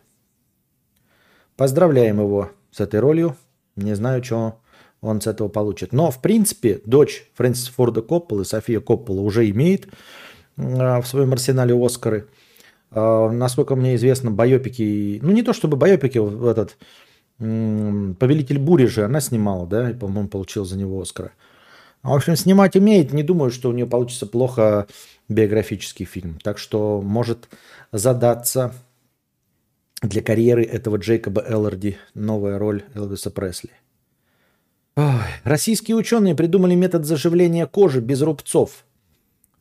[1.56, 3.36] Поздравляем его с этой ролью.
[3.76, 4.58] Не знаю, что
[5.00, 5.92] он с этого получит.
[5.92, 9.86] Но, в принципе, дочь Фрэнсис Форда Копполы, София Коппола, уже имеет
[10.56, 12.28] э, в своем арсенале Оскары.
[12.90, 15.20] Э, насколько мне известно, байопики...
[15.22, 16.76] Ну, не то чтобы байопики, вот этот
[17.38, 21.32] «Повелитель бури» же она снимала, да, и, по-моему, получил за него Оскара.
[22.02, 23.12] В общем, снимать умеет.
[23.12, 24.86] Не думаю, что у нее получится плохо
[25.28, 26.38] биографический фильм.
[26.42, 27.48] Так что может
[27.90, 28.74] задаться
[30.02, 33.70] для карьеры этого Джейкоба Элларди новая роль Элвиса Пресли.
[35.44, 38.84] Российские ученые придумали метод заживления кожи без рубцов.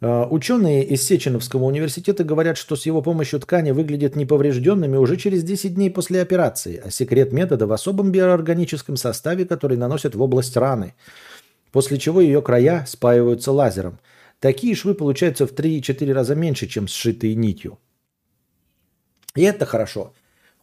[0.01, 5.43] Э, ученые из Сеченовского университета говорят, что с его помощью ткани выглядят неповрежденными уже через
[5.43, 10.57] 10 дней после операции, а секрет метода в особом биоорганическом составе, который наносят в область
[10.57, 10.95] раны,
[11.71, 13.99] после чего ее края спаиваются лазером.
[14.39, 17.77] Такие швы получаются в 3-4 раза меньше, чем сшитые нитью.
[19.35, 20.13] И это хорошо.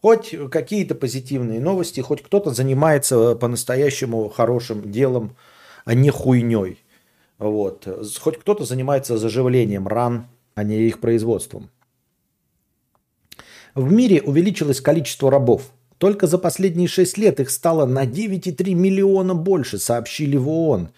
[0.01, 5.35] Хоть какие-то позитивные новости, хоть кто-то занимается по-настоящему хорошим делом,
[5.83, 6.79] а не хуйней.
[7.37, 7.87] Вот.
[8.19, 11.69] Хоть кто-то занимается заживлением ран, а не их производством.
[13.75, 15.71] В мире увеличилось количество рабов.
[15.97, 20.89] Только за последние 6 лет их стало на 9,3 миллиона больше, сообщили в ООН.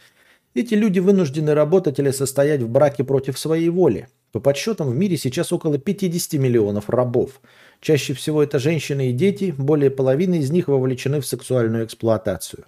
[0.53, 4.09] Эти люди вынуждены работать или состоять в браке против своей воли.
[4.31, 7.41] По подсчетам в мире сейчас около 50 миллионов рабов–
[7.81, 12.63] Чаще всего это женщины и дети, более половины из них вовлечены в сексуальную эксплуатацию.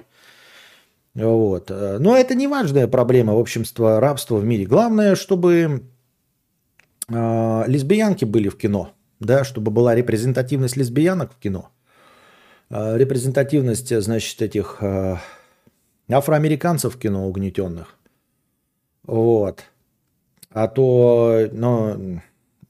[1.13, 1.69] Вот.
[1.69, 4.65] Но это не важная проблема общества рабства в мире.
[4.65, 5.83] Главное, чтобы
[7.07, 11.69] э, лесбиянки были в кино, да, чтобы была репрезентативность лесбиянок в кино.
[12.71, 15.17] Э, репрезентативность, значит, этих э,
[16.09, 17.95] афроамериканцев в кино угнетенных.
[19.03, 19.63] Вот.
[20.49, 22.21] А то, ну,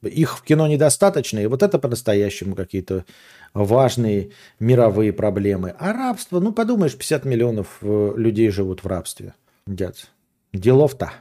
[0.09, 3.05] их в кино недостаточно, и вот это по-настоящему какие-то
[3.53, 5.75] важные мировые проблемы.
[5.79, 9.33] А рабство, ну подумаешь, 50 миллионов э, людей живут в рабстве.
[9.67, 10.11] Дядь,
[10.53, 11.11] делов-то.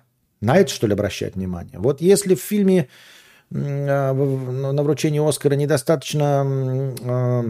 [0.40, 1.78] На это, что ли, обращать внимание?
[1.78, 2.88] Вот если в фильме
[3.50, 7.42] э, на вручении Оскара недостаточно э,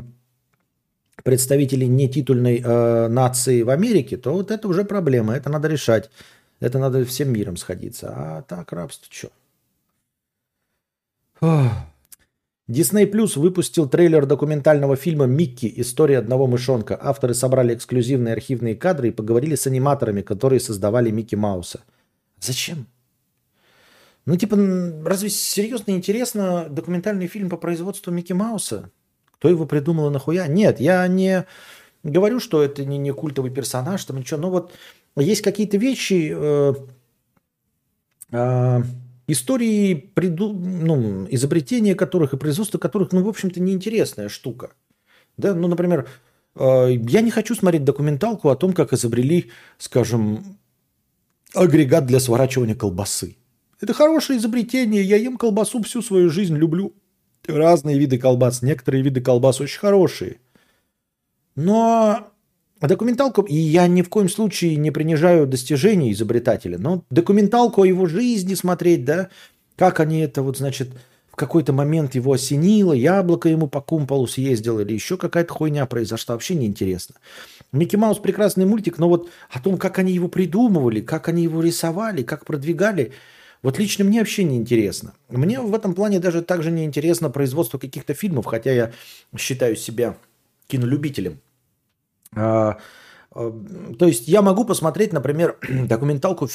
[1.22, 6.11] представителей нетитульной нации в Америке, то вот это уже проблема, это надо решать.
[6.61, 8.12] Это надо всем миром сходиться.
[8.14, 9.30] А так рабство что?
[11.43, 15.72] Disney Plus выпустил трейлер документального фильма «Микки.
[15.76, 16.97] История одного мышонка».
[17.01, 21.80] Авторы собрали эксклюзивные архивные кадры и поговорили с аниматорами, которые создавали Микки Мауса.
[22.40, 22.86] Зачем?
[24.24, 24.57] Ну, типа,
[25.05, 28.90] разве серьезно интересно документальный фильм по производству Микки Мауса?
[29.32, 30.47] Кто его придумал и нахуя?
[30.47, 31.45] Нет, я не
[32.05, 34.40] говорю, что это не, не культовый персонаж, там ничего.
[34.40, 34.72] Но вот
[35.16, 36.74] есть какие-то вещи, э,
[38.30, 38.82] э,
[39.33, 44.72] Истории, приду, ну, изобретения которых и производство которых, ну, в общем-то, неинтересная штука.
[45.37, 46.09] Да, ну, например,
[46.55, 50.59] э, я не хочу смотреть документалку о том, как изобрели, скажем,
[51.55, 53.37] агрегат для сворачивания колбасы.
[53.80, 55.03] Это хорошее изобретение.
[55.03, 56.95] Я ем колбасу всю свою жизнь, люблю
[57.46, 58.63] разные виды колбас.
[58.63, 60.41] Некоторые виды колбас очень хорошие.
[61.57, 62.32] Но
[62.88, 68.07] документалку, и я ни в коем случае не принижаю достижений изобретателя, но документалку о его
[68.07, 69.29] жизни смотреть, да,
[69.76, 70.91] как они это вот, значит,
[71.33, 76.34] в какой-то момент его осенило, яблоко ему по кумполу съездил или еще какая-то хуйня произошла,
[76.34, 77.14] вообще неинтересно.
[77.72, 81.63] Микки Маус прекрасный мультик, но вот о том, как они его придумывали, как они его
[81.63, 83.13] рисовали, как продвигали,
[83.63, 85.14] вот лично мне вообще не интересно.
[85.30, 88.92] Мне в этом плане даже также не интересно производство каких-то фильмов, хотя я
[89.38, 90.17] считаю себя
[90.67, 91.41] кинолюбителем.
[92.34, 92.79] А,
[93.34, 93.53] а,
[93.99, 96.49] то есть я могу посмотреть, например, документалку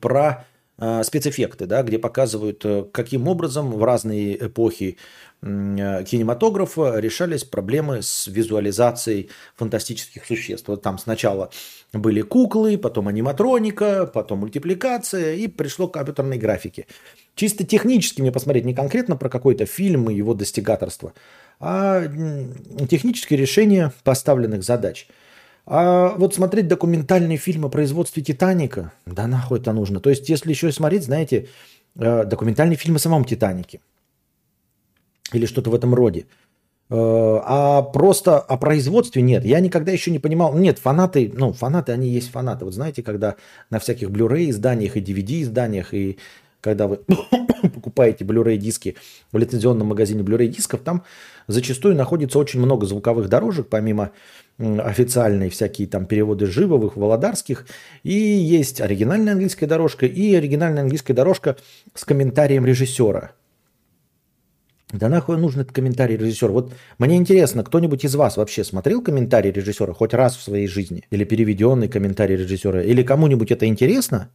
[0.00, 0.46] про
[0.76, 4.96] а, спецэффекты, да, где показывают, э, каким образом в разные эпохи
[5.42, 10.68] кинематографа решались проблемы с визуализацией фантастических существ.
[10.68, 11.50] Вот там сначала
[11.92, 16.86] были куклы, потом аниматроника, потом мультипликация, и пришло к компьютерной графике.
[17.34, 21.12] Чисто технически мне посмотреть не конкретно про какой-то фильм и его достигаторство,
[21.60, 22.04] а
[22.88, 25.08] технические решения поставленных задач–
[25.66, 30.00] а вот смотреть документальный фильм о производстве «Титаника», да нахуй это нужно.
[30.00, 31.48] То есть, если еще смотреть, знаете,
[31.96, 33.80] э, документальный фильм о самом «Титанике»
[35.32, 36.26] или что-то в этом роде.
[36.90, 39.44] Э, а просто о производстве нет.
[39.44, 40.54] Я никогда еще не понимал.
[40.54, 42.66] Нет, фанаты, ну, фанаты, они есть фанаты.
[42.66, 43.36] Вот знаете, когда
[43.70, 46.18] на всяких Blu-ray изданиях и DVD изданиях, и
[46.60, 46.96] когда вы
[47.74, 48.96] покупаете Blu-ray диски
[49.32, 51.04] в лицензионном магазине Blu-ray дисков, там
[51.46, 54.10] зачастую находится очень много звуковых дорожек, помимо
[54.58, 57.66] официальные всякие там переводы Живовых, Володарских,
[58.02, 61.56] и есть оригинальная английская дорожка и оригинальная английская дорожка
[61.94, 63.32] с комментарием режиссера.
[64.92, 66.52] Да нахуй нужен этот комментарий режиссера?
[66.52, 71.04] Вот мне интересно, кто-нибудь из вас вообще смотрел комментарий режиссера хоть раз в своей жизни?
[71.10, 72.80] Или переведенный комментарий режиссера?
[72.80, 74.30] Или кому-нибудь это интересно?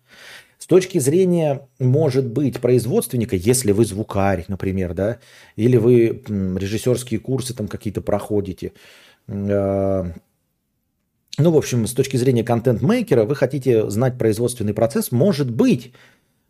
[0.58, 5.20] С точки зрения, может быть, производственника, если вы звукарь, например, да,
[5.56, 8.74] или вы режиссерские курсы там какие-то проходите,
[9.30, 10.12] ну,
[11.52, 15.94] в общем, с точки зрения контент-мейкера, вы хотите знать производственный процесс, может быть,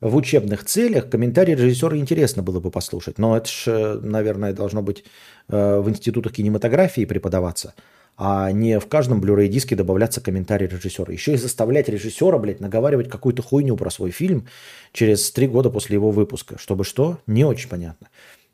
[0.02, 3.18] в учебных целях комментарий режиссера интересно было бы послушать.
[3.18, 5.04] Но это же, наверное, должно быть
[5.50, 7.74] э, в институтах кинематографии преподаваться,
[8.16, 11.12] а не в каждом Blu-ray диске добавляться комментарий режиссера.
[11.12, 14.48] Еще и заставлять режиссера, блядь, наговаривать какую-то хуйню про свой фильм
[14.94, 16.58] через три года после его выпуска.
[16.58, 17.20] Чтобы что?
[17.28, 18.08] Не очень понятно.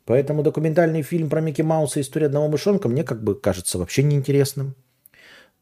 [0.06, 4.04] Поэтому документальный фильм про Микки Мауса и историю одного мышонка мне как бы кажется вообще
[4.04, 4.74] неинтересным.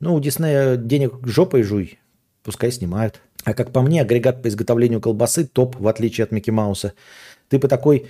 [0.00, 1.98] Ну, у Диснея денег жопой жуй,
[2.42, 3.20] пускай снимают.
[3.44, 6.92] А как по мне, агрегат по изготовлению колбасы топ, в отличие от Микки Мауса.
[7.48, 8.06] Ты по такой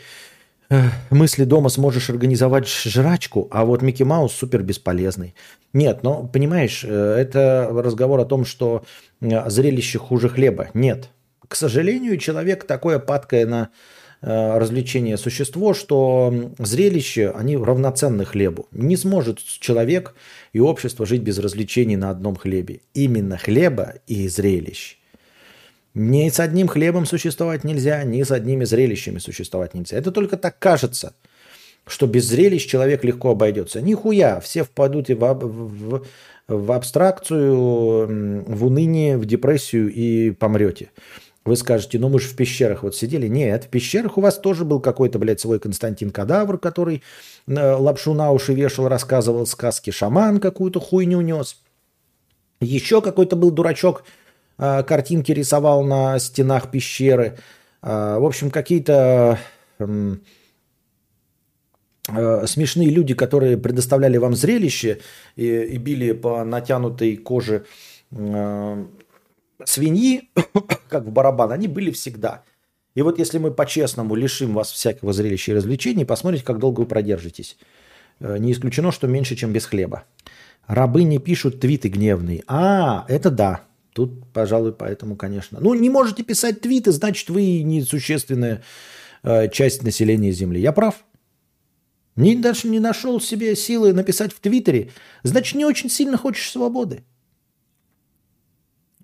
[0.70, 5.35] э, мысли дома сможешь организовать жрачку, а вот Микки Маус супер бесполезный.
[5.73, 8.85] Нет, но понимаешь, э, это разговор о том, что
[9.20, 10.70] э, зрелище хуже хлеба.
[10.74, 11.11] Нет.
[11.47, 13.70] К сожалению, человек такое падкое на
[14.24, 18.66] развлечение существо, что зрелище, они равноценны хлебу.
[18.72, 20.14] Не сможет человек
[20.52, 22.80] и общество жить без развлечений на одном хлебе.
[22.94, 24.96] Именно хлеба и зрелищ.
[25.92, 29.96] Ни с одним хлебом существовать нельзя, ни с одними зрелищами существовать нельзя.
[29.98, 31.14] Это только так кажется,
[31.86, 33.82] что без зрелищ человек легко обойдется.
[33.82, 36.05] Нихуя, все впадут и в, аб- в-
[36.48, 40.90] в абстракцию, в уныние, в депрессию и помрете.
[41.44, 43.28] Вы скажете, ну мы же в пещерах вот сидели.
[43.28, 47.02] Нет, в пещерах у вас тоже был какой-то, блядь, свой Константин Кадавр, который
[47.46, 51.56] э, лапшу на уши вешал, рассказывал сказки, шаман какую-то хуйню нес.
[52.60, 54.04] Еще какой-то был дурачок,
[54.56, 57.36] а, картинки рисовал на стенах пещеры.
[57.82, 59.38] А, В общем, какие-то
[59.78, 60.22] м,
[62.08, 65.00] э, смешные люди, которые предоставляли вам зрелище
[65.36, 67.66] и, и били по натянутой коже
[68.12, 68.84] э,
[69.64, 70.30] свиньи,
[70.88, 72.42] как в барабан, они были всегда.
[72.94, 76.86] И вот если мы по-честному лишим вас всякого зрелища и развлечений, посмотрите, как долго вы
[76.86, 77.56] продержитесь.
[78.20, 80.04] Э, Не исключено, что меньше, чем без хлеба.
[80.66, 82.42] Рабы не пишут твиты гневные.
[82.46, 83.62] А, это да.
[83.92, 85.58] Тут, пожалуй, поэтому, конечно.
[85.60, 88.62] Ну, не можете писать твиты, значит, вы несущественная
[89.22, 90.60] э, часть населения Земли.
[90.60, 91.04] Я прав?
[92.16, 94.90] Не, даже не нашел себе силы написать в Твиттере,
[95.24, 97.02] значит, не очень сильно хочешь свободы.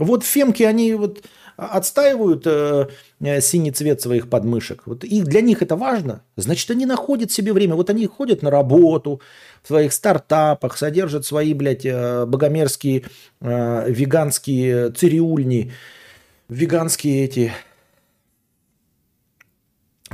[0.01, 1.25] Вот фемки, они вот
[1.57, 2.89] отстаивают э,
[3.21, 4.83] э, синий цвет своих подмышек.
[4.87, 6.23] Вот их, для них это важно.
[6.37, 7.75] Значит, они находят себе время.
[7.75, 9.21] Вот они ходят на работу,
[9.63, 13.05] в своих стартапах, содержат свои, блядь, э, богомерзкие
[13.43, 15.73] э, веганские цирюльни,
[16.49, 17.53] веганские эти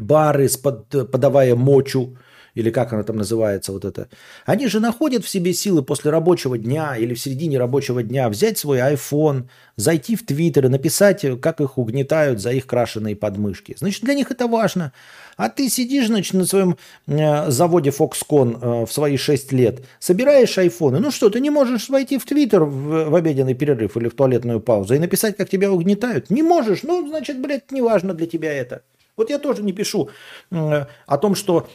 [0.00, 2.16] бары, с под- подавая мочу,
[2.56, 4.08] или как она там называется, вот это.
[4.46, 8.58] Они же находят в себе силы после рабочего дня или в середине рабочего дня взять
[8.58, 9.44] свой iPhone,
[9.76, 13.76] зайти в Твиттер и написать, как их угнетают за их крашеные подмышки.
[13.78, 14.92] Значит, для них это важно.
[15.36, 20.56] А ты сидишь, значит, на своем э, заводе Foxconn э, в свои 6 лет, собираешь
[20.56, 20.98] айфоны.
[20.98, 24.60] Ну что, ты не можешь войти в Твиттер в, в обеденный перерыв или в туалетную
[24.60, 26.30] паузу и написать, как тебя угнетают?
[26.30, 26.82] Не можешь.
[26.84, 28.80] Ну, значит, блядь, не важно для тебя это.
[29.16, 30.10] Вот я тоже не пишу
[30.50, 31.68] э, о том, что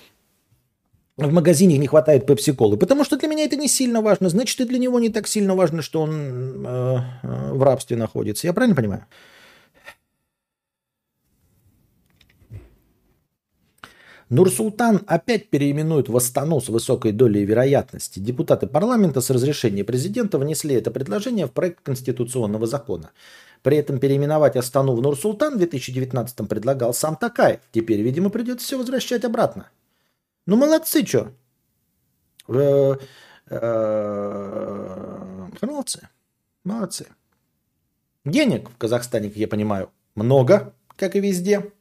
[1.27, 4.29] в магазине не хватает пепси-колы, потому что для меня это не сильно важно.
[4.29, 8.47] Значит, и для него не так сильно важно, что он э, э, в рабстве находится.
[8.47, 9.05] Я правильно понимаю?
[14.31, 18.19] Нурсултан опять переименуют в Астану с высокой долей вероятности.
[18.19, 23.11] Депутаты парламента с разрешения президента внесли это предложение в проект конституционного закона.
[23.61, 27.59] При этом переименовать Астану в Нурсултан в 2019 предлагал сам Такаев.
[27.73, 29.69] Теперь, видимо, придется все возвращать обратно.
[30.45, 31.31] Ну, молодцы, что?
[35.61, 36.09] Молодцы.
[36.63, 37.07] Молодцы.
[38.25, 41.71] Денег в Казахстане, как я понимаю, много, как и везде.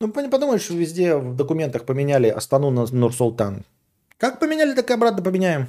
[0.00, 3.64] Ну, подумаешь, везде в документах поменяли Астану на Нур-Султан.
[4.16, 5.66] Как поменяли, так и обратно поменяем.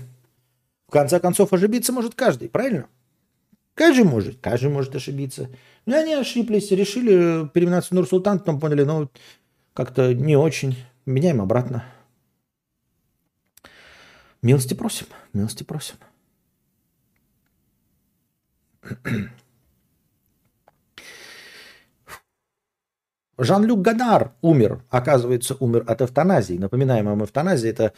[0.88, 2.88] В конце концов, ошибиться может каждый, правильно?
[3.76, 5.50] Каждый может, каждый может ошибиться.
[5.86, 9.10] Ну, и они ошиблись, решили переименоваться в Нур-Султан, потом поняли, ну,
[9.74, 10.76] как-то не очень.
[11.06, 11.86] Меняем обратно.
[14.42, 15.96] Милости просим, милости просим.
[23.38, 26.58] Жан-Люк Гадар умер, оказывается, умер от эвтаназии.
[26.58, 27.94] Напоминаем вам, эвтаназия– это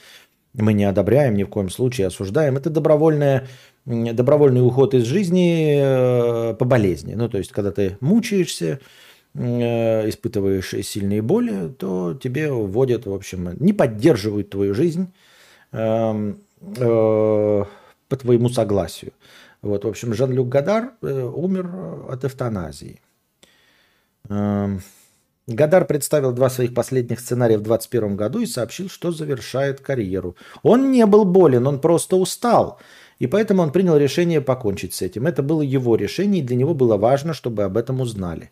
[0.54, 2.58] мы не одобряем ни в коем случае, осуждаем.
[2.58, 3.48] Это добровольное
[3.86, 7.16] добровольный уход из жизни э, по болезни.
[7.16, 8.80] Ну, то есть, когда ты мучаешься,
[9.34, 15.12] э, испытываешь сильные боли, то тебе вводят, в общем, не поддерживают твою жизнь
[15.72, 17.68] по
[18.18, 19.14] твоему согласию.
[19.62, 21.70] Вот, в общем, Жан-Люк Гадар э, умер
[22.10, 23.00] от эвтаназии.
[24.28, 24.82] Эм,
[25.48, 30.36] Гадар представил два своих последних сценария в 2021 году и сообщил, что завершает карьеру.
[30.64, 32.80] Он не был болен, он просто устал.
[33.20, 35.28] И поэтому он принял решение покончить с этим.
[35.28, 38.52] Это было его решение, и для него было важно, чтобы об этом узнали.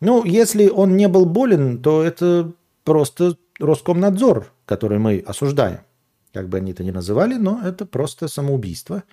[0.00, 2.52] Ну, если он не был болен, то это
[2.84, 5.80] просто Роскомнадзор, который мы осуждаем.
[6.34, 9.04] Как бы они это ни называли, но это просто самоубийство.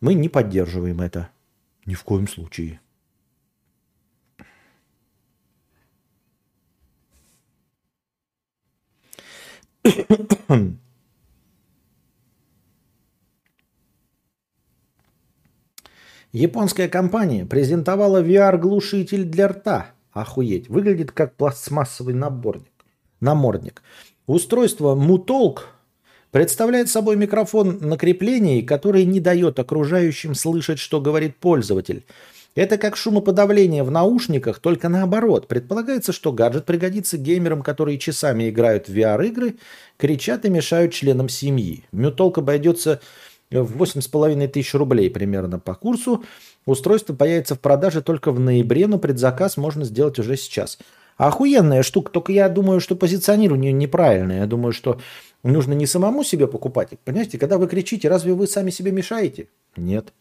[0.00, 1.30] Мы не поддерживаем это.
[1.84, 2.80] Ни в коем случае.
[16.30, 19.88] Японская компания презентовала VR-глушитель для рта.
[20.12, 20.68] Охуеть.
[20.68, 22.70] Выглядит как пластмассовый наборник.
[23.18, 23.82] намордник.
[24.26, 25.74] Устройство Mutalk
[26.34, 32.04] представляет собой микрофон на креплении, который не дает окружающим слышать, что говорит пользователь.
[32.56, 35.46] Это как шумоподавление в наушниках, только наоборот.
[35.46, 39.58] Предполагается, что гаджет пригодится геймерам, которые часами играют в VR-игры,
[39.96, 41.84] кричат и мешают членам семьи.
[41.92, 43.00] Мютолк обойдется
[43.52, 46.24] в 8,5 тысяч рублей примерно по курсу.
[46.66, 50.80] Устройство появится в продаже только в ноябре, но предзаказ можно сделать уже сейчас.
[51.16, 54.40] Охуенная штука, только я думаю, что позиционирование неправильное.
[54.40, 54.98] Я думаю, что
[55.44, 56.98] нужно не самому себе покупать.
[57.04, 59.48] Понимаете, когда вы кричите, разве вы сами себе мешаете?
[59.76, 60.12] Нет.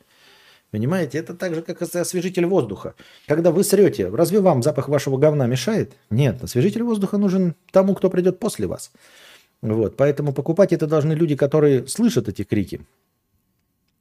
[0.70, 2.95] Понимаете, это так же, как освежитель воздуха.
[3.28, 5.94] Когда вы срете, разве вам запах вашего говна мешает?
[6.10, 8.91] Нет, освежитель воздуха нужен тому, кто придет после вас.
[9.62, 12.82] Вот, поэтому покупать это должны люди, которые слышат эти крики.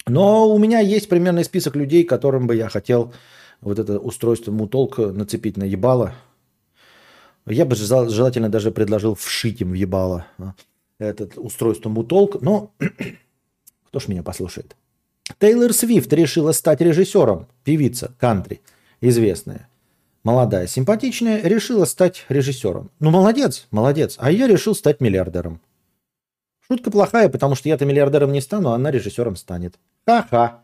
[0.06, 3.12] Но у меня есть примерный список людей, которым бы я хотел
[3.60, 6.14] вот это устройство мутолк нацепить на ебало.
[7.46, 10.26] Я бы жел- желательно даже предложил вшить им в ебало
[10.98, 12.72] а, это устройство мутолк, но
[13.88, 14.76] кто ж меня послушает?
[15.38, 17.48] Тейлор Свифт решила стать режиссером.
[17.64, 18.60] Певица, кантри,
[19.00, 19.68] известная.
[20.24, 22.90] Молодая, симпатичная, решила стать режиссером.
[23.00, 24.16] Ну, молодец, молодец.
[24.18, 25.60] А я решил стать миллиардером.
[26.60, 29.78] Шутка плохая, потому что я-то миллиардером не стану, а она режиссером станет.
[30.06, 30.62] Ха-ха.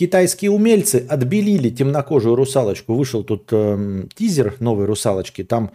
[0.00, 2.94] Китайские умельцы отбелили темнокожую русалочку.
[2.94, 5.44] Вышел тут эм, тизер новой русалочки.
[5.44, 5.72] Там,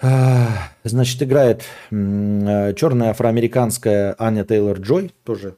[0.00, 0.46] э,
[0.84, 5.56] значит, играет э, черная афроамериканская Аня Тейлор Джой тоже.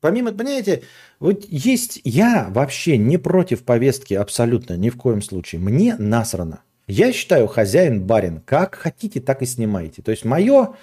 [0.00, 0.84] Помимо, понимаете,
[1.20, 5.60] вот есть я вообще не против повестки абсолютно, ни в коем случае.
[5.60, 6.62] Мне насрано.
[6.86, 8.40] Я считаю хозяин барин.
[8.46, 10.00] Как хотите, так и снимайте.
[10.00, 10.76] То есть мое,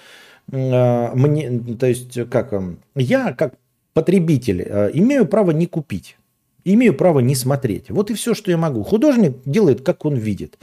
[0.52, 3.56] э, мне, то есть как, эм, я как
[3.96, 6.18] потребитель э, имею право не купить,
[6.66, 7.90] имею право не смотреть.
[7.90, 8.84] Вот и все, что я могу.
[8.84, 10.60] Художник делает, как он видит.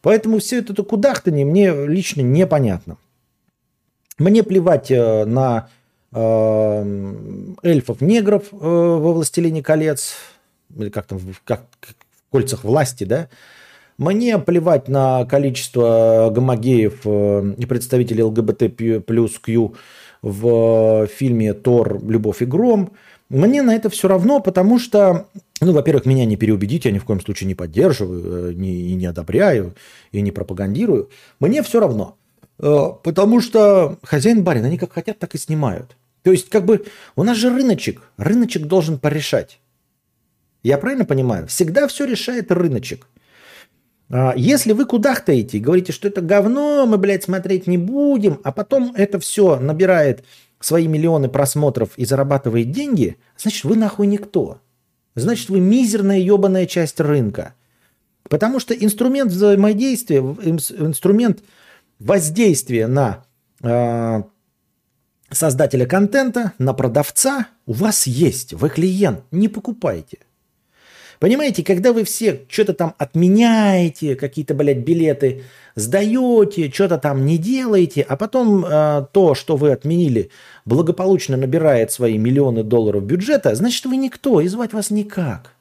[0.00, 2.96] Поэтому все это кудахтание мне лично непонятно.
[4.16, 5.68] Мне плевать э, на
[6.12, 10.14] э, эльфов-негров во «Властелине колец»,
[10.76, 13.28] или как там, как, в «Кольцах власти», да,
[13.96, 17.04] мне плевать на количество гомогеев
[17.58, 19.74] и представителей ЛГБТ плюс Q
[20.22, 22.02] в фильме «Тор.
[22.04, 22.92] Любовь и гром».
[23.28, 25.28] Мне на это все равно, потому что,
[25.60, 28.94] ну, во-первых, меня не переубедить, я ни в коем случае не поддерживаю, э, не, и
[28.94, 29.74] не одобряю,
[30.12, 31.10] и не пропагандирую.
[31.38, 32.16] Мне все равно.
[32.58, 35.96] Э, Потому что хозяин барин, они как хотят, так и снимают.
[36.22, 36.86] То есть, как бы,
[37.16, 38.02] у нас же рыночек.
[38.16, 39.60] Рыночек должен порешать.
[40.62, 41.46] Я правильно понимаю?
[41.46, 43.06] Всегда все решает рыночек.
[44.10, 48.52] А, Если вы кудахтаете и говорите, что это говно, мы, блядь, смотреть не будем, а
[48.52, 50.24] потом это все набирает
[50.60, 54.60] свои миллионы просмотров и зарабатывает деньги, значит, вы нахуй никто.
[55.14, 57.54] Значит, вы мизерная ебаная часть рынка.
[58.28, 61.42] Потому что инструмент взаимодействия, инс- инструмент
[61.98, 63.24] воздействия на
[63.62, 64.22] э,
[65.30, 68.52] создателя контента, на продавца у вас есть.
[68.52, 70.18] Вы клиент, не покупайте.
[71.18, 78.02] Понимаете, когда вы все что-то там отменяете, какие-то, блядь, билеты сдаете, что-то там не делаете,
[78.08, 80.30] а потом э, то, что вы отменили,
[80.64, 85.54] благополучно набирает свои миллионы долларов бюджета, значит, вы никто, и звать вас никак.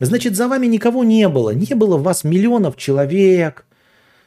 [0.00, 1.50] Значит, за вами никого не было.
[1.50, 3.64] Не было в вас миллионов человек,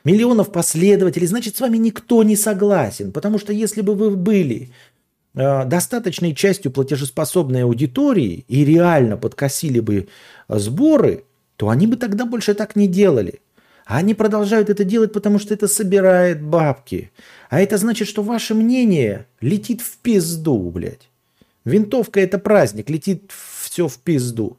[0.03, 1.27] миллионов последователей.
[1.27, 3.11] Значит, с вами никто не согласен.
[3.11, 4.71] Потому что если бы вы были
[5.33, 10.07] достаточной частью платежеспособной аудитории и реально подкосили бы
[10.47, 11.23] э, сборы,
[11.55, 13.41] то они бы тогда больше так не делали.
[13.85, 17.11] А они продолжают это делать, потому что это собирает бабки.
[17.49, 21.09] А это значит, что ваше мнение летит в пизду, блядь.
[21.65, 23.31] Винтовка это праздник, летит
[23.63, 24.57] все в пизду.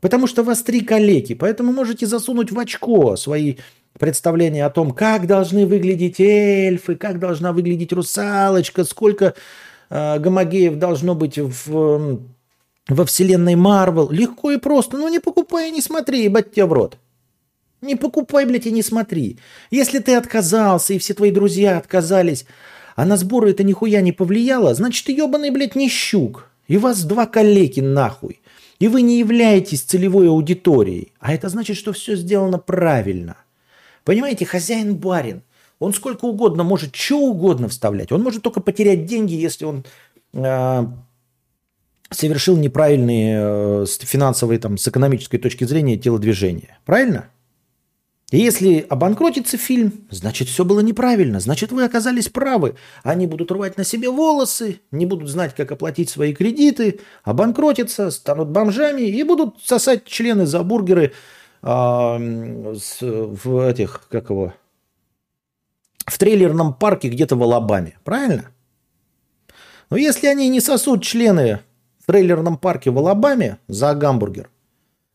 [0.00, 3.56] Потому что вас три калеки, поэтому можете засунуть в очко свои
[3.98, 9.34] представления о том, как должны выглядеть эльфы, как должна выглядеть русалочка, сколько
[9.90, 12.20] э, гомогеев должно быть в,
[12.88, 14.10] во вселенной Марвел.
[14.10, 14.96] Легко и просто.
[14.96, 16.98] Ну не покупай и не смотри, ебать тебя в рот.
[17.82, 19.38] Не покупай, блядь, и не смотри.
[19.70, 22.46] Если ты отказался, и все твои друзья отказались,
[22.96, 26.50] а на сборы это нихуя не повлияло, значит, ты ебаный, блядь, не щук.
[26.66, 28.40] И вас два калеки нахуй.
[28.78, 31.12] И вы не являетесь целевой аудиторией.
[31.20, 33.36] А это значит, что все сделано правильно.
[34.06, 35.42] Понимаете, хозяин-барин,
[35.80, 38.12] он сколько угодно может что угодно вставлять.
[38.12, 39.84] Он может только потерять деньги, если он
[40.32, 40.86] э,
[42.10, 46.78] совершил неправильные э, с финансовой, там, с экономической точки зрения телодвижения.
[46.84, 47.30] Правильно?
[48.30, 52.76] И если обанкротится фильм, значит, все было неправильно, значит, вы оказались правы.
[53.02, 58.50] Они будут рвать на себе волосы, не будут знать, как оплатить свои кредиты, обанкротятся, станут
[58.50, 61.12] бомжами и будут сосать члены за бургеры
[61.66, 64.54] с, в этих, как его,
[66.06, 67.98] в трейлерном парке где-то в Алабаме.
[68.04, 68.50] Правильно?
[69.90, 71.60] Но если они не сосут члены
[71.98, 74.48] в трейлерном парке в Алабаме за гамбургер,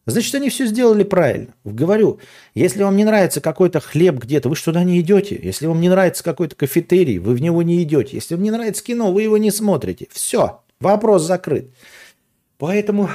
[0.08, 1.54] Значит, они все сделали правильно.
[1.64, 2.20] Говорю,
[2.56, 5.40] если вам не нравится какой-то хлеб где-то, вы что туда не идете.
[5.42, 8.16] Если вам не нравится какой-то кафетерий, вы в него не идете.
[8.16, 10.08] Если вам не нравится кино, вы его не смотрите.
[10.12, 11.70] Все, вопрос закрыт.
[12.58, 13.10] Поэтому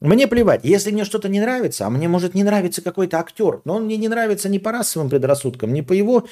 [0.00, 3.76] мне плевать, если мне что-то не нравится, а мне может не нравиться какой-то актер, но
[3.76, 6.26] он мне не нравится не по расовым предрассудкам, не по его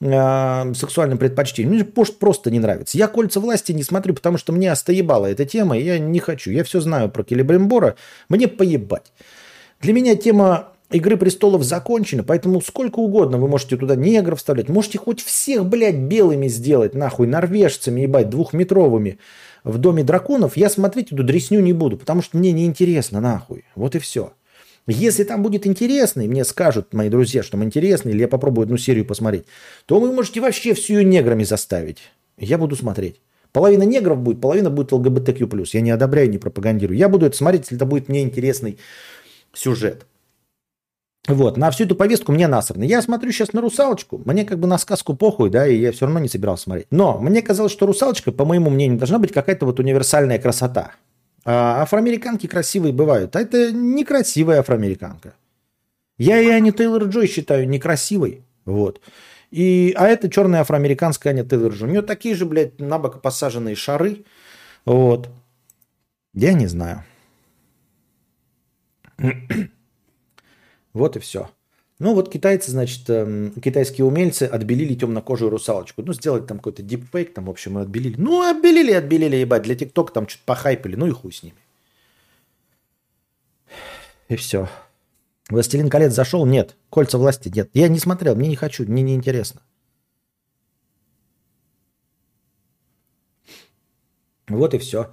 [0.00, 2.96] э, сексуальным предпочтениям, мне может просто не нравится.
[2.96, 6.52] Я «Кольца власти» не смотрю, потому что мне остоебала эта тема, и я не хочу.
[6.52, 7.96] Я все знаю про Келебрембора,
[8.28, 9.12] мне поебать.
[9.80, 14.98] Для меня тема «Игры престолов» закончена, поэтому сколько угодно вы можете туда негров вставлять, можете
[14.98, 19.18] хоть всех, блядь, белыми сделать, нахуй, норвежцами, ебать, двухметровыми
[19.64, 23.64] в Доме драконов, я смотреть эту дресню не буду, потому что мне неинтересно, нахуй.
[23.74, 24.32] Вот и все.
[24.86, 28.64] Если там будет интересно, и мне скажут мои друзья, что им интересно, или я попробую
[28.64, 29.44] одну серию посмотреть,
[29.84, 31.98] то вы можете вообще всю ее неграми заставить.
[32.38, 33.20] Я буду смотреть.
[33.52, 35.46] Половина негров будет, половина будет ЛГБТQ+.
[35.72, 36.96] Я не одобряю, не пропагандирую.
[36.96, 38.78] Я буду это смотреть, если это будет мне интересный
[39.52, 40.06] сюжет.
[41.28, 42.84] Вот, на всю эту повестку мне насрано.
[42.84, 46.06] Я смотрю сейчас на «Русалочку», мне как бы на сказку похуй, да, и я все
[46.06, 46.86] равно не собирался смотреть.
[46.90, 50.92] Но мне казалось, что «Русалочка», по моему мнению, должна быть какая-то вот универсальная красота.
[51.44, 55.34] А афроамериканки красивые бывают, а это некрасивая афроамериканка.
[56.16, 59.02] Я и Ани Тейлор-Джой считаю некрасивой, вот.
[59.50, 61.88] И, а это черная афроамериканская Аня Тейлор-Джой.
[61.88, 64.24] У нее такие же, блядь, набок посаженные шары,
[64.86, 65.28] вот.
[66.32, 67.04] Я не знаю.
[70.98, 71.48] Вот и все.
[72.00, 76.02] Ну вот китайцы, значит, эм, китайские умельцы отбелили темнокожую русалочку.
[76.02, 78.16] Ну, сделали там какой-то дипфейк, там, в общем, и отбелили.
[78.18, 79.62] Ну, отбелили, отбелили, ебать.
[79.62, 81.56] Для ТикТока там что-то похайпили, ну и хуй с ними.
[84.28, 84.68] И все.
[85.48, 86.44] Властелин колец зашел?
[86.46, 86.76] Нет.
[86.90, 87.48] Кольца власти?
[87.48, 87.70] Нет.
[87.74, 89.62] Я не смотрел, мне не хочу, мне не интересно.
[94.48, 95.12] Вот и все.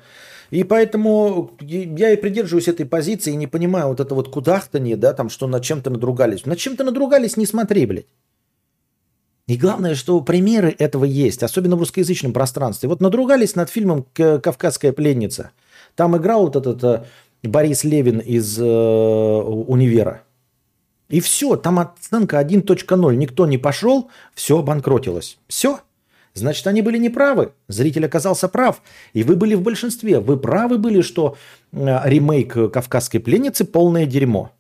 [0.52, 5.14] И поэтому я и придерживаюсь этой позиции и не понимаю вот это вот кудахтанье, да,
[5.14, 6.46] там, что над чем-то надругались.
[6.46, 8.06] Над чем-то надругались, не смотри, блядь.
[9.48, 12.90] И главное, что примеры этого есть, особенно в русскоязычном пространстве.
[12.90, 15.52] Вот надругались над фильмом «Кавказская пленница».
[15.96, 17.06] Там играл вот этот э,
[17.44, 20.24] Борис Левин из э, «Универа».
[21.10, 23.16] И все, там оценка 1.0.
[23.16, 25.38] Никто не пошел, все обанкротилось.
[25.48, 25.80] Все.
[26.36, 27.54] Значит, они были неправы.
[27.70, 28.82] Зритель оказался прав.
[29.14, 30.20] И вы были в большинстве.
[30.20, 31.38] Вы правы были, что
[31.72, 34.52] э, ремейк «Кавказской пленницы» полное дерьмо.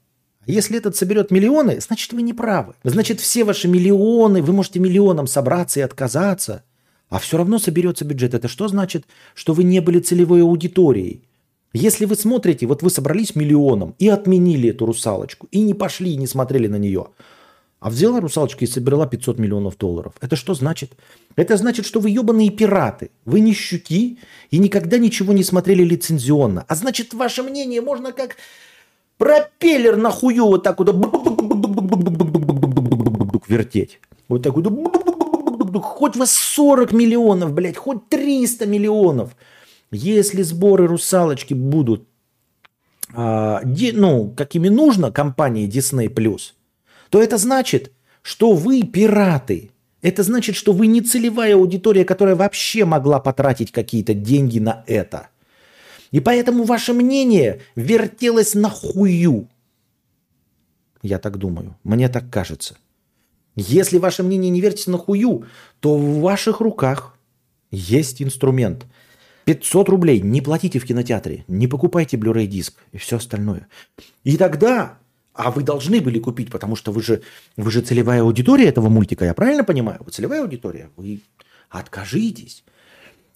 [0.46, 2.76] Если этот соберет миллионы, значит, вы не правы.
[2.86, 6.64] Значит, все ваши миллионы, вы можете миллионам собраться и отказаться,
[7.10, 8.34] а все равно соберется бюджет.
[8.34, 9.06] Это что значит?
[9.34, 11.28] Что вы не были целевой аудиторией.
[11.74, 16.18] Если вы смотрите, вот вы собрались миллионом и отменили эту русалочку, и не пошли, и
[16.18, 17.08] не смотрели на нее–
[17.80, 20.14] а взяла русалочка и собрала 500 миллионов долларов.
[20.22, 20.94] Это что значит?
[21.36, 23.12] Это значит, что вы ебаные пираты.
[23.26, 24.18] Вы не щуки
[24.50, 26.66] и никогда ничего не смотрели лицензионно.
[26.68, 28.38] А значит, ваше мнение можно как
[29.18, 30.90] пропеллер на хую вот так вот
[33.48, 34.00] вертеть.
[34.28, 35.84] Вот так вот.
[35.84, 39.36] Хоть вас 40 миллионов, блядь, хоть 300 миллионов.
[39.92, 42.08] Если сборы русалочки будут,
[43.14, 46.10] а, ну, какими нужно компании Disney+,
[47.16, 47.94] то это значит,
[48.24, 49.72] что вы пираты.
[50.02, 55.30] Это значит, что вы не целевая аудитория, которая вообще могла потратить какие-то деньги на это.
[56.12, 59.48] И поэтому ваше мнение вертелось на хую.
[61.04, 61.78] Я так думаю.
[61.86, 62.76] Мне так кажется.
[63.56, 65.46] Если ваше мнение не вертится на хую,
[65.80, 67.18] то в ваших руках
[67.72, 68.86] есть инструмент.
[69.46, 73.70] 500 рублей не платите в кинотеатре, не покупайте Blu-ray диск и все остальное.
[74.26, 74.98] И тогда,
[75.36, 77.22] а вы должны были купить, потому что вы же,
[77.58, 80.00] вы же целевая аудитория этого мультика, я правильно понимаю?
[80.04, 81.22] Вы целевая аудитория, вы
[81.70, 82.64] откажитесь.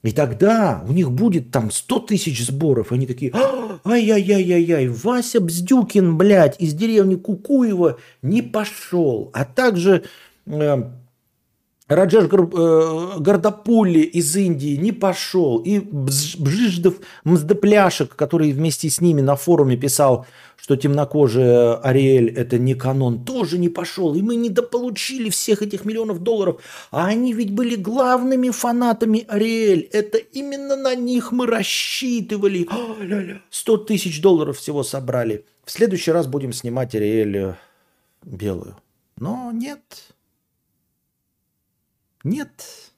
[0.02, 2.94] И тогда у них будет там 100 тысяч сборов.
[2.94, 9.30] Они такие, «А, ай-яй-яй-яй-яй, Вася Бздюкин, блядь, из деревни Кукуева не пошел.
[9.34, 10.06] А также
[10.46, 10.84] э,
[11.90, 15.58] Раджеш Гар, э, Гардапули из Индии не пошел.
[15.58, 20.28] И Бжиждов Мздепляшек, который вместе с ними на форуме писал,
[20.70, 24.14] что темнокожая Ариэль это не канон, тоже не пошел.
[24.14, 26.62] И мы недополучили всех этих миллионов долларов.
[26.92, 29.90] А они ведь были главными фанатами Ариэль.
[29.92, 32.68] Это именно на них мы рассчитывали.
[32.70, 33.42] А, ля-ля.
[33.50, 35.44] 100 тысяч долларов всего собрали.
[35.66, 37.56] В следующий раз будем снимать Ариэль э,
[38.22, 38.78] белую.
[39.18, 40.14] Но нет.
[42.24, 42.89] Нет.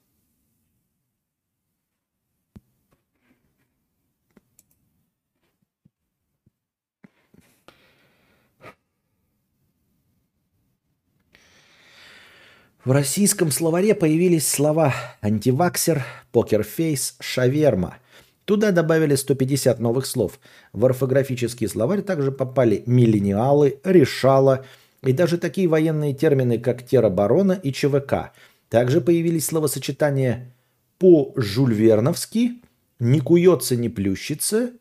[12.84, 17.98] В российском словаре появились слова антиваксер, покерфейс, шаверма.
[18.44, 20.40] Туда добавили 150 новых слов.
[20.72, 24.64] В орфографический словарь также попали миллениалы, решала
[25.00, 28.32] и даже такие военные термины, как тероборона и ЧВК.
[28.68, 30.52] Также появились словосочетания
[30.98, 32.62] по-жульверновски,
[32.98, 34.72] не куется, не плющится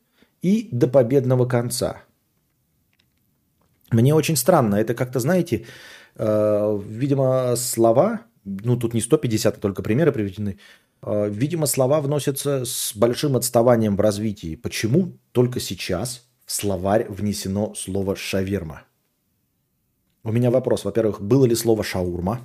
[0.41, 2.01] и до победного конца.
[3.91, 5.65] Мне очень странно, это как-то, знаете,
[6.17, 10.57] видимо, слова, ну тут не 150, а только примеры приведены,
[11.03, 14.55] э, видимо, слова вносятся с большим отставанием в развитии.
[14.55, 18.83] Почему только сейчас в словарь внесено слово «шаверма»?
[20.23, 20.85] У меня вопрос.
[20.85, 22.41] Во-первых, было ли слово «шаурма»?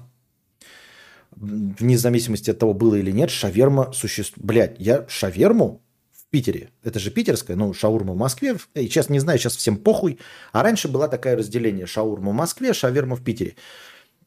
[1.32, 4.46] Вне зависимости от того, было или нет, шаверма существует.
[4.46, 5.82] Блядь, я шаверму
[6.30, 10.18] Питере, это же питерская, ну, шаурма в Москве, и сейчас не знаю, сейчас всем похуй,
[10.52, 13.56] а раньше была такая разделение, шаурма в Москве, шаверма в Питере.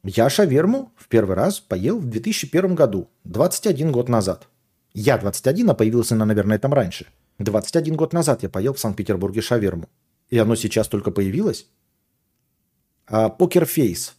[0.02, 4.48] Я шаверму в первый раз поел в 2001 году, 21 год назад.
[4.94, 7.06] Я 21, а появился она, наверное, там раньше.
[7.38, 9.88] 21 год назад я поел в Санкт-Петербурге шаверму.
[10.28, 11.66] И оно сейчас только появилось.
[13.06, 14.14] А, Покерфейс.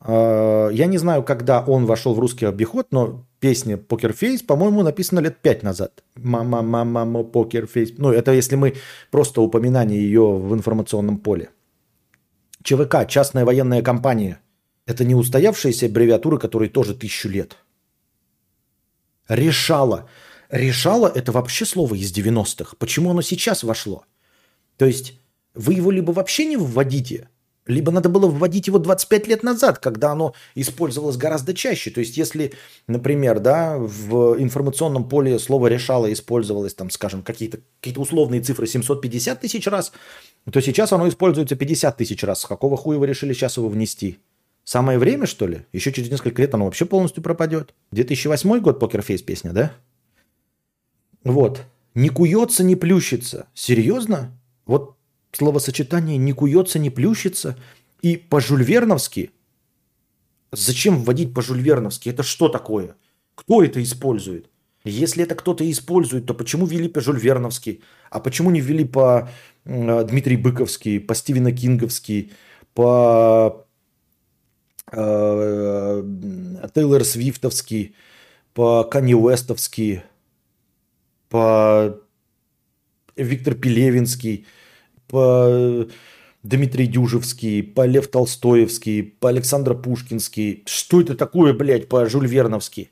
[0.00, 4.82] А, Я не знаю, когда он вошел в русский обиход, но песня Poker Face, по-моему,
[4.82, 6.02] написана лет пять назад.
[6.16, 7.92] Мама, мама, мама, Poker Face.
[7.98, 8.74] Ну, это если мы
[9.10, 11.50] просто упоминание ее в информационном поле.
[12.62, 14.40] ЧВК, частная военная компания.
[14.86, 17.56] Это не устоявшиеся аббревиатуры, которые тоже тысячу лет.
[19.28, 20.08] Решала.
[20.50, 22.76] Решала– это вообще слово из 90-х.
[22.78, 24.04] Почему оно сейчас вошло?
[24.76, 25.18] То есть
[25.54, 27.28] вы его либо вообще не вводите,
[27.66, 31.90] либо надо было вводить его 25 лет назад, когда оно использовалось гораздо чаще.
[31.90, 32.52] То есть если,
[32.86, 39.40] например, да, в информационном поле слово «решало» использовалось, там, скажем, какие-то какие условные цифры 750
[39.40, 39.92] тысяч раз,
[40.50, 42.40] то сейчас оно используется 50 тысяч раз.
[42.40, 44.18] С какого хуя вы решили сейчас его внести?
[44.64, 45.64] Самое время, что ли?
[45.72, 47.74] Еще через несколько лет оно вообще полностью пропадет.
[47.92, 49.72] 2008 год покерфейс песня, да?
[51.22, 51.62] Вот.
[51.94, 53.46] Не куется, не плющится.
[53.54, 54.32] Серьезно?
[54.66, 54.95] Вот
[55.32, 57.56] словосочетание «не куется, не плющится»
[58.02, 59.30] и по-жульверновски.
[60.52, 62.08] Зачем вводить по-жульверновски?
[62.08, 62.96] Это что такое?
[63.34, 64.48] Кто это использует?
[64.84, 67.82] Если это кто-то использует, то почему ввели по-жульверновски?
[68.10, 69.28] А почему не ввели по
[69.64, 72.30] э, Дмитрий Быковский, по Стивена Кинговски,
[72.72, 73.66] по
[74.92, 76.02] э,
[76.74, 77.96] Тейлор Свифтовский,
[78.54, 80.02] по Канье Уэстовский,
[81.28, 82.00] по
[83.16, 84.46] Виктор Пелевинский,
[85.08, 85.86] по
[86.42, 90.62] Дмитрий Дюжевский, по Лев Толстоевский, по Александр Пушкинский.
[90.66, 92.90] Что это такое, блядь, по Жюль Верновски?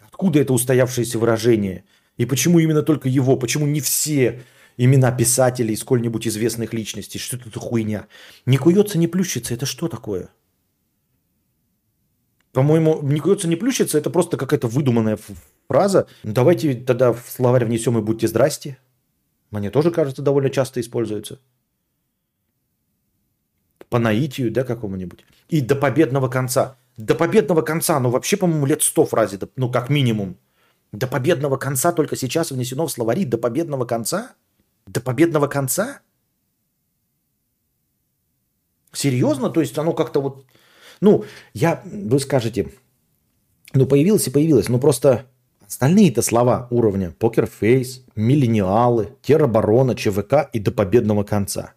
[0.00, 1.84] Откуда это устоявшееся выражение?
[2.16, 3.36] И почему именно только его?
[3.36, 4.42] Почему не все
[4.76, 7.18] имена писателей, сколь-нибудь известных личностей?
[7.18, 8.06] Что это за хуйня?
[8.46, 9.54] Не куется, не плющится.
[9.54, 10.30] Это что такое?
[12.52, 15.18] По-моему, не куется, не плющится, это просто какая-то выдуманная
[15.68, 16.08] фраза.
[16.24, 18.78] Давайте тогда в словарь внесем и будьте здрасте.
[19.50, 21.38] Мне тоже кажется, довольно часто используется.
[23.88, 25.24] По наитию, да, какому-нибудь.
[25.48, 26.76] И до победного конца.
[26.96, 30.36] До победного конца, ну вообще, по-моему, лет сто фразе, ну как минимум.
[30.92, 33.24] До победного конца только сейчас внесено в словари.
[33.24, 34.34] До победного конца?
[34.86, 36.00] До победного конца?
[38.92, 39.50] Серьезно?
[39.50, 40.44] То есть оно как-то вот...
[41.00, 41.82] Ну, я...
[41.84, 42.72] Вы скажете,
[43.74, 45.26] ну появилось и появилось, но просто
[45.68, 51.74] остальные-то слова уровня покерфейс, миллениалы, тероборона, ЧВК и до победного конца.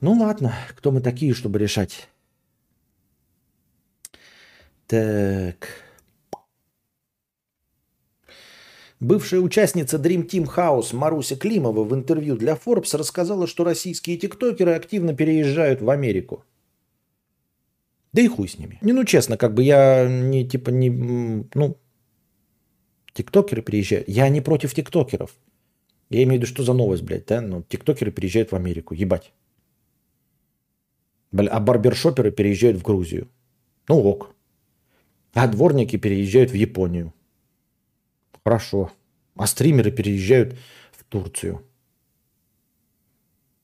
[0.00, 2.08] Ну ладно, кто мы такие, чтобы решать?
[4.86, 5.68] Так.
[9.00, 14.74] Бывшая участница Dream Team House Маруся Климова в интервью для Forbes рассказала, что российские тиктокеры
[14.74, 16.44] активно переезжают в Америку.
[18.12, 18.78] Да и хуй с ними.
[18.82, 20.90] Не, ну честно, как бы я не типа не...
[21.54, 21.76] Ну,
[23.14, 24.08] тиктокеры приезжают.
[24.08, 25.34] Я не против тиктокеров.
[26.10, 27.40] Я имею в виду, что за новость, блядь, да?
[27.40, 28.94] Ну, тиктокеры переезжают в Америку.
[28.94, 29.32] Ебать.
[31.30, 33.28] Бля, а барбершоперы переезжают в Грузию.
[33.88, 34.34] Ну ок.
[35.32, 37.14] А дворники переезжают в Японию.
[38.44, 38.92] Хорошо.
[39.36, 40.54] А стримеры переезжают
[40.92, 41.62] в Турцию.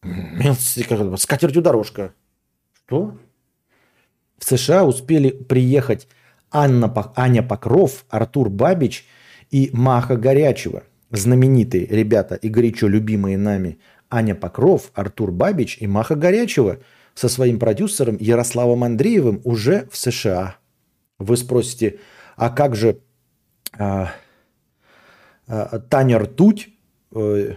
[0.03, 2.15] С катертью дорожка.
[2.73, 3.19] Что?
[4.39, 6.09] В США успели приехать
[6.51, 9.06] Анна, Аня Покров, Артур Бабич
[9.51, 10.85] и Маха Горячева.
[11.10, 13.78] Знаменитые ребята и горячо любимые нами
[14.10, 16.78] Аня Покров, Артур Бабич и Маха Горячева
[17.15, 20.56] со своим продюсером Ярославом Андреевым уже в США.
[21.19, 21.98] Вы спросите,
[22.36, 23.01] а как же
[23.77, 24.12] а,
[25.47, 26.69] а, Таня Ртуть,
[27.12, 27.55] э,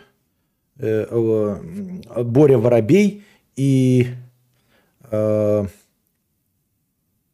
[0.80, 3.24] э, э, Боря Воробей
[3.56, 4.08] и
[5.12, 5.66] э,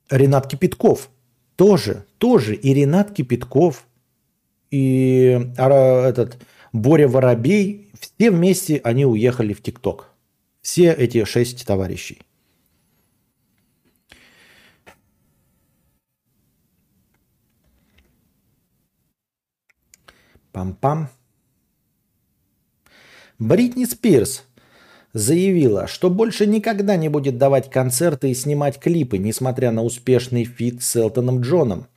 [0.09, 1.09] Ренат Кипятков.
[1.55, 3.87] Тоже, тоже и Ренат Кипятков,
[4.69, 6.37] и а, этот
[6.71, 10.11] Боря Воробей, все вместе они уехали в TikTok.
[10.61, 12.21] Все эти шесть товарищей.
[20.51, 21.07] Пам-пам.
[23.39, 24.46] Бритни Спирс
[25.13, 30.83] заявила, что больше никогда не будет давать концерты и снимать клипы, несмотря на успешный фит
[30.83, 31.87] с Элтоном Джоном.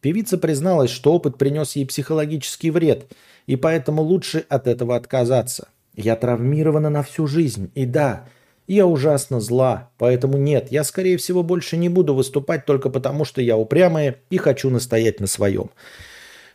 [0.00, 3.12] Певица призналась, что опыт принес ей психологический вред,
[3.46, 5.68] и поэтому лучше от этого отказаться.
[5.94, 8.26] «Я травмирована на всю жизнь, и да,
[8.66, 13.42] я ужасно зла, поэтому нет, я, скорее всего, больше не буду выступать только потому, что
[13.42, 15.70] я упрямая и хочу настоять на своем».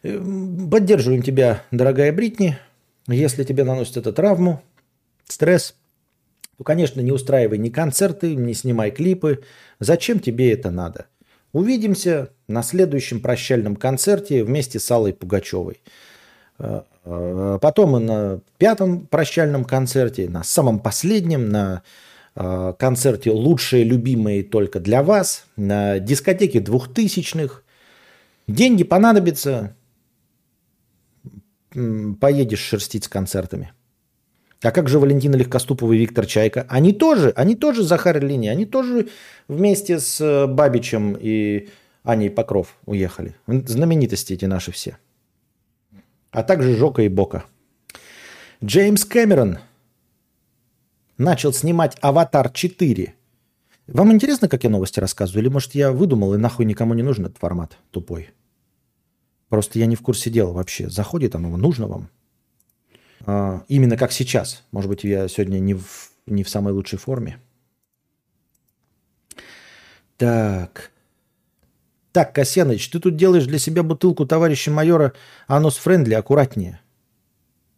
[0.06, 2.58] Эм, Поддерживаем тебя, дорогая Бритни.
[3.08, 4.62] Если тебе наносят эту травму,
[5.26, 5.76] стресс,
[6.57, 9.44] то, конечно, не устраивай ни концерты, не снимай клипы.
[9.80, 11.07] Зачем тебе это надо?
[11.52, 15.82] Увидимся на следующем прощальном концерте вместе с Аллой Пугачевой.
[16.60, 21.84] Э, э, Потом и на пятом прощальном концерте, на самом последнем, на
[22.36, 27.64] э, концерте «Лучшие любимые только для вас», на дискотеке двухтысячных.
[28.48, 29.76] Деньги понадобятся,
[31.72, 33.75] поедешь шерстить с концертами.
[34.61, 36.65] А как же Валентина Легкоступова и Виктор Чайка?
[36.69, 39.10] Они тоже, они тоже Захар Лини, они тоже
[39.48, 41.69] вместе с э, Бабичем и
[42.03, 43.36] Аней Покров уехали.
[43.48, 44.98] Знаменитости эти наши все.
[46.32, 47.45] А также Жока и Бока.
[48.64, 49.60] Джеймс Кэмерон
[51.18, 53.10] начал снимать «Аватар 4».
[53.88, 55.44] Вам интересно, как я новости рассказываю?
[55.44, 58.32] Или, может, я выдумал, и нахуй никому не нужен этот формат тупой?
[59.49, 60.90] Просто я не в курсе дела вообще.
[60.90, 62.10] Заходит оно, нужно вам?
[63.26, 64.64] А, именно как сейчас.
[64.72, 67.40] Может быть, я сегодня не в, не в самой лучшей форме.
[70.18, 70.92] Так.
[72.12, 75.14] Так, Касьяныч, ты тут делаешь для себя бутылку товарища майора
[75.48, 76.80] Анус Френдли аккуратнее.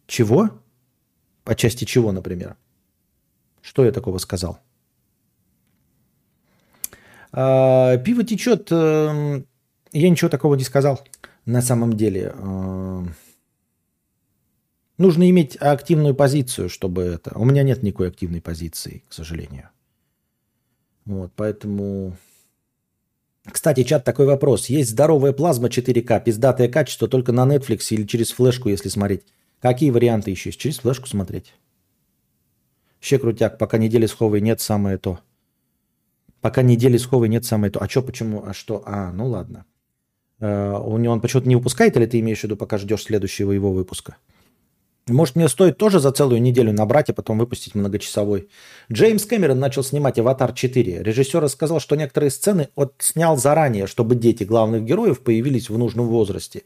[0.06, 0.52] Чего?
[1.44, 2.56] По части чего, например?
[3.61, 4.60] Что я такого сказал?
[7.32, 8.72] А, пиво течет.
[8.72, 9.48] эм,
[9.91, 11.03] Я ничего такого не сказал.
[11.45, 12.34] На самом деле.
[14.98, 17.38] Нужно иметь активную позицию, чтобы это...
[17.38, 19.69] У меня нет никакой активной позиции, к сожалению.
[21.06, 22.18] Вот, поэтому...
[23.44, 24.68] Кстати, чат, такой вопрос.
[24.68, 29.24] Есть здоровая плазма 4К, пиздатое качество только на Netflix или через флешку, если смотреть.
[29.61, 30.60] Какие варианты еще есть?
[30.60, 31.53] Через флешку смотреть.
[32.99, 35.19] Ще крутяк, пока недели сховой нет, самое то.
[36.41, 37.82] Пока недели сховой нет, самое то.
[37.82, 38.84] А что, почему, а что?
[38.86, 39.65] А, ну ладно.
[40.40, 43.52] Э, у него он почему-то не выпускает, или ты имеешь в виду, пока ждешь следующего
[43.52, 44.18] его выпуска?
[45.09, 48.49] Может, мне стоит тоже за целую неделю набрать, а потом выпустить многочасовой.
[48.91, 51.01] Джеймс Кэмерон начал снимать «Аватар 4».
[51.01, 56.63] Режиссер рассказал, что некоторые сцены отснял заранее, чтобы дети главных героев появились в нужном возрасте.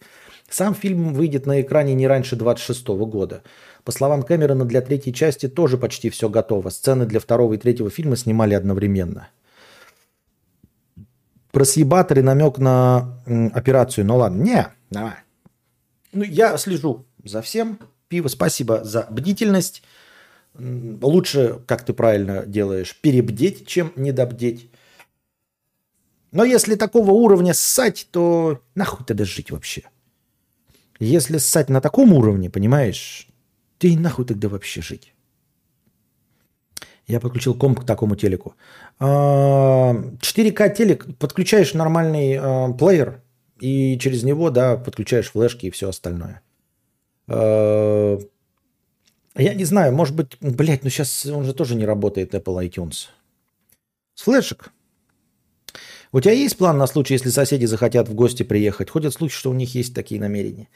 [0.50, 3.44] Сам фильм выйдет на экране не раньше 26 года.
[3.84, 6.70] По словам Кэмерона, для третьей части тоже почти все готово.
[6.70, 9.30] Сцены для второго и третьего фильма снимали одновременно.
[11.52, 13.22] Про съебаторы намек на
[13.54, 14.06] операцию.
[14.06, 15.14] Ну ладно, не, давай.
[16.12, 17.80] Ну, я слежу за всем.
[18.12, 19.84] Пиво, спасибо за бдительность.
[20.54, 24.70] Лучше, как ты правильно делаешь, перебдеть, чем недобдеть.
[26.34, 29.84] Но если такого уровня ссать, то нахуй тогда жить вообще?
[31.00, 33.30] Если ссать на таком уровне, понимаешь,
[33.78, 35.14] ты нахуй тогда вообще жить?
[37.08, 38.56] Я подключил комп к такому телеку.
[39.00, 43.22] А, 4К телек, подключаешь нормальный а, плеер,
[43.62, 46.42] и через него, да, подключаешь флешки и все остальное.
[47.34, 48.20] А,
[49.36, 53.08] Я не знаю, может быть, блядь, ну сейчас он же тоже не работает, Apple iTunes.
[54.16, 54.74] С флешек.
[56.12, 58.90] У тебя есть план на случай, если соседи захотят в гости приехать?
[58.90, 60.68] Ходят слухи, что у них есть такие намерения.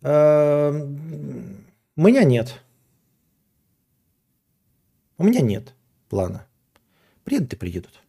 [0.00, 0.70] А,
[1.96, 2.54] У меня нет.
[5.18, 5.74] У меня нет
[6.08, 6.46] плана.
[7.24, 8.00] Приедут и приедут.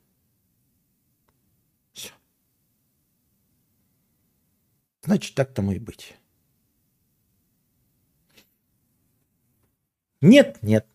[1.92, 2.12] Все.
[5.04, 6.16] Значит, так тому и быть.
[10.26, 10.86] Нет, нет.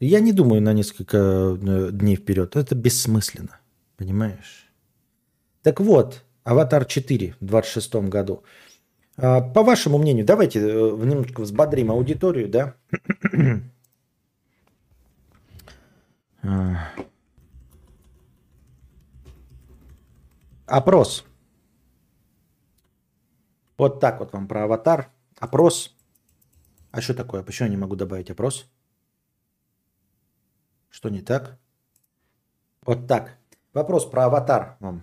[0.00, 2.56] Я не думаю на несколько э, дней вперед.
[2.56, 3.60] Это бессмысленно.
[3.98, 4.72] Понимаешь?
[5.62, 8.42] Так вот, Аватар 4 в 26 году.
[9.18, 12.74] А, По вашему мнению, давайте э, немножко взбодрим аудиторию, да?
[16.42, 16.88] А.
[20.66, 21.24] Опрос.
[23.80, 25.08] Вот так вот вам про аватар.
[25.38, 25.96] Опрос.
[26.90, 27.42] А что такое?
[27.42, 28.66] Почему я не могу добавить опрос?
[30.90, 31.58] Что не так?
[32.84, 33.38] Вот так.
[33.72, 35.02] Вопрос про аватар вам.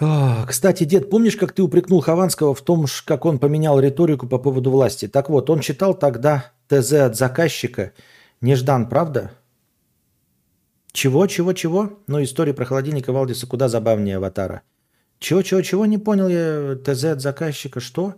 [0.00, 4.40] А, Кстати, дед, помнишь, как ты упрекнул Хованского в том, как он поменял риторику по
[4.40, 5.06] поводу власти?
[5.06, 7.92] Так вот, он читал тогда ТЗ от заказчика.
[8.40, 9.30] Неждан, правда?
[10.90, 12.00] Чего, чего, чего?
[12.08, 14.62] Ну, история про холодильника Валдиса куда забавнее аватара.
[15.18, 15.86] Чего, чего, чего?
[15.86, 16.76] Не понял я.
[16.76, 17.80] ТЗ от заказчика.
[17.80, 18.14] Что?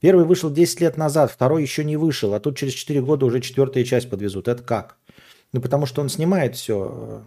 [0.00, 3.40] Первый вышел 10 лет назад, второй еще не вышел, а тут через 4 года уже
[3.40, 4.48] четвертая часть подвезут.
[4.48, 4.98] Это как?
[5.52, 7.22] Ну, потому что он снимает все.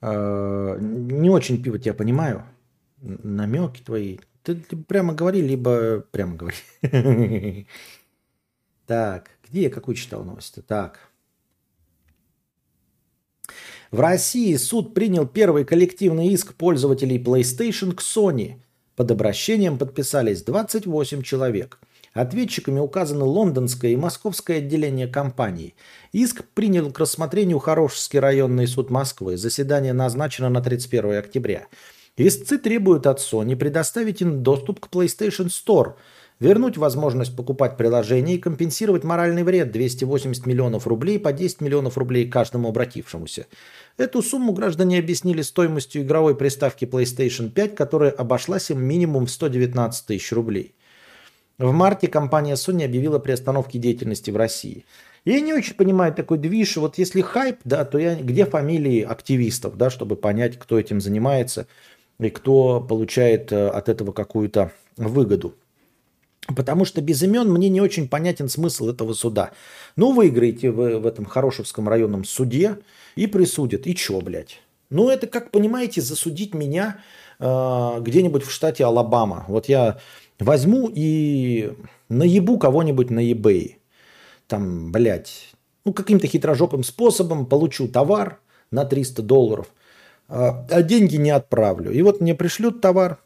[0.00, 2.44] Э, Не очень пиво тебя понимаю.
[3.00, 4.18] Намеки твои.
[4.42, 6.56] Ты прямо говори, либо прямо говори.
[8.86, 10.64] Так, где я какую читал новость?
[10.66, 11.00] Так.
[13.96, 18.56] В России суд принял первый коллективный иск пользователей PlayStation к Sony.
[18.94, 21.78] Под обращением подписались 28 человек.
[22.12, 25.74] Ответчиками указаны лондонское и московское отделение компании.
[26.12, 29.38] Иск принял к рассмотрению Хорошевский районный суд Москвы.
[29.38, 31.66] Заседание назначено на 31 октября.
[32.18, 35.94] Истцы требуют от Sony предоставить им доступ к PlayStation Store,
[36.38, 42.28] вернуть возможность покупать приложения и компенсировать моральный вред 280 миллионов рублей по 10 миллионов рублей
[42.28, 43.46] каждому обратившемуся.
[43.96, 50.06] Эту сумму граждане объяснили стоимостью игровой приставки PlayStation 5, которая обошлась им минимум в 119
[50.06, 50.74] тысяч рублей.
[51.58, 54.84] В марте компания Sony объявила приостановке деятельности в России.
[55.24, 56.76] Я не очень понимаю такой движ.
[56.76, 61.66] Вот если хайп, да, то я где фамилии активистов, да, чтобы понять, кто этим занимается
[62.20, 65.54] и кто получает э, от этого какую-то выгоду.
[66.54, 69.50] Потому что без имен мне не очень понятен смысл этого суда.
[69.96, 72.78] Ну, выиграете вы в этом Хорошевском районном суде
[73.16, 73.86] и присудят.
[73.86, 74.60] И чё, блядь?
[74.90, 76.98] Ну, это, как понимаете, засудить меня
[77.40, 79.44] э, где-нибудь в штате Алабама.
[79.48, 79.98] Вот я
[80.38, 81.72] возьму и
[82.08, 83.76] наебу кого-нибудь на eBay.
[84.46, 85.52] Там, блядь,
[85.84, 88.38] ну, каким-то хитрожопым способом получу товар
[88.70, 89.66] на 300 долларов,
[90.28, 91.90] а а деньги не отправлю.
[91.92, 93.18] И вот мне пришлют товар,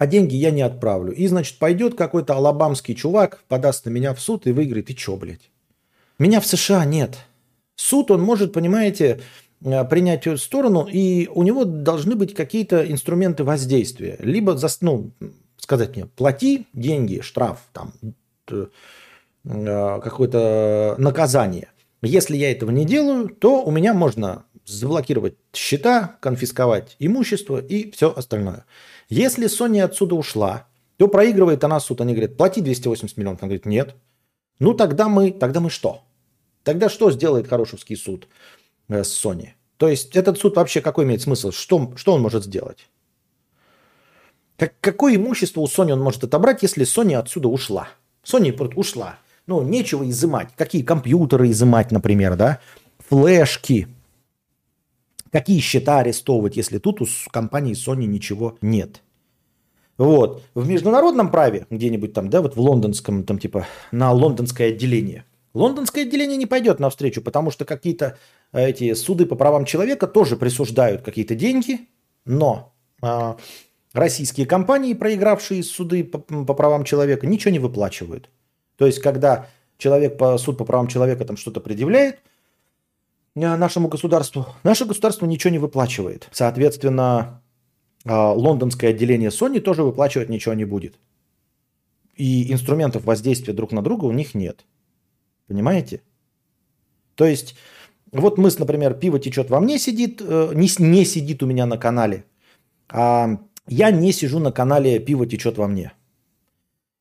[0.00, 1.12] а деньги я не отправлю.
[1.12, 4.88] И, значит, пойдет какой-то алабамский чувак, подаст на меня в суд и выиграет.
[4.88, 5.50] И чё, блядь?
[6.18, 7.18] Меня в США нет.
[7.76, 9.20] Суд, он может, понимаете,
[9.62, 14.16] э, принять эту сторону, и у него должны быть какие-то инструменты воздействия.
[14.20, 15.10] Либо, за, ну,
[15.58, 17.92] сказать мне, плати деньги, штраф, там,
[18.50, 18.68] э,
[19.44, 21.68] какое-то наказание.
[22.00, 28.14] Если я этого не делаю, то у меня можно заблокировать счета, конфисковать имущество и все
[28.14, 28.64] остальное.
[29.10, 32.00] Если Sony отсюда ушла, то проигрывает она суд.
[32.00, 33.42] Они говорят, плати 280 миллионов.
[33.42, 33.96] Она говорит, нет.
[34.60, 36.02] Ну тогда мы, тогда мы что?
[36.62, 38.28] Тогда что сделает Хорошевский суд
[38.88, 39.50] э, с Sony?
[39.78, 41.50] То есть этот суд вообще какой имеет смысл?
[41.50, 42.88] Что, что он может сделать?
[44.56, 47.88] Как, какое имущество у Sony он может отобрать, если Sony отсюда ушла?
[48.22, 49.18] Sony ушла.
[49.46, 50.50] Ну, нечего изымать.
[50.54, 52.60] Какие компьютеры изымать, например, да?
[53.08, 53.88] Флешки.
[55.30, 59.02] Какие счета арестовывать, если тут у компании Sony ничего нет?
[59.96, 60.42] Вот.
[60.54, 65.24] В международном праве, где-нибудь там, да, вот в лондонском, там типа на лондонское отделение.
[65.52, 68.16] Лондонское отделение не пойдет навстречу, потому что какие-то
[68.52, 71.88] э, эти суды по правам человека тоже присуждают какие-то деньги,
[72.24, 73.36] но а,
[73.92, 78.30] российские компании, проигравшие суды по, по правам человека, ничего не выплачивают.
[78.76, 82.20] То есть, когда человек по суд по правам человека там что-то предъявляет э,
[83.40, 86.28] нашему государству, наше государство ничего не выплачивает.
[86.32, 87.42] Соответственно,
[88.04, 90.98] а, лондонское отделение Sony тоже выплачивать ничего не будет.
[92.16, 94.64] И инструментов воздействия друг на друга у них нет.
[95.46, 96.02] Понимаете?
[97.14, 97.56] То есть,
[98.12, 101.76] вот мы, например, пиво течет во мне сидит, э, не, не сидит у меня на
[101.76, 102.24] канале,
[102.88, 105.92] а я не сижу на канале пиво течет во мне.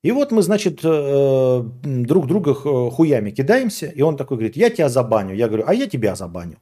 [0.01, 4.87] И вот мы, значит, э, друг друга хуями кидаемся, и он такой говорит, я тебя
[4.87, 5.35] забаню.
[5.35, 6.57] Я говорю, а я тебя забаню.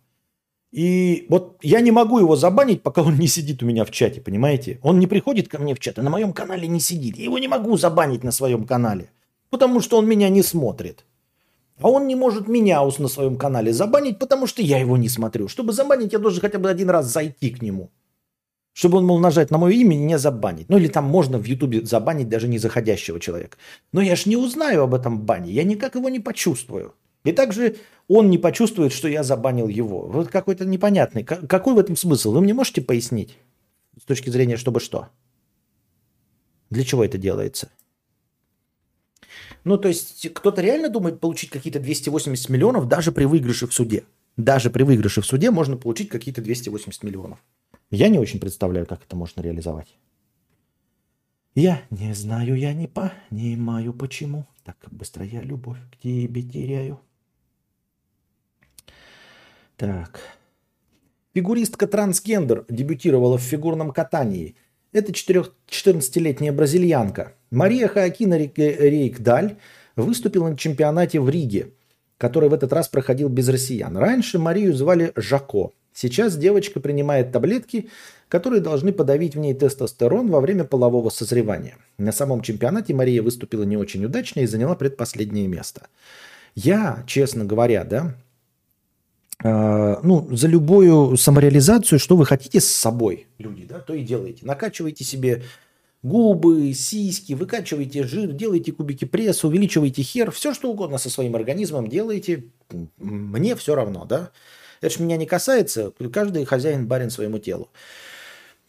[0.71, 4.21] И вот я не могу его забанить, пока он не сидит у меня в чате,
[4.21, 4.79] понимаете?
[4.81, 7.17] Он не приходит ко мне в чат, а на моем канале не сидит.
[7.17, 9.09] Я его не могу забанить на своем канале,
[9.49, 11.05] потому что он меня не смотрит.
[11.79, 15.47] А он не может меня на своем канале забанить, потому что я его не смотрю.
[15.47, 17.91] Чтобы забанить, я должен хотя бы один раз зайти к нему.
[18.77, 20.69] Чтобы он мол нажать на мое имя и не забанить.
[20.69, 23.57] Ну или там можно в Ютубе забанить даже не заходящего человека.
[23.91, 25.51] Но я ж не узнаю об этом бане.
[25.51, 26.93] Я никак его не почувствую.
[27.23, 27.77] И также
[28.07, 30.05] он не почувствует, что я забанил его.
[30.05, 31.23] Вот какой-то непонятный.
[31.23, 32.33] Какой в этом смысл?
[32.33, 33.39] Вы мне можете пояснить?
[33.99, 35.07] С точки зрения, чтобы что?
[36.69, 37.71] Для чего это делается?
[39.63, 44.03] Ну, то есть кто-то реально думает получить какие-то 280 миллионов даже при выигрыше в суде.
[44.37, 47.39] Даже при выигрыше в суде можно получить какие-то 280 миллионов.
[47.89, 49.97] Я не очень представляю, как это можно реализовать.
[51.55, 56.99] Я не знаю, я не понимаю, почему так быстро я любовь к тебе теряю.
[59.77, 60.19] Так.
[61.33, 64.55] Фигуристка трансгендер дебютировала в фигурном катании.
[64.91, 67.35] Это 14-летняя бразильянка.
[67.51, 69.57] Мария Хаакина Рейкдаль
[69.95, 71.73] выступила на чемпионате в Риге,
[72.17, 73.95] который в этот раз проходил без россиян.
[73.95, 75.73] Раньше Марию звали Жако.
[75.97, 77.89] Сейчас девочка принимает таблетки,
[78.29, 81.79] которые должны подавить в ней тестостерон во время полового созревания.
[81.97, 85.87] На самом чемпионате Мария выступила не очень удачно и заняла предпоследнее место.
[86.53, 88.15] Я, честно говоря, да,
[89.43, 94.45] а, ну, за любую самореализацию, что вы хотите с собой, люди, да, то и делаете.
[94.45, 95.45] Накачивайте себе
[96.03, 101.87] губы, сиськи, выкачивайте жир, делайте кубики пресса, увеличивайте хер, все что угодно со своим организмом
[101.87, 102.43] делайте.
[102.99, 104.29] Мне все равно, да.
[104.81, 107.69] Это же меня не касается, каждый хозяин барин своему телу.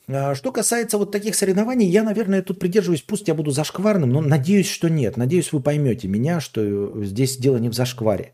[0.09, 4.21] А, что касается вот таких соревнований, я, наверное, тут придерживаюсь, пусть я буду зашкварным, но
[4.21, 5.17] надеюсь, что нет.
[5.17, 8.33] Надеюсь, вы поймете меня, что здесь дело не в зашкваре.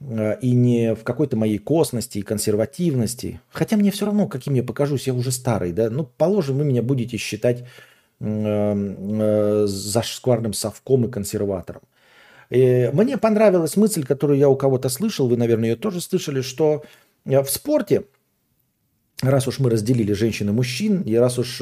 [0.00, 3.40] Э, и не в какой-то моей косности и консервативности.
[3.50, 5.90] Хотя мне все равно, каким я покажусь, я уже старый, да.
[5.90, 7.64] Ну, положим, вы меня будете считать э,
[8.20, 11.82] э, зашкварным совком и консерватором.
[12.50, 16.84] И мне понравилась мысль, которую я у кого-то слышал, вы, наверное, ее тоже слышали, что
[17.24, 18.04] в спорте,
[19.22, 21.60] раз уж мы разделили женщин и мужчин, и раз уж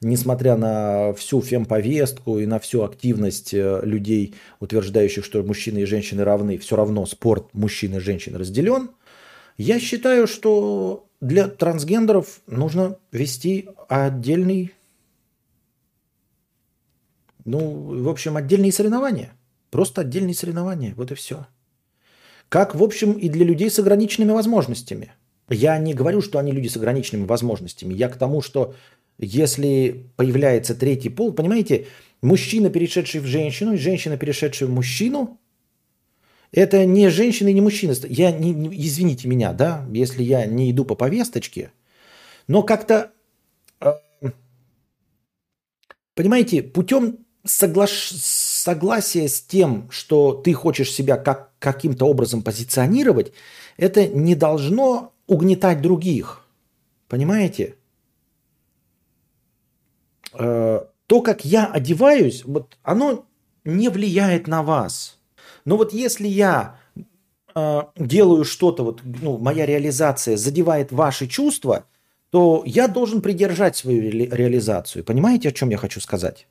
[0.00, 6.24] несмотря на всю фемповестку и на всю активность э, людей, утверждающих, что мужчины и женщины
[6.24, 8.90] равны, все равно спорт мужчин и женщин разделен,
[9.56, 14.72] я считаю, что для трансгендеров нужно вести отдельный,
[17.44, 19.34] ну, в общем, отдельные соревнования.
[19.70, 21.46] Просто отдельные соревнования, вот и все.
[22.50, 25.12] Как, в общем, и для людей с ограниченными возможностями.
[25.48, 27.94] Я не говорю, что они люди с ограниченными возможностями.
[27.94, 28.74] Я к тому, что
[29.18, 31.86] если появляется третий пол, понимаете,
[32.22, 35.38] мужчина, перешедший в женщину, и женщина, перешедшая в мужчину,
[36.50, 37.94] это не женщина и не мужчина.
[38.08, 41.70] Я не, не, извините меня, да, если я не иду по повесточке,
[42.48, 43.12] но как-то,
[43.80, 43.92] э,
[46.16, 48.10] понимаете, путем соглаш...
[48.60, 53.32] согласия с тем, что ты хочешь себя как, каким-то образом позиционировать,
[53.76, 56.44] это не должно угнетать других.
[57.08, 57.76] Понимаете?
[60.32, 63.24] Э, то, как я одеваюсь, вот оно
[63.64, 65.18] не влияет на вас.
[65.64, 66.78] Но вот если я
[67.54, 71.84] э, делаю что-то, вот, ну, моя реализация задевает ваши чувства,
[72.30, 75.04] то я должен придержать свою ре- реализацию.
[75.04, 76.46] Понимаете, о чем я хочу сказать?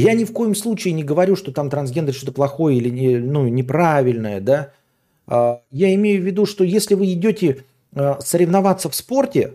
[0.00, 4.40] Я ни в коем случае не говорю, что там трансгендер что-то плохое или ну, неправильное,
[4.40, 4.72] да.
[5.26, 9.52] Э, я имею в виду, что если вы идете э, соревноваться в спорте,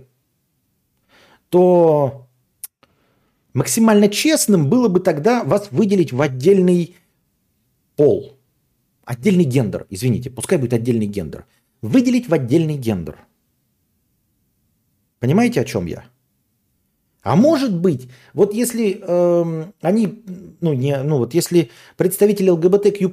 [1.49, 2.27] то
[3.53, 6.95] Максимально честным было бы тогда вас выделить в отдельный
[7.95, 8.38] пол.
[9.03, 11.45] Отдельный гендер, извините, пускай будет отдельный гендер.
[11.81, 13.18] Выделить в отдельный гендер.
[15.19, 16.05] Понимаете, о чем я?
[17.23, 20.23] А может быть, вот если э, они,
[20.60, 23.10] ну, не, ну вот если представители ЛГБТQ+,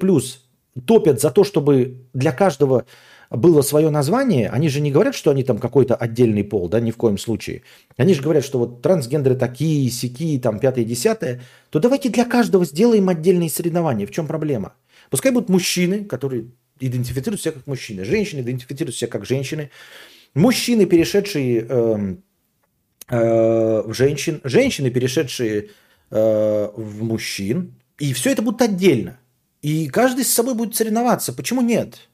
[0.86, 2.86] топят за то, чтобы для каждого
[3.30, 6.90] было свое название, они же не говорят, что они там какой-то отдельный пол, да, ни
[6.90, 7.62] в коем случае.
[7.97, 12.64] Они же говорят, что вот трансгендеры такие, сякие, там, пятые, десятые, то давайте для каждого
[12.64, 14.06] сделаем отдельные соревнования.
[14.06, 14.72] В чем проблема?
[15.10, 16.47] Пускай будут мужчины, которые
[16.80, 19.70] идентифицируют себя как мужчины, женщины идентифицируют себя как женщины,
[20.35, 22.16] мужчины, перешедшие э,
[23.10, 25.70] женщин, женщины, перешедшие
[26.10, 29.18] э, в мужчин, и все это будет отдельно.
[29.62, 31.32] И каждый с собой будет соревноваться.
[31.32, 32.09] Почему нет?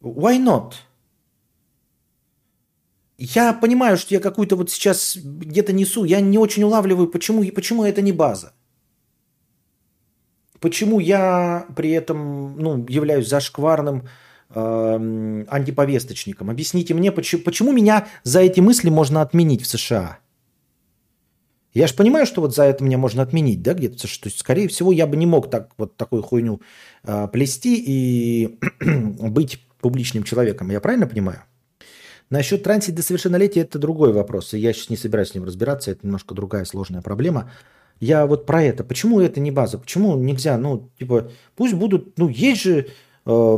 [0.00, 0.72] Why not?
[3.18, 7.84] Я понимаю, что я какую-то вот сейчас где-то несу, я не очень улавливаю, почему, почему
[7.84, 8.54] это не база.
[10.58, 14.08] Почему я при этом ну, являюсь зашкварным
[14.54, 16.50] э, антиповесточником?
[16.50, 20.18] Объясните мне, почему, почему меня за эти мысли можно отменить в США?
[21.72, 23.96] Я же понимаю, что вот за это меня можно отменить, да, где-то.
[23.96, 26.60] То есть, скорее всего, я бы не мог так вот такую хуйню
[27.04, 30.70] э, плести и быть публичным человеком.
[30.70, 31.44] Я правильно понимаю?
[32.28, 34.54] Насчет трансит до совершеннолетия это другой вопрос.
[34.54, 37.50] И я сейчас не собираюсь с ним разбираться, это немножко другая сложная проблема.
[38.00, 38.82] Я вот про это.
[38.82, 39.78] Почему это не база?
[39.78, 40.56] Почему нельзя?
[40.56, 42.88] Ну, типа, пусть будут, ну, есть же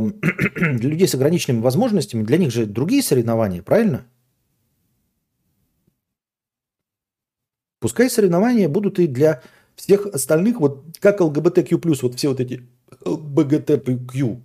[0.55, 4.05] для людей с ограниченными возможностями, для них же другие соревнования, правильно?
[7.79, 9.41] Пускай соревнования будут и для
[9.75, 12.67] всех остальных, вот как ЛГБТQ+, вот все вот эти
[13.05, 14.41] ЛГБТQ+,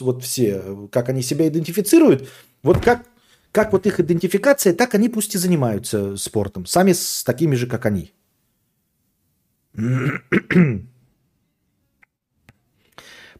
[0.00, 2.28] вот все, как они себя идентифицируют,
[2.62, 3.06] вот как
[3.50, 6.66] как вот их идентификация, так они пусть и занимаются спортом.
[6.66, 8.12] Сами с такими же, как они.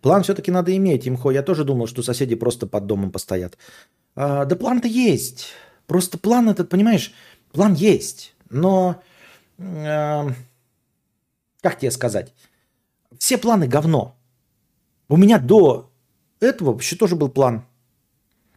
[0.01, 1.31] План все-таки надо иметь, Имхо.
[1.31, 3.59] Я тоже думал, что соседи просто под домом постоят.
[4.15, 5.49] А, да план-то есть.
[5.87, 7.13] Просто план этот, понимаешь,
[7.53, 8.35] план есть.
[8.51, 9.03] Но,
[9.59, 10.29] э,
[11.63, 12.35] как тебе сказать,
[13.19, 14.17] все планы говно.
[15.09, 15.91] У меня до
[16.41, 17.65] этого вообще тоже был план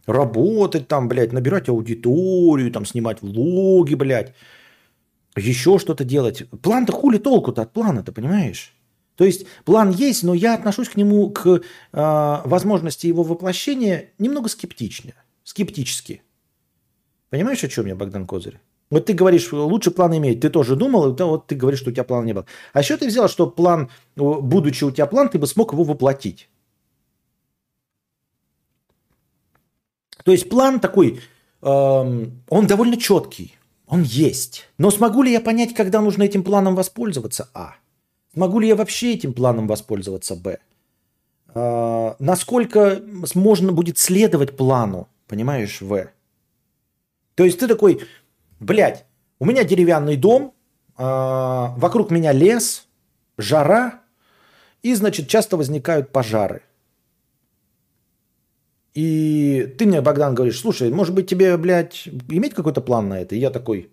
[0.06, 4.34] работать там, блядь, набирать аудиторию, там, снимать влоги, блядь,
[5.36, 6.48] еще что-то делать.
[6.62, 8.74] План-то хули толку-то от плана-то, понимаешь?
[9.22, 11.60] То есть план есть, но я отношусь к нему, к э,
[11.92, 15.12] возможности его воплощения немного скептично,
[15.44, 16.24] скептически.
[17.30, 18.58] Понимаешь, о чем я, Богдан Козырь?
[18.90, 20.40] Вот ты говоришь, лучше план иметь.
[20.40, 22.46] Ты тоже думал, и вот ты говоришь, что у тебя плана не было.
[22.72, 26.48] А еще ты взял, что план, будучи у тебя план, ты бы смог его воплотить.
[30.24, 31.20] То есть план такой,
[31.62, 33.54] эм, он довольно четкий,
[33.86, 34.68] он есть.
[34.78, 37.48] Но смогу ли я понять, когда нужно этим планом воспользоваться?
[37.54, 37.76] А.
[38.32, 40.36] Смогу ли я вообще этим планом воспользоваться?
[40.36, 40.58] Б.
[41.54, 43.02] Э, насколько
[43.34, 45.08] можно будет следовать плану?
[45.26, 45.80] Понимаешь?
[45.80, 46.08] В.
[47.34, 48.00] То есть ты такой,
[48.60, 49.04] блядь,
[49.38, 50.54] у меня деревянный дом,
[50.98, 52.86] э, вокруг меня лес,
[53.38, 54.00] жара,
[54.82, 56.62] и, значит, часто возникают пожары–
[58.94, 63.34] и ты мне, Богдан, говоришь, слушай, может быть тебе, блядь, иметь какой-то план на это?
[63.34, 63.90] И я такой,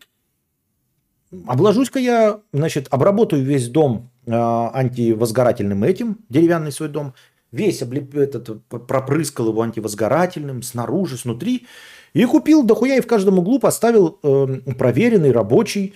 [1.48, 7.14] обложусь-ка я, значит, обработаю весь дом антивозгорательным этим, деревянный свой дом,
[7.52, 11.68] весь облеп, этот, пропрыскал его антивозгорательным снаружи, снутри,
[12.14, 15.94] и купил дохуя и в каждом углу поставил э, проверенный рабочий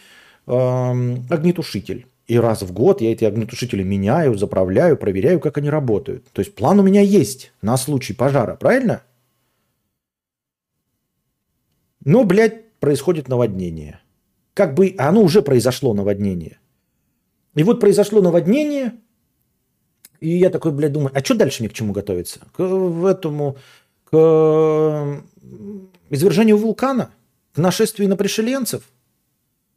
[0.47, 2.07] э, огнетушитель.
[2.27, 6.25] И раз в год я эти огнетушители меняю, заправляю, проверяю, как они работают.
[6.31, 9.03] То есть план у меня есть на случай пожара, правильно?
[12.05, 13.99] Но, блядь, происходит наводнение.
[14.53, 16.59] Как бы оно уже произошло наводнение.
[17.55, 18.93] И вот произошло наводнение,
[20.19, 22.39] и я такой, блядь, думаю, а что дальше ни к чему готовиться?
[22.55, 22.63] К
[23.05, 23.57] этому,
[24.05, 25.23] к
[26.09, 27.11] извержению вулкана,
[27.53, 28.83] к нашествию на пришеленцев?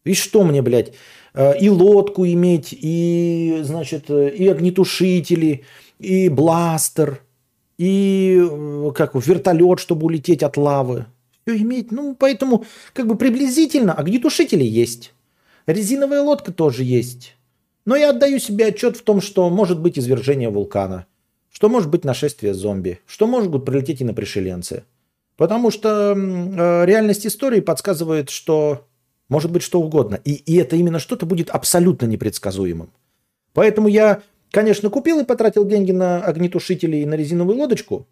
[0.05, 0.93] И что мне, блядь,
[1.35, 5.65] э, и лодку иметь, и, значит, э, и огнетушители,
[5.99, 7.21] и бластер,
[7.77, 11.07] и э, как вертолет, чтобы улететь от лавы.
[11.45, 11.91] Все иметь.
[11.91, 15.13] Ну, поэтому, как бы приблизительно, огнетушители есть.
[15.67, 17.36] Резиновая лодка тоже есть.
[17.87, 21.07] Но я отдаю себе отчет в том, что может быть извержение вулкана,
[21.51, 24.85] что может быть нашествие зомби, что могут прилететь и на пришеленцы.
[25.37, 28.87] Потому что э, реальность истории подсказывает, что
[29.29, 30.17] может быть что угодно.
[30.25, 32.91] И, и это именно что-то будет абсолютно непредсказуемым.
[33.53, 38.07] Поэтому я, конечно, купил и потратил деньги на огнетушители и на резиновую лодочку,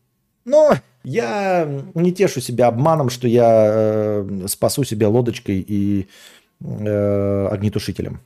[0.44, 6.06] но я не тешу себя обманом, что я э, спасу себя лодочкой и
[6.60, 8.20] э, огнетушителем.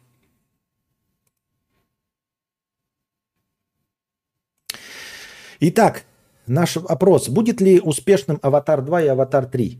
[5.60, 6.04] Итак,
[6.46, 7.28] наш опрос.
[7.28, 9.78] Будет ли успешным «Аватар 2» и «Аватар 3»?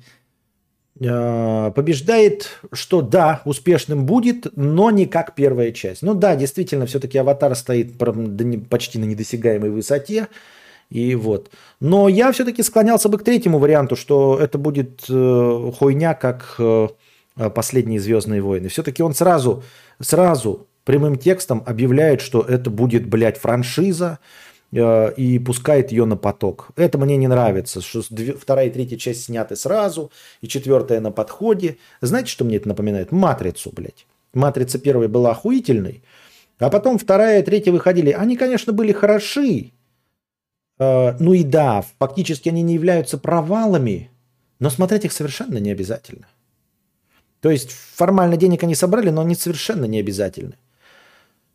[1.01, 6.03] Э, побеждает, что да, успешным будет, но не как первая часть.
[6.03, 7.97] Ну да, действительно, все-таки аватар стоит
[8.69, 10.27] почти на недосягаемой высоте.
[10.91, 11.51] И вот.
[11.81, 16.89] Но я все-таки склонялся бы к третьему варианту, что это будет э, хуйня, как э,
[17.55, 18.69] последние Звездные войны.
[18.69, 19.63] Все-таки он сразу,
[20.01, 24.19] сразу прямым текстом объявляет, что это будет, блядь, франшиза,
[24.71, 26.69] и пускает ее на поток.
[26.77, 30.11] Это мне не нравится, что вторая и третья часть сняты сразу,
[30.43, 31.79] и четвертая на подходе.
[32.03, 33.11] Знаете, что мне это напоминает?
[33.11, 34.07] Матрицу, блядь.
[34.35, 36.03] Матрица первая была охуительной,
[36.59, 38.11] а потом вторая и третья выходили.
[38.11, 39.73] Они, конечно, были хороши.
[40.79, 44.11] Э, ну и да, фактически они не являются провалами,
[44.59, 46.27] но смотреть их совершенно не обязательно.
[47.41, 50.57] То есть формально денег они собрали, но они совершенно не обязательны.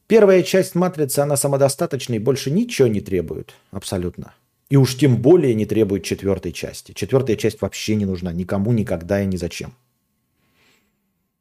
[0.07, 3.53] Первая часть матрицы, она самодостаточна и больше ничего не требует.
[3.71, 4.34] Абсолютно.
[4.69, 6.93] И уж тем более не требует четвертой части.
[6.93, 9.73] Четвертая часть вообще не нужна никому, никогда и ни зачем.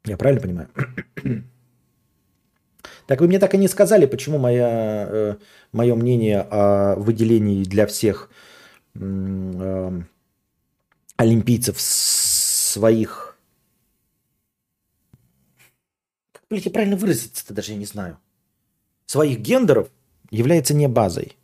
[0.05, 0.68] Я правильно понимаю?
[3.06, 5.36] Так вы мне так и не сказали, почему моя, э,
[5.72, 8.30] мое мнение о выделении для всех
[8.94, 10.02] э,
[11.16, 13.36] олимпийцев своих...
[16.32, 18.18] Как, блядь, я правильно выразиться-то даже я не знаю.
[19.12, 19.90] Своих гендеров
[20.30, 21.36] является не базой.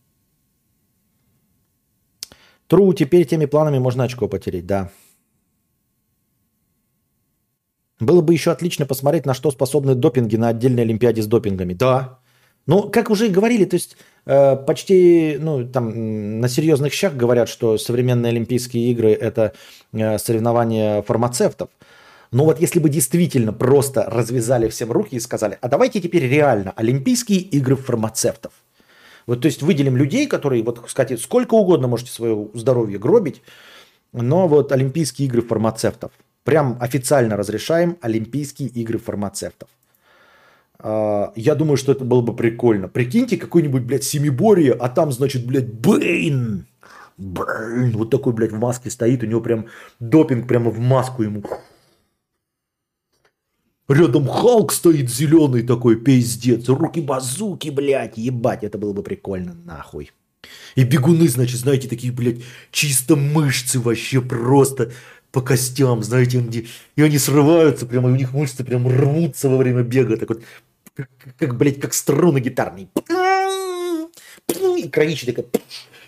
[2.67, 4.91] Тру, теперь теми планами можно очко потерять, да.
[8.01, 11.75] Было бы еще отлично посмотреть, на что способны допинги на отдельной Олимпиаде с допингами.
[11.75, 12.21] Да.
[12.67, 17.51] Ну, как уже и говорили, то есть э, почти, ну, там на серьезных щах говорят,
[17.51, 19.53] что современные Олимпийские игры– это
[19.93, 21.69] э, соревнования фармацевтов.
[22.31, 26.73] Но вот если бы действительно просто развязали всем руки и сказали, а давайте теперь реально
[26.77, 28.53] Олимпийские игры фармацевтов.
[29.27, 33.43] Вот, то есть выделим людей, которые, вот, сказать, сколько угодно можете свое здоровье гробить,
[34.13, 36.13] но вот Олимпийские игры фармацевтов.
[36.45, 39.69] Прям официально разрешаем Олимпийские игры фармацевтов.
[40.79, 42.89] А, Я думаю, что это было бы прикольно.
[42.89, 46.67] Прикиньте, какой-нибудь, блядь, семиборье, а там, значит, блядь, Бэйн.
[47.19, 47.93] Бэйн.
[47.93, 49.67] Вот такой, блядь, в маске стоит, у него прям
[50.01, 51.43] допинг прямо в маску ему.
[53.89, 56.69] Рядом Халк стоит зеленый такой, пиздец.
[56.69, 60.13] Руки базуки, блядь, ебать, это было бы прикольно, нахуй.
[60.77, 64.93] И бегуны, значит, знаете, такие, блядь, чисто мышцы вообще просто
[65.33, 66.67] по костям, знаете, где...
[66.97, 70.43] И они срываются, прямо, и у них мышцы прям рвутся во время бега, так вот,
[70.95, 71.09] как,
[71.39, 72.89] как, блядь, как струны гитарные.
[74.77, 75.47] И кровища такая,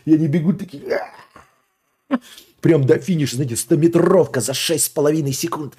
[0.05, 0.82] и они бегут такие,
[2.61, 5.77] прям до финиша, знаете, 100-метровка за 6,5 секунд.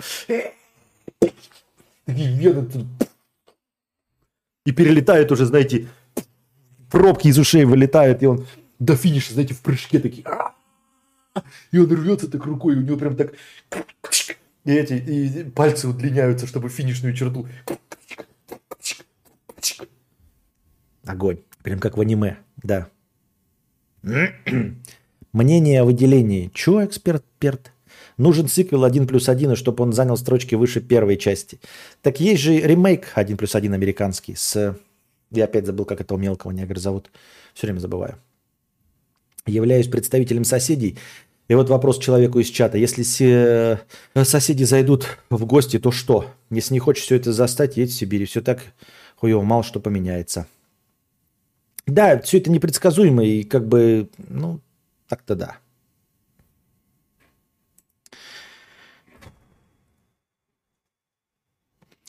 [2.05, 2.85] Такие тут.
[4.65, 5.87] И перелетают уже, знаете,
[6.89, 8.45] пробки из ушей вылетают, и он
[8.79, 10.25] до финиша, знаете, в прыжке такие.
[10.27, 10.53] «А!»
[11.71, 13.33] И он рвется так рукой, и у него прям так...
[14.63, 17.47] И эти и пальцы удлиняются, чтобы финишную черту.
[21.05, 21.39] Огонь.
[21.63, 22.87] Прям как в аниме, да.
[25.33, 26.51] Мнение о выделении.
[26.53, 27.71] Чё, эксперт Перт?
[28.21, 31.59] Нужен сиквел 1 плюс 1, чтобы он занял строчки выше первой части.
[32.03, 34.77] Так есть же ремейк 1 плюс 1 американский с...
[35.31, 37.09] Я опять забыл, как этого мелкого негра зовут.
[37.55, 38.19] Все время забываю.
[39.47, 40.99] Являюсь представителем соседей.
[41.47, 42.77] И вот вопрос человеку из чата.
[42.77, 43.81] Если се-
[44.13, 46.27] соседи зайдут в гости, то что?
[46.51, 48.25] Если не хочешь все это застать, едь в Сибирь.
[48.25, 48.59] Все так
[49.15, 50.45] хуево, мало что поменяется.
[51.87, 54.59] Да, все это непредсказуемо и как бы, ну,
[55.07, 55.57] так-то да.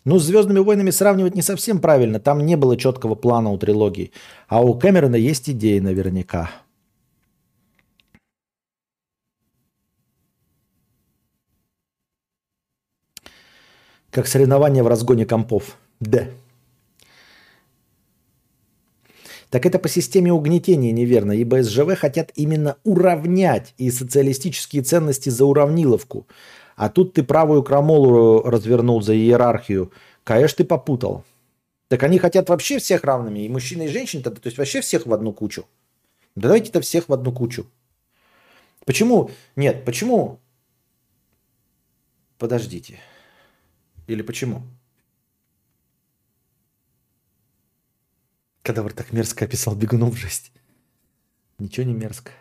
[0.04, 2.18] Ну, с Звездными войнами сравнивать не совсем правильно.
[2.18, 4.10] Там не было четкого плана у трилогии.
[4.48, 6.50] А у Кэмерона есть идеи наверняка.
[14.10, 15.78] Как соревнование в разгоне компов.
[16.00, 16.26] Да.
[19.48, 25.44] Так это по системе угнетения неверно, ибо СЖВ хотят именно уравнять и социалистические ценности за
[25.44, 26.26] уравниловку.
[26.76, 29.92] А тут ты правую крамолу развернул за иерархию.
[30.24, 31.24] Конечно, ты попутал.
[31.88, 35.12] Так они хотят вообще всех равными, и мужчин, и женщин, то есть вообще всех в
[35.12, 35.66] одну кучу.
[36.34, 37.66] Да давайте-то всех в одну кучу.
[38.86, 39.30] Почему?
[39.56, 40.40] Нет, почему?
[42.38, 42.98] Подождите.
[44.06, 44.62] Или почему?
[48.62, 50.52] Кадавр так мерзко описал бегунов жесть.
[51.58, 52.32] Ничего не мерзко.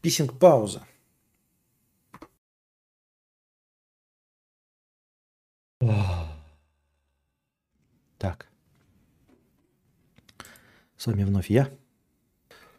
[0.00, 0.82] Писинг пауза.
[8.18, 8.48] Так.
[10.96, 11.68] С вами вновь я.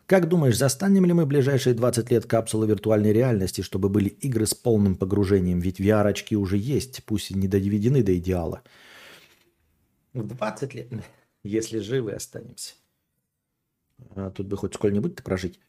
[0.06, 4.56] Как думаешь, застанем ли мы ближайшие 20 лет капсулы виртуальной реальности, чтобы были игры с
[4.56, 5.60] полным погружением?
[5.60, 8.64] Ведь VR-очки уже есть, пусть и не доведены до идеала.
[10.14, 10.92] В 20 лет,
[11.44, 12.76] если живы останемся.
[14.16, 15.60] А тут бы хоть сколь-нибудь-то прожить.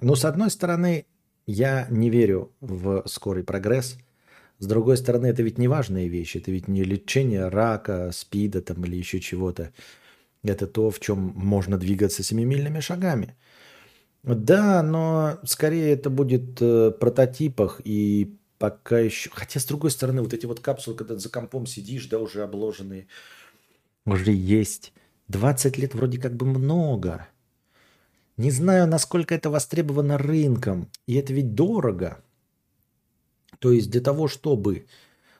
[0.00, 1.06] Ну, с одной стороны,
[1.46, 3.98] я не верю в скорый прогресс.
[4.58, 6.38] С другой стороны, это ведь не важные вещи.
[6.38, 9.72] Это ведь не лечение рака, спида там или еще чего-то.
[10.42, 13.36] Это то, в чем можно двигаться семимильными шагами.
[14.22, 19.30] Да, но скорее это будет э, прототипах и пока еще...
[19.32, 23.06] Хотя, с другой стороны, вот эти вот капсулы, когда за компом сидишь, да, уже обложенные,
[24.04, 24.92] уже есть.
[25.28, 27.28] 20 лет вроде как бы много.
[28.36, 30.90] Не знаю, насколько это востребовано рынком.
[31.06, 32.22] И это ведь дорого.
[33.58, 34.86] То есть для того, чтобы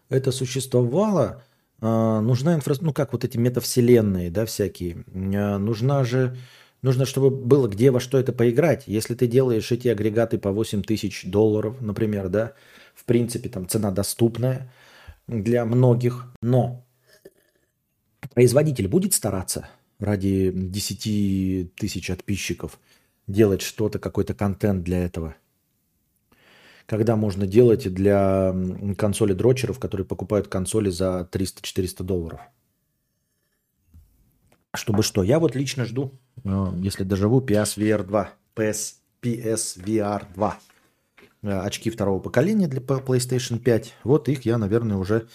[0.08, 1.42] это существовало,
[1.80, 5.04] а, нужна инфраструктура, ну как вот эти метавселенные, да, всякие.
[5.06, 6.36] А, нужна же,
[6.82, 8.84] нужно, чтобы было где во что это поиграть.
[8.86, 12.54] Если ты делаешь эти агрегаты по 8 тысяч долларов, например, да,
[12.94, 14.72] в принципе, там цена доступная
[15.26, 16.86] для многих, но
[18.34, 19.68] производитель будет стараться
[19.98, 22.78] ради 10 тысяч подписчиков
[23.26, 25.34] делать что-то, какой-то контент для этого–
[26.88, 28.54] когда можно делать для
[28.96, 32.40] консоли дрочеров, которые покупают консоли за 300-400 долларов.
[34.78, 35.22] Чтобы что?
[35.22, 36.12] Я вот лично жду,
[36.44, 38.30] э, если доживу, PSVR 2.
[38.54, 40.58] PS, PSVR 2.
[41.42, 43.94] Очки второго поколения для PlayStation 5.
[44.04, 45.26] Вот их я, наверное, уже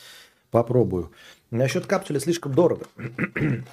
[0.50, 1.12] попробую.
[1.52, 2.86] Насчет капсули слишком дорого.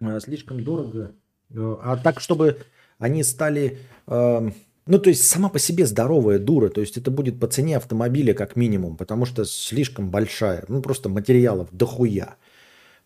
[0.00, 1.10] Э, слишком дорого.
[1.50, 2.58] Э, а так, чтобы
[3.00, 4.54] они стали эм,
[4.86, 8.32] ну, то есть сама по себе здоровая дура, то есть это будет по цене автомобиля
[8.32, 12.36] как минимум, потому что слишком большая, ну просто материалов дохуя.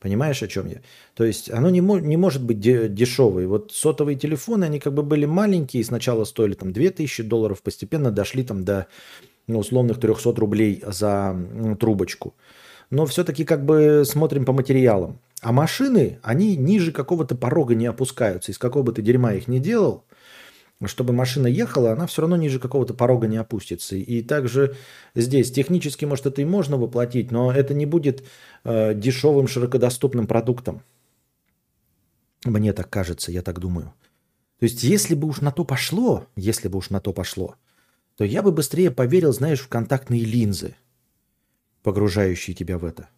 [0.02, 0.78] Понимаешь, о чем я?
[1.14, 3.46] То есть оно не, мо- не может быть де- дешевое.
[3.46, 8.42] Вот сотовые телефоны, они как бы были маленькие, сначала стоили там 2000 долларов, постепенно дошли
[8.42, 8.88] там до
[9.46, 12.34] ну, условных 300 рублей за ну, трубочку.
[12.90, 15.20] Но все-таки как бы смотрим по материалам.
[15.40, 18.50] А машины, они ниже какого-то порога не опускаются.
[18.50, 20.02] Из какого бы ты дерьма их не делал,
[20.88, 23.96] чтобы машина ехала, она все равно ниже какого-то порога не опустится.
[23.96, 24.76] И также
[25.14, 28.24] здесь технически, может, это и можно воплотить, но это не будет
[28.64, 30.82] э, дешевым, широкодоступным продуктом.
[32.44, 33.92] Мне так кажется, я так думаю.
[34.58, 37.56] То есть, если бы уж на то пошло, если бы уж на то пошло,
[38.16, 40.76] то я бы быстрее поверил, знаешь, в контактные линзы,
[41.82, 43.08] погружающие тебя в это.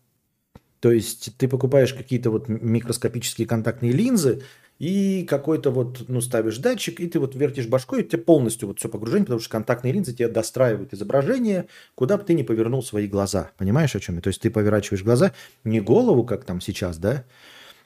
[0.81, 4.43] То есть ты покупаешь какие-то вот микроскопические контактные линзы,
[4.78, 8.78] и какой-то вот, ну, ставишь датчик, и ты вот вертишь башкой, и тебе полностью вот
[8.78, 13.06] все погружение, потому что контактные линзы тебе достраивают изображение, куда бы ты ни повернул свои
[13.06, 13.51] глаза.
[13.56, 14.20] Понимаешь, о чем я?
[14.20, 15.32] То есть ты поворачиваешь глаза,
[15.62, 17.24] не голову, как там сейчас, да,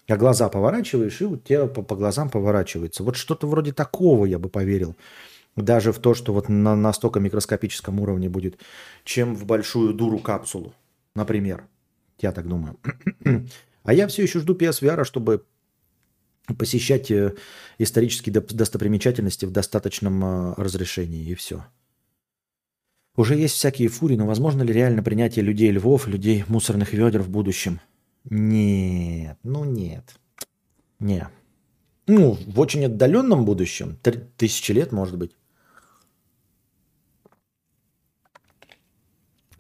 [0.09, 3.02] а глаза поворачиваешь, и у тебя по, по глазам поворачивается.
[3.02, 4.97] Вот что-то вроде такого я бы поверил.
[5.56, 8.59] Даже в то, что вот на настолько микроскопическом уровне будет,
[9.05, 10.73] чем в большую дуру капсулу,
[11.15, 11.65] например.
[12.20, 12.78] Я так думаю.
[13.85, 15.44] А я все еще жду PSVR, чтобы
[16.57, 17.35] посещать э,
[17.79, 21.65] исторические достопримечательности в достаточном э, разрешении, и все.
[23.16, 27.29] Уже есть всякие фури, но возможно ли реально принятие людей львов, людей мусорных ведер в
[27.29, 27.81] будущем?
[28.25, 30.15] Нет, ну нет.
[31.01, 31.29] Не.
[32.07, 33.99] Ну, в очень отдаленном будущем,
[34.37, 35.33] тысячи лет, может быть.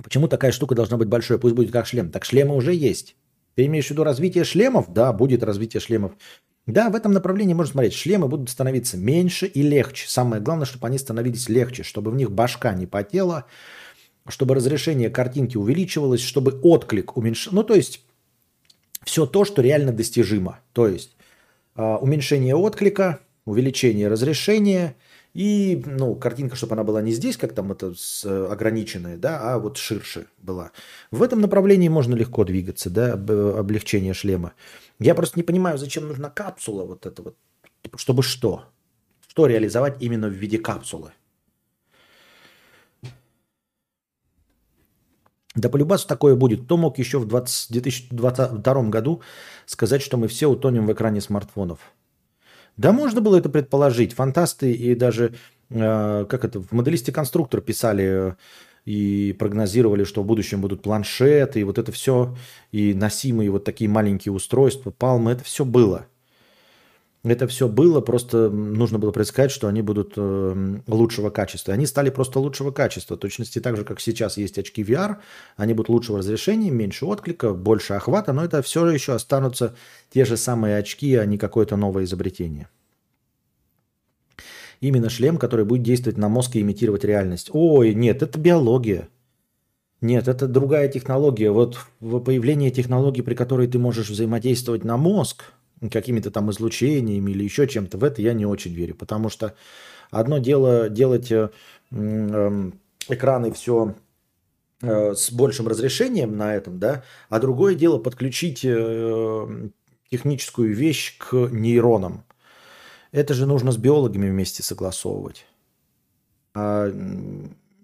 [0.02, 1.38] Почему такая штука должна быть большой?
[1.38, 2.10] Пусть будет как шлем.
[2.10, 3.16] Так шлемы уже есть.
[3.56, 4.92] Ты имеешь в виду развитие шлемов?
[4.92, 6.12] Да, будет развитие шлемов.
[6.68, 7.94] Да, в этом направлении можно смотреть.
[7.94, 10.06] Шлемы будут становиться меньше и легче.
[10.06, 13.46] Самое главное, чтобы они становились легче, чтобы в них башка не потела,
[14.28, 17.54] чтобы разрешение картинки увеличивалось, чтобы отклик уменьшался.
[17.54, 18.02] Ну, то есть
[19.02, 20.60] все то, что реально достижимо.
[20.74, 21.16] То есть
[21.74, 24.94] э, уменьшение отклика, увеличение разрешения
[25.32, 29.58] и, ну, картинка, чтобы она была не здесь, как там это с, ограниченная, да, а
[29.58, 30.72] вот ширше была.
[31.10, 34.52] В этом направлении можно легко двигаться, да, облегчение шлема.
[35.00, 37.36] Я просто не понимаю, зачем нужна капсула вот эта вот.
[37.82, 38.64] Типа, чтобы что?
[39.28, 41.12] Что реализовать именно в виде капсулы?
[45.54, 46.64] Да полюбасу такое будет.
[46.64, 49.22] Кто мог еще в 20, 2022 году
[49.66, 51.80] сказать, что мы все утонем в экране смартфонов?
[52.76, 54.12] Да можно было это предположить.
[54.12, 55.34] Фантасты и даже,
[55.70, 58.36] э, как это, в моделисте конструктор писали,
[58.88, 62.34] и прогнозировали, что в будущем будут планшеты, и вот это все,
[62.72, 66.06] и носимые вот такие маленькие устройства, палмы, это все было.
[67.22, 71.74] Это все было, просто нужно было предсказать, что они будут э, лучшего качества.
[71.74, 73.16] Они стали просто лучшего качества.
[73.16, 75.16] В точности так же, как сейчас есть очки VR,
[75.58, 79.74] они будут лучшего разрешения, меньше отклика, больше охвата, но это все еще останутся
[80.08, 82.70] те же самые очки, а не какое-то новое изобретение.
[84.80, 87.50] Именно шлем, который будет действовать на мозг и имитировать реальность.
[87.52, 89.08] Ой, нет, это биология.
[90.00, 91.50] Нет, это другая технология.
[91.50, 95.52] Вот в появлении технологии, при которой ты можешь взаимодействовать на мозг,
[95.90, 98.94] какими-то там излучениями или еще чем-то, в это я не очень верю.
[98.94, 99.54] Потому что
[100.10, 101.50] одно дело делать э,
[101.90, 102.70] э,
[103.08, 103.94] экраны все
[104.82, 109.68] э, с большим разрешением на этом, да, а другое дело подключить э,
[110.10, 112.24] техническую вещь к нейронам.
[113.10, 115.46] Это же нужно с биологами вместе согласовывать.
[116.54, 116.88] А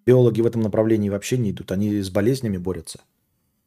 [0.07, 1.73] биологи в этом направлении вообще не идут.
[1.73, 3.01] Они с болезнями борются,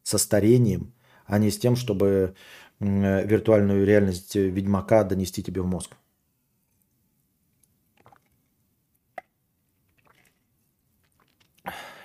[0.04, 0.94] со старением,
[1.26, 2.36] а не с тем, чтобы
[2.80, 5.96] виртуальную реальность Ведьмака донести тебе в мозг.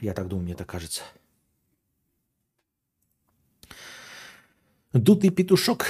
[0.00, 1.02] Я так думаю, мне так кажется.
[4.92, 5.86] Дутый петушок,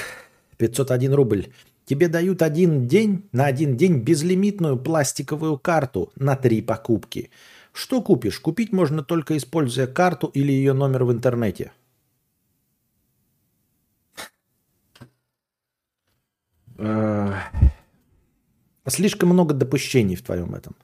[0.57, 1.53] 501 рубль.
[1.85, 7.29] Тебе дают один день, на один день безлимитную пластиковую карту на три покупки.
[7.73, 8.39] Что купишь?
[8.39, 11.71] Купить можно только используя карту или ее номер в интернете.
[16.77, 17.33] Э,
[18.87, 20.75] слишком много допущений в твоем этом.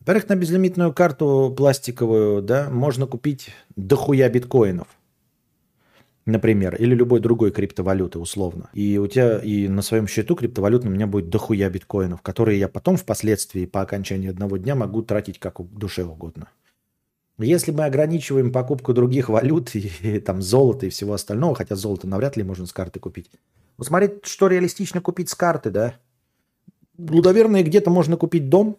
[0.00, 4.88] Во-первых, на безлимитную карту пластиковую, да, можно купить дохуя биткоинов–
[6.26, 8.70] например, или любой другой криптовалюты условно.
[8.74, 12.68] И у тебя и на своем счету криптовалютном у меня будет дохуя биткоинов, которые я
[12.68, 16.48] потом впоследствии по окончании одного дня могу тратить как душе угодно.
[17.38, 22.06] Если мы ограничиваем покупку других валют и, и там золота и всего остального, хотя золото
[22.06, 23.30] навряд ли можно с карты купить.
[23.76, 25.94] Вот смотреть, что реалистично купить с карты, да.
[26.98, 28.78] Ну, наверное, где-то можно купить дом.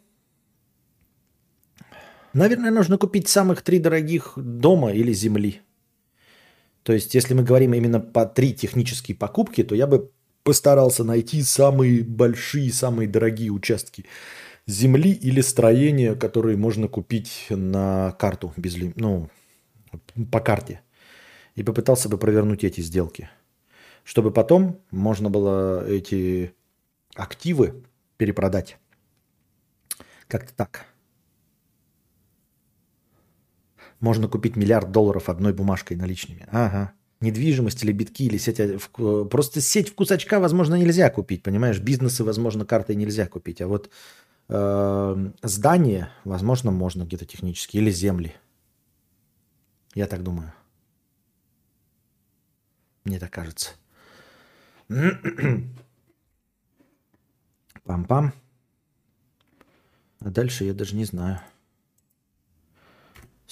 [2.31, 5.61] Наверное, нужно купить самых три дорогих дома или земли.
[6.83, 10.11] То есть, если мы говорим именно по три технические покупки, то я бы
[10.43, 14.05] постарался найти самые большие, самые дорогие участки
[14.67, 19.29] земли или строения, которые можно купить на карту, без, ну,
[20.31, 20.81] по карте.
[21.55, 23.29] И попытался бы провернуть эти сделки.
[24.03, 26.53] Чтобы потом можно было эти
[27.15, 27.83] активы
[28.17, 28.77] перепродать.
[30.27, 30.85] Как-то так.
[34.03, 36.45] Можно купить миллиард долларов одной бумажкой наличными.
[36.51, 36.91] Ага.
[37.21, 38.59] Недвижимость или битки, или сеть...
[39.31, 41.79] Просто сеть вкусачка, возможно, нельзя купить, понимаешь?
[41.79, 43.61] Бизнесы, возможно, картой нельзя купить.
[43.61, 43.89] А вот
[44.49, 47.77] э, здание, возможно, можно где-то технически.
[47.77, 48.35] Или земли.
[49.95, 50.51] Я так думаю.
[53.05, 53.71] Мне так кажется.
[57.85, 58.33] Пам-пам.
[60.19, 61.39] А дальше я даже не знаю.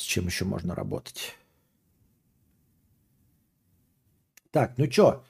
[0.02, 1.38] С чем еще можно работать?
[4.50, 5.24] Так, ну что?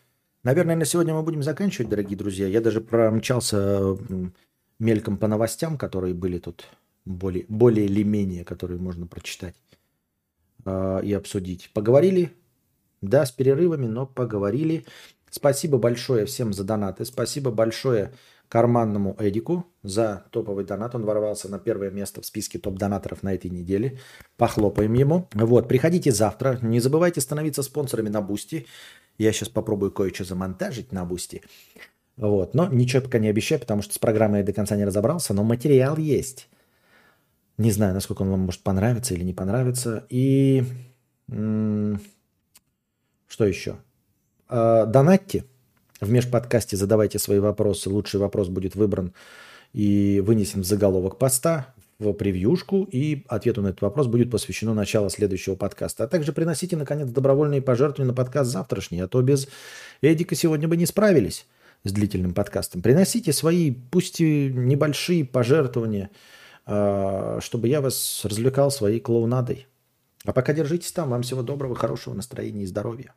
[0.44, 2.48] Наверное, на сегодня мы будем заканчивать, дорогие друзья.
[2.48, 3.98] Я даже промчался
[4.80, 6.70] мельком по новостям, которые были тут
[7.04, 9.56] более, более или менее, которые можно прочитать
[10.64, 11.70] э, и обсудить.
[11.74, 12.32] Поговорили,
[13.02, 14.86] да, с перерывами, но поговорили.
[15.30, 17.04] Спасибо большое всем за донаты.
[17.04, 18.14] Спасибо большое
[18.52, 20.94] карманному Эдику за топовый донат.
[20.94, 23.98] Он ворвался на первое место в списке топ-донаторов на этой неделе.
[24.36, 25.30] Похлопаем ему.
[25.34, 26.60] Вот, приходите завтра.
[26.62, 28.68] Не забывайте становиться спонсорами на Boosty.
[29.18, 31.44] Я сейчас попробую кое-что замонтажить на Boosty.
[32.18, 35.34] Вот, но ничего пока не обещаю, потому что с программой я до конца не разобрался,
[35.34, 36.50] но материал есть.
[37.58, 40.06] Не знаю, насколько он вам может понравиться или не понравиться.
[40.10, 40.66] И
[41.30, 42.00] что
[43.46, 43.78] еще?
[44.50, 45.46] А, донатьте
[46.02, 47.90] в межподкасте задавайте свои вопросы.
[47.90, 49.14] Лучший вопрос будет выбран
[49.72, 55.10] и вынесен в заголовок поста, в превьюшку, и ответу на этот вопрос будет посвящено начало
[55.10, 56.04] следующего подкаста.
[56.04, 59.48] А также приносите, наконец, добровольные пожертвования на подкаст завтрашний, а то без
[60.02, 61.46] Эдика сегодня бы не справились
[61.84, 62.82] с длительным подкастом.
[62.82, 66.10] Приносите свои, пусть и небольшие пожертвования,
[66.66, 69.68] а, чтобы я вас развлекал своей клоунадой.
[70.26, 71.10] А пока держитесь там.
[71.10, 73.14] Вам всего доброго, хорошего настроения и здоровья.